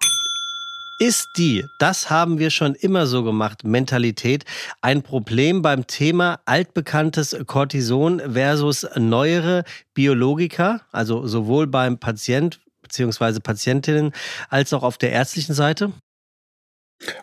ist 0.98 1.28
die, 1.36 1.64
das 1.78 2.10
haben 2.10 2.38
wir 2.38 2.50
schon 2.50 2.74
immer 2.74 3.06
so 3.06 3.22
gemacht, 3.22 3.64
Mentalität, 3.64 4.44
ein 4.80 5.02
Problem 5.02 5.62
beim 5.62 5.86
Thema 5.86 6.40
altbekanntes 6.44 7.36
Cortison 7.46 8.20
versus 8.32 8.86
neuere 8.96 9.64
Biologika, 9.94 10.82
also 10.90 11.26
sowohl 11.26 11.66
beim 11.66 11.98
Patient 11.98 12.60
bzw. 12.82 13.40
Patientinnen 13.40 14.12
als 14.48 14.72
auch 14.72 14.82
auf 14.82 14.98
der 14.98 15.12
ärztlichen 15.12 15.54
Seite? 15.54 15.92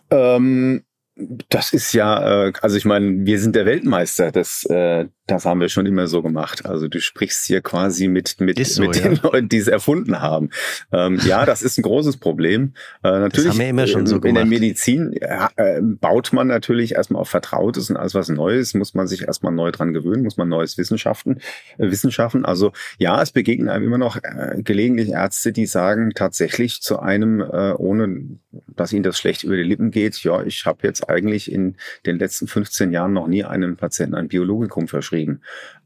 Ähm, 0.10 0.84
das 1.18 1.72
ist 1.72 1.94
ja, 1.94 2.48
äh, 2.48 2.54
also 2.62 2.76
ich 2.76 2.84
meine, 2.84 3.26
wir 3.26 3.40
sind 3.40 3.56
der 3.56 3.66
Weltmeister. 3.66 4.32
Das, 4.32 4.66
äh, 4.66 5.06
das 5.28 5.46
haben 5.46 5.62
wir 5.62 5.70
schon 5.70 5.86
immer 5.86 6.08
so 6.08 6.22
gemacht. 6.22 6.66
Also 6.66 6.90
du 6.90 7.00
sprichst 7.00 7.46
hier 7.46 7.62
quasi 7.62 8.08
mit, 8.10 8.42
mit, 8.42 8.64
so, 8.68 8.82
mit 8.82 8.98
ja. 8.98 9.04
den 9.04 9.20
Leuten, 9.24 9.50
die 9.50 9.58
es 9.58 9.68
erfunden 9.68 10.20
haben. 10.20 10.50
Ähm, 10.92 11.20
ja, 11.26 11.46
das 11.46 11.64
ist 11.64 11.78
ein 11.78 11.84
großes 11.84 12.18
Problem. 12.18 12.74
Äh, 13.02 13.20
natürlich, 13.20 13.46
das 13.46 13.54
haben 13.54 13.60
wir 13.60 13.70
immer 13.70 13.88
schon 13.88 14.08
so 14.08 14.20
gemacht. 14.20 14.30
In 14.30 14.36
der 14.36 14.46
Medizin 14.46 15.14
äh, 15.14 15.82
baut 15.82 16.34
man 16.34 16.48
natürlich 16.48 16.96
erstmal 16.96 17.22
auf 17.22 17.30
Vertrautes 17.30 17.90
und 17.90 17.96
alles 17.96 18.14
was 18.14 18.28
Neues, 18.28 18.74
muss 18.74 18.94
man 18.94 19.08
sich 19.08 19.24
erstmal 19.24 19.54
neu 19.54 19.72
dran 19.72 19.94
gewöhnen, 19.94 20.24
muss 20.24 20.36
man 20.36 20.50
neues 20.50 20.78
Wissenschaften, 20.78 21.40
äh, 21.78 21.90
Wissen 21.90 22.12
schaffen. 22.12 22.44
Also 22.44 22.74
ja, 22.98 23.22
es 23.22 23.32
begegnen 23.32 23.70
einem 23.70 23.86
immer 23.86 23.98
noch 23.98 24.18
äh, 24.18 24.62
gelegentlich 24.62 25.10
Ärzte, 25.10 25.54
die 25.54 25.66
sagen 25.66 26.12
tatsächlich 26.14 26.82
zu 26.82 27.00
einem, 27.00 27.40
äh, 27.40 27.72
ohne 27.74 28.38
dass 28.76 28.92
ihnen 28.92 29.04
das 29.04 29.18
schlecht 29.18 29.44
über 29.44 29.56
die 29.56 29.64
Lippen 29.64 29.92
geht, 29.92 30.22
ja, 30.24 30.44
ich 30.44 30.66
habe 30.66 30.80
jetzt 30.84 31.05
eigentlich 31.10 31.52
in 31.52 31.78
den 32.06 32.20
letzten 32.20 32.48
15 32.48 32.92
Jahren 32.92 33.14
noch 33.14 33.28
nie 33.28 33.44
einem 33.44 33.78
Patienten 33.78 34.16
ein 34.16 34.28
Biologikum 34.28 34.88
verschrieben. 34.88 35.42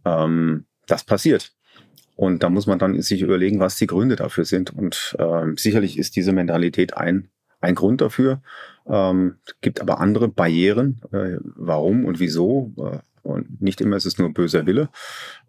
Ähm, 0.05 0.65
das 0.87 1.03
passiert. 1.03 1.53
Und 2.15 2.43
da 2.43 2.49
muss 2.49 2.67
man 2.67 2.79
dann 2.79 3.01
sich 3.01 3.21
überlegen, 3.21 3.59
was 3.59 3.77
die 3.77 3.87
Gründe 3.87 4.17
dafür 4.17 4.43
sind. 4.43 4.73
Und 4.73 5.15
ähm, 5.19 5.55
sicherlich 5.57 5.97
ist 5.97 6.17
diese 6.17 6.33
Mentalität 6.33 6.97
ein, 6.97 7.29
ein 7.61 7.75
Grund 7.75 8.01
dafür. 8.01 8.41
Ähm, 8.87 9.37
gibt 9.61 9.79
aber 9.79 10.01
andere 10.01 10.27
Barrieren, 10.27 11.01
äh, 11.13 11.37
warum 11.41 12.03
und 12.03 12.19
wieso. 12.19 12.73
Äh, 12.77 12.99
und 13.23 13.61
nicht 13.61 13.81
immer 13.81 13.95
ist 13.95 14.05
es 14.05 14.17
nur 14.17 14.33
böser 14.33 14.65
Wille. 14.65 14.89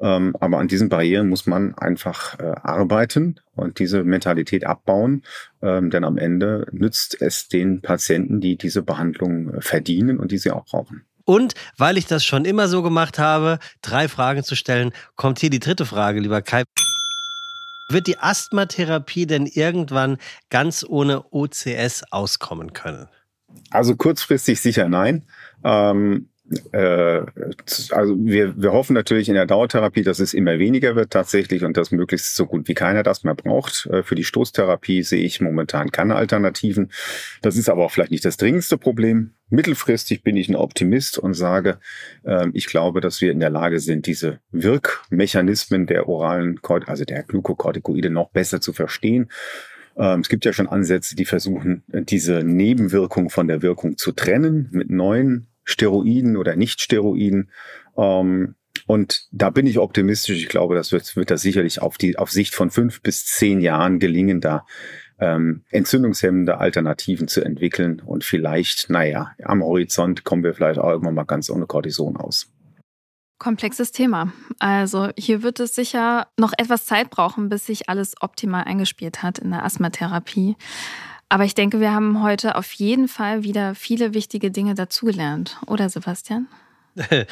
Ähm, 0.01 0.35
aber 0.41 0.59
an 0.59 0.69
diesen 0.69 0.89
Barrieren 0.89 1.29
muss 1.29 1.47
man 1.47 1.75
einfach 1.75 2.39
äh, 2.39 2.55
arbeiten 2.63 3.41
und 3.55 3.79
diese 3.79 4.05
Mentalität 4.05 4.67
abbauen. 4.67 5.23
Ähm, 5.63 5.91
denn 5.91 6.05
am 6.05 6.19
Ende 6.19 6.67
nützt 6.73 7.21
es 7.21 7.49
den 7.49 7.83
Patienten, 7.83 8.41
die 8.41 8.57
diese 8.57 8.83
Behandlung 8.83 9.55
äh, 9.55 9.61
verdienen 9.61 10.19
und 10.19 10.33
die 10.33 10.39
sie 10.39 10.51
auch 10.51 10.65
brauchen. 10.65 11.05
Und 11.25 11.55
weil 11.77 11.97
ich 11.97 12.07
das 12.07 12.25
schon 12.25 12.45
immer 12.45 12.67
so 12.67 12.83
gemacht 12.83 13.19
habe, 13.19 13.59
drei 13.83 14.09
Fragen 14.09 14.43
zu 14.43 14.57
stellen, 14.57 14.93
kommt 15.17 15.39
hier 15.39 15.51
die 15.51 15.61
dritte 15.61 15.87
Frage, 15.87 16.21
lieber 16.21 16.43
Kai. 16.43 16.65
Wird 17.89 18.07
die 18.07 18.19
Asthmatherapie 18.19 19.27
denn 19.27 19.47
irgendwann 19.47 20.19
ganz 20.49 20.85
ohne 20.89 21.25
OCS 21.33 22.05
auskommen 22.11 22.73
können? 22.73 23.09
Also 23.71 23.97
kurzfristig 23.97 24.61
sicher 24.61 24.89
nein. 24.89 25.25
Ähm, 25.65 26.30
äh, 26.73 27.23
also 27.91 28.17
wir, 28.19 28.61
wir 28.61 28.73
hoffen 28.73 28.95
natürlich 28.95 29.29
in 29.29 29.35
der 29.35 29.47
Dauertherapie, 29.47 30.03
dass 30.03 30.19
es 30.19 30.35
immer 30.35 30.59
weniger 30.59 30.97
wird 30.97 31.11
tatsächlich 31.11 31.65
und 31.65 31.77
dass 31.77 31.93
möglichst 31.93 32.35
so 32.35 32.47
gut 32.47 32.67
wie 32.67 32.75
keiner 32.75 33.03
das 33.03 33.23
mehr 33.23 33.35
braucht. 33.35 33.87
Äh, 33.87 34.03
für 34.03 34.15
die 34.15 34.25
Stoßtherapie 34.25 35.03
sehe 35.03 35.23
ich 35.23 35.41
momentan 35.41 35.93
keine 35.93 36.17
Alternativen. 36.17 36.91
Das 37.43 37.57
ist 37.57 37.69
aber 37.69 37.85
auch 37.85 37.93
vielleicht 37.93 38.11
nicht 38.11 38.25
das 38.25 38.37
dringendste 38.37 38.79
Problem. 38.79 39.33
Mittelfristig 39.49 40.23
bin 40.23 40.37
ich 40.37 40.49
ein 40.49 40.57
Optimist 40.57 41.19
und 41.19 41.35
sage, 41.35 41.79
äh, 42.25 42.49
ich 42.53 42.67
glaube, 42.67 43.01
dass 43.01 43.21
wir 43.21 43.31
in 43.31 43.41
der 43.41 43.51
Lage 43.51 43.79
sind, 43.79 44.07
diese 44.07 44.41
Wirkmechanismen 44.51 45.87
der 45.87 46.09
oralen, 46.09 46.59
also 46.87 47.05
der 47.05 47.23
Glukokortikoide 47.23 48.11
noch 48.11 48.31
besser 48.31 48.61
zu 48.61 48.73
verstehen. 48.73 49.29
Ähm, 49.97 50.21
es 50.21 50.29
gibt 50.29 50.45
ja 50.45 50.53
schon 50.53 50.69
Ansätze, 50.69 51.15
die 51.15 51.25
versuchen, 51.25 51.85
diese 51.89 52.43
Nebenwirkung 52.43 53.31
von 53.31 53.47
der 53.47 53.63
Wirkung 53.63 53.97
zu 53.97 54.13
trennen 54.13 54.69
mit 54.73 54.91
neuen 54.91 55.50
Steroiden 55.71 56.37
oder 56.37 56.57
Nicht-Steroiden. 56.57 57.51
Ähm, 57.97 58.55
und 58.87 59.27
da 59.31 59.51
bin 59.51 59.67
ich 59.67 59.79
optimistisch. 59.79 60.39
Ich 60.39 60.49
glaube, 60.49 60.75
das 60.75 60.93
wird, 60.93 61.17
wird 61.17 61.31
das 61.31 61.43
sicherlich 61.43 61.81
auf 61.83 61.99
die, 61.99 62.19
auf 62.19 62.31
Sicht 62.31 62.55
von 62.55 62.71
fünf 62.71 63.03
bis 63.03 63.27
zehn 63.27 63.61
Jahren 63.61 63.99
gelingen, 63.99 64.41
da 64.41 64.65
ähm, 65.21 65.65
entzündungshemmende 65.71 66.59
Alternativen 66.59 67.29
zu 67.29 67.43
entwickeln. 67.43 68.01
Und 68.01 68.25
vielleicht, 68.25 68.91
naja, 68.91 69.33
am 69.45 69.63
Horizont 69.63 70.25
kommen 70.25 70.43
wir 70.43 70.55
vielleicht 70.55 70.79
auch 70.79 70.89
irgendwann 70.89 71.15
mal 71.15 71.25
ganz 71.25 71.51
ohne 71.51 71.67
Cortison 71.67 72.17
aus. 72.17 72.51
komplexes 73.39 73.91
Thema. 73.91 74.33
Also 74.59 75.11
hier 75.19 75.43
wird 75.43 75.61
es 75.61 75.75
sicher 75.75 76.29
noch 76.39 76.53
etwas 76.57 76.87
Zeit 76.87 77.11
brauchen, 77.11 77.49
bis 77.49 77.67
sich 77.67 77.89
alles 77.89 78.15
optimal 78.21 78.65
eingespielt 78.65 79.23
hat 79.23 79.39
in 79.39 79.51
der 79.51 79.65
Asthmatherapie. 79.65 80.57
Aber 81.31 81.45
ich 81.45 81.55
denke, 81.55 81.79
wir 81.79 81.93
haben 81.93 82.23
heute 82.25 82.57
auf 82.57 82.73
jeden 82.73 83.07
Fall 83.07 83.45
wieder 83.45 83.77
viele 83.77 84.15
wichtige 84.15 84.51
Dinge 84.51 84.75
dazugelernt, 84.75 85.59
oder 85.69 85.89
Sebastian? 85.89 86.49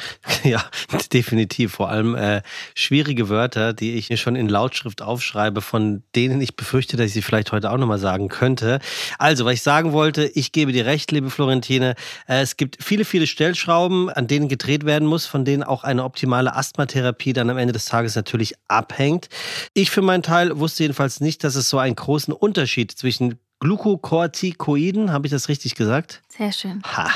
ja, 0.45 0.63
definitiv. 1.11 1.73
Vor 1.73 1.89
allem 1.89 2.15
äh, 2.15 2.41
schwierige 2.75 3.27
Wörter, 3.27 3.73
die 3.73 3.95
ich 3.95 4.09
mir 4.09 4.15
schon 4.15 4.37
in 4.37 4.47
Lautschrift 4.47 5.01
aufschreibe, 5.01 5.59
von 5.59 6.01
denen 6.15 6.39
ich 6.39 6.55
befürchte, 6.55 6.95
dass 6.95 7.07
ich 7.07 7.13
sie 7.13 7.21
vielleicht 7.21 7.51
heute 7.51 7.69
auch 7.69 7.77
nochmal 7.77 7.99
sagen 7.99 8.29
könnte. 8.29 8.79
Also, 9.17 9.43
was 9.43 9.55
ich 9.55 9.61
sagen 9.63 9.91
wollte, 9.91 10.25
ich 10.27 10.53
gebe 10.53 10.71
dir 10.71 10.85
recht, 10.85 11.11
liebe 11.11 11.29
Florentine. 11.29 11.95
Äh, 12.25 12.39
es 12.41 12.55
gibt 12.55 12.81
viele, 12.81 13.03
viele 13.03 13.27
Stellschrauben, 13.27 14.09
an 14.09 14.27
denen 14.27 14.47
gedreht 14.47 14.85
werden 14.85 15.09
muss, 15.09 15.25
von 15.25 15.43
denen 15.43 15.63
auch 15.63 15.83
eine 15.83 16.05
optimale 16.05 16.55
Asthmatherapie 16.55 17.33
dann 17.33 17.49
am 17.49 17.57
Ende 17.57 17.73
des 17.73 17.83
Tages 17.83 18.15
natürlich 18.15 18.53
abhängt. 18.69 19.27
Ich 19.73 19.91
für 19.91 20.01
meinen 20.01 20.23
Teil 20.23 20.57
wusste 20.57 20.83
jedenfalls 20.83 21.19
nicht, 21.19 21.43
dass 21.43 21.55
es 21.55 21.67
so 21.67 21.79
einen 21.79 21.97
großen 21.97 22.33
Unterschied 22.33 22.93
zwischen 22.93 23.39
Glucocorticoiden, 23.59 25.11
habe 25.11 25.27
ich 25.27 25.31
das 25.31 25.49
richtig 25.49 25.75
gesagt? 25.75 26.21
Sehr 26.29 26.51
schön. 26.51 26.81
Ha, 26.83 27.09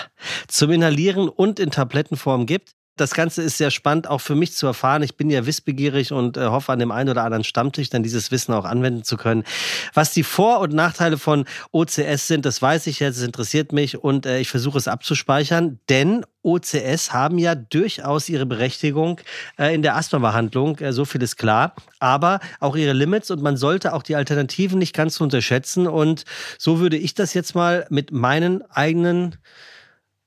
zum 0.48 0.72
Inhalieren 0.72 1.30
und 1.30 1.60
in 1.60 1.72
Tablettenform 1.72 2.46
gibt. 2.46 2.76
Das 2.96 3.16
Ganze 3.16 3.42
ist 3.42 3.58
sehr 3.58 3.72
spannend, 3.72 4.08
auch 4.08 4.22
für 4.22 4.36
mich 4.36 4.54
zu 4.54 4.68
erfahren. 4.68 5.02
Ich 5.02 5.18
bin 5.18 5.32
ja 5.32 5.48
wissbegierig 5.48 6.12
und 6.12 6.38
äh, 6.38 6.46
hoffe, 6.46 6.72
an 6.72 6.78
dem 6.78 6.92
einen 6.92 7.10
oder 7.10 7.24
anderen 7.24 7.44
Stammtisch 7.44 7.90
dann 7.90 8.04
dieses 8.04 8.30
Wissen 8.30 8.54
auch 8.54 8.66
anwenden 8.66 9.04
zu 9.04 9.18
können. 9.18 9.46
Was 9.96 10.12
die 10.12 10.22
Vor- 10.22 10.60
und 10.60 10.74
Nachteile 10.74 11.18
von 11.18 11.46
OCS 11.72 12.28
sind, 12.28 12.46
das 12.46 12.62
weiß 12.62 12.86
ich 12.86 13.00
jetzt, 13.00 13.18
es 13.18 13.24
interessiert 13.24 13.72
mich 13.72 13.98
und 13.98 14.28
äh, 14.28 14.40
ich 14.40 14.50
versuche 14.50 14.78
es 14.78 14.88
abzuspeichern, 14.88 15.80
denn 15.90 16.24
OCS 16.44 17.14
haben 17.14 17.40
ja 17.40 17.56
durchaus 17.56 18.30
ihre 18.30 18.46
Berechtigung 18.46 19.20
äh, 19.58 19.74
in 19.74 19.82
der 19.82 19.96
Asthma-Behandlung, 19.96 20.78
äh, 20.78 20.94
so 20.94 21.04
viel 21.06 21.24
ist 21.24 21.38
klar, 21.38 21.74
aber 21.98 22.42
auch 22.60 22.76
ihre 22.76 22.94
Limits 22.94 23.32
und 23.32 23.42
man 23.42 23.58
sollte 23.58 23.94
auch 23.94 24.04
die 24.04 24.16
Alternativen 24.16 24.78
nicht 24.78 24.94
ganz 24.94 25.20
unterschätzen 25.20 25.88
und 25.88 26.26
so 26.60 26.80
würde 26.80 26.98
ich 26.98 27.16
das 27.16 27.34
jetzt 27.34 27.56
mal 27.56 27.88
mit 27.90 28.12
meinen 28.12 28.62
eigenen 28.70 29.38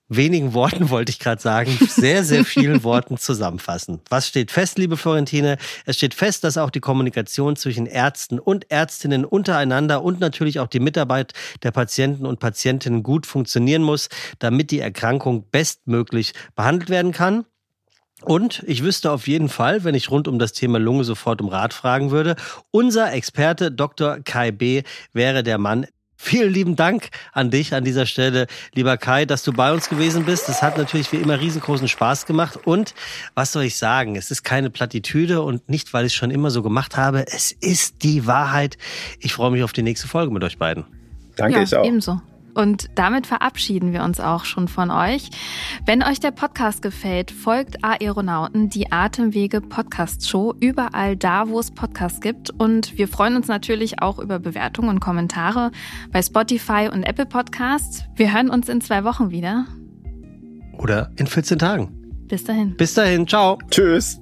wenigen 0.08 0.54
Worten 0.54 0.90
wollte 0.90 1.10
ich 1.10 1.18
gerade 1.18 1.40
sagen, 1.40 1.70
sehr, 1.88 2.24
sehr 2.24 2.44
vielen 2.44 2.82
Worten 2.84 3.18
zusammenfassen. 3.18 4.00
Was 4.08 4.28
steht 4.28 4.50
fest, 4.50 4.78
liebe 4.78 4.96
Florentine? 4.96 5.58
Es 5.84 5.96
steht 5.96 6.14
fest, 6.14 6.44
dass 6.44 6.58
auch 6.58 6.70
die 6.70 6.80
Kommunikation 6.80 7.56
zwischen 7.56 7.86
Ärzten 7.86 8.38
und 8.38 8.70
Ärztinnen 8.70 9.24
untereinander 9.24 10.02
und 10.02 10.20
natürlich 10.20 10.60
auch 10.60 10.68
die 10.68 10.80
Mitarbeit 10.80 11.32
der 11.62 11.70
Patienten 11.70 12.26
und 12.26 12.40
Patientinnen 12.40 13.02
gut 13.02 13.26
funktionieren 13.26 13.82
muss, 13.82 14.08
damit 14.38 14.70
die 14.70 14.80
Erkrankung 14.80 15.44
bestmöglich 15.50 16.32
behandelt 16.54 16.90
werden 16.90 17.12
kann. 17.12 17.44
Und 18.22 18.64
ich 18.66 18.82
wüsste 18.82 19.10
auf 19.10 19.28
jeden 19.28 19.50
Fall, 19.50 19.84
wenn 19.84 19.94
ich 19.94 20.10
rund 20.10 20.26
um 20.26 20.38
das 20.38 20.52
Thema 20.52 20.78
Lunge 20.78 21.04
sofort 21.04 21.42
um 21.42 21.48
Rat 21.48 21.74
fragen 21.74 22.10
würde, 22.10 22.36
unser 22.70 23.12
Experte 23.12 23.70
Dr. 23.70 24.20
Kai 24.24 24.52
B. 24.52 24.82
wäre 25.12 25.42
der 25.42 25.58
Mann, 25.58 25.86
Vielen 26.26 26.52
lieben 26.52 26.74
Dank 26.74 27.10
an 27.32 27.52
dich 27.52 27.72
an 27.72 27.84
dieser 27.84 28.04
Stelle, 28.04 28.48
lieber 28.74 28.96
Kai, 28.96 29.26
dass 29.26 29.44
du 29.44 29.52
bei 29.52 29.72
uns 29.72 29.88
gewesen 29.88 30.24
bist. 30.24 30.48
Das 30.48 30.60
hat 30.60 30.76
natürlich 30.76 31.12
wie 31.12 31.18
immer 31.18 31.38
riesengroßen 31.38 31.86
Spaß 31.86 32.26
gemacht. 32.26 32.58
Und 32.64 32.96
was 33.36 33.52
soll 33.52 33.62
ich 33.62 33.76
sagen? 33.76 34.16
Es 34.16 34.32
ist 34.32 34.42
keine 34.42 34.68
Plattitüde 34.68 35.42
und 35.42 35.68
nicht, 35.68 35.94
weil 35.94 36.04
ich 36.04 36.14
es 36.14 36.16
schon 36.16 36.32
immer 36.32 36.50
so 36.50 36.64
gemacht 36.64 36.96
habe. 36.96 37.28
Es 37.28 37.52
ist 37.52 38.02
die 38.02 38.26
Wahrheit. 38.26 38.76
Ich 39.20 39.34
freue 39.34 39.52
mich 39.52 39.62
auf 39.62 39.72
die 39.72 39.82
nächste 39.82 40.08
Folge 40.08 40.32
mit 40.32 40.42
euch 40.42 40.58
beiden. 40.58 40.84
Danke, 41.36 41.58
ja, 41.58 41.62
ich 41.62 41.76
auch. 41.76 41.86
Ebenso. 41.86 42.20
Und 42.56 42.88
damit 42.94 43.26
verabschieden 43.26 43.92
wir 43.92 44.02
uns 44.02 44.18
auch 44.18 44.46
schon 44.46 44.66
von 44.66 44.90
euch. 44.90 45.28
Wenn 45.84 46.02
euch 46.02 46.20
der 46.20 46.30
Podcast 46.30 46.80
gefällt, 46.80 47.30
folgt 47.30 47.84
Aeronauten, 47.84 48.70
die 48.70 48.90
Atemwege 48.90 49.60
Podcast 49.60 50.26
Show, 50.26 50.54
überall 50.58 51.18
da, 51.18 51.50
wo 51.50 51.60
es 51.60 51.70
Podcasts 51.70 52.22
gibt. 52.22 52.48
Und 52.48 52.96
wir 52.96 53.08
freuen 53.08 53.36
uns 53.36 53.46
natürlich 53.46 54.00
auch 54.00 54.18
über 54.18 54.38
Bewertungen 54.38 54.88
und 54.88 55.00
Kommentare 55.00 55.70
bei 56.12 56.22
Spotify 56.22 56.88
und 56.90 57.02
Apple 57.02 57.26
Podcasts. 57.26 58.04
Wir 58.14 58.32
hören 58.32 58.48
uns 58.48 58.70
in 58.70 58.80
zwei 58.80 59.04
Wochen 59.04 59.30
wieder. 59.30 59.66
Oder 60.78 61.12
in 61.16 61.26
14 61.26 61.58
Tagen. 61.58 61.92
Bis 62.26 62.44
dahin. 62.44 62.74
Bis 62.78 62.94
dahin. 62.94 63.28
Ciao. 63.28 63.58
Tschüss. 63.70 64.18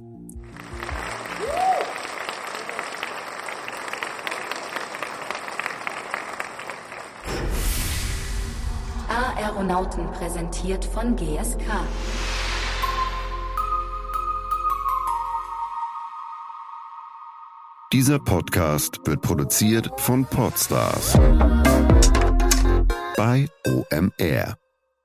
Aeronauten 9.65 10.11
präsentiert 10.11 10.85
von 10.85 11.15
GSK. 11.15 11.59
Dieser 17.91 18.19
Podcast 18.19 18.99
wird 19.05 19.21
produziert 19.21 19.89
von 19.97 20.25
Podstars 20.25 21.13
bei 23.17 23.47
OMR. 23.65 24.55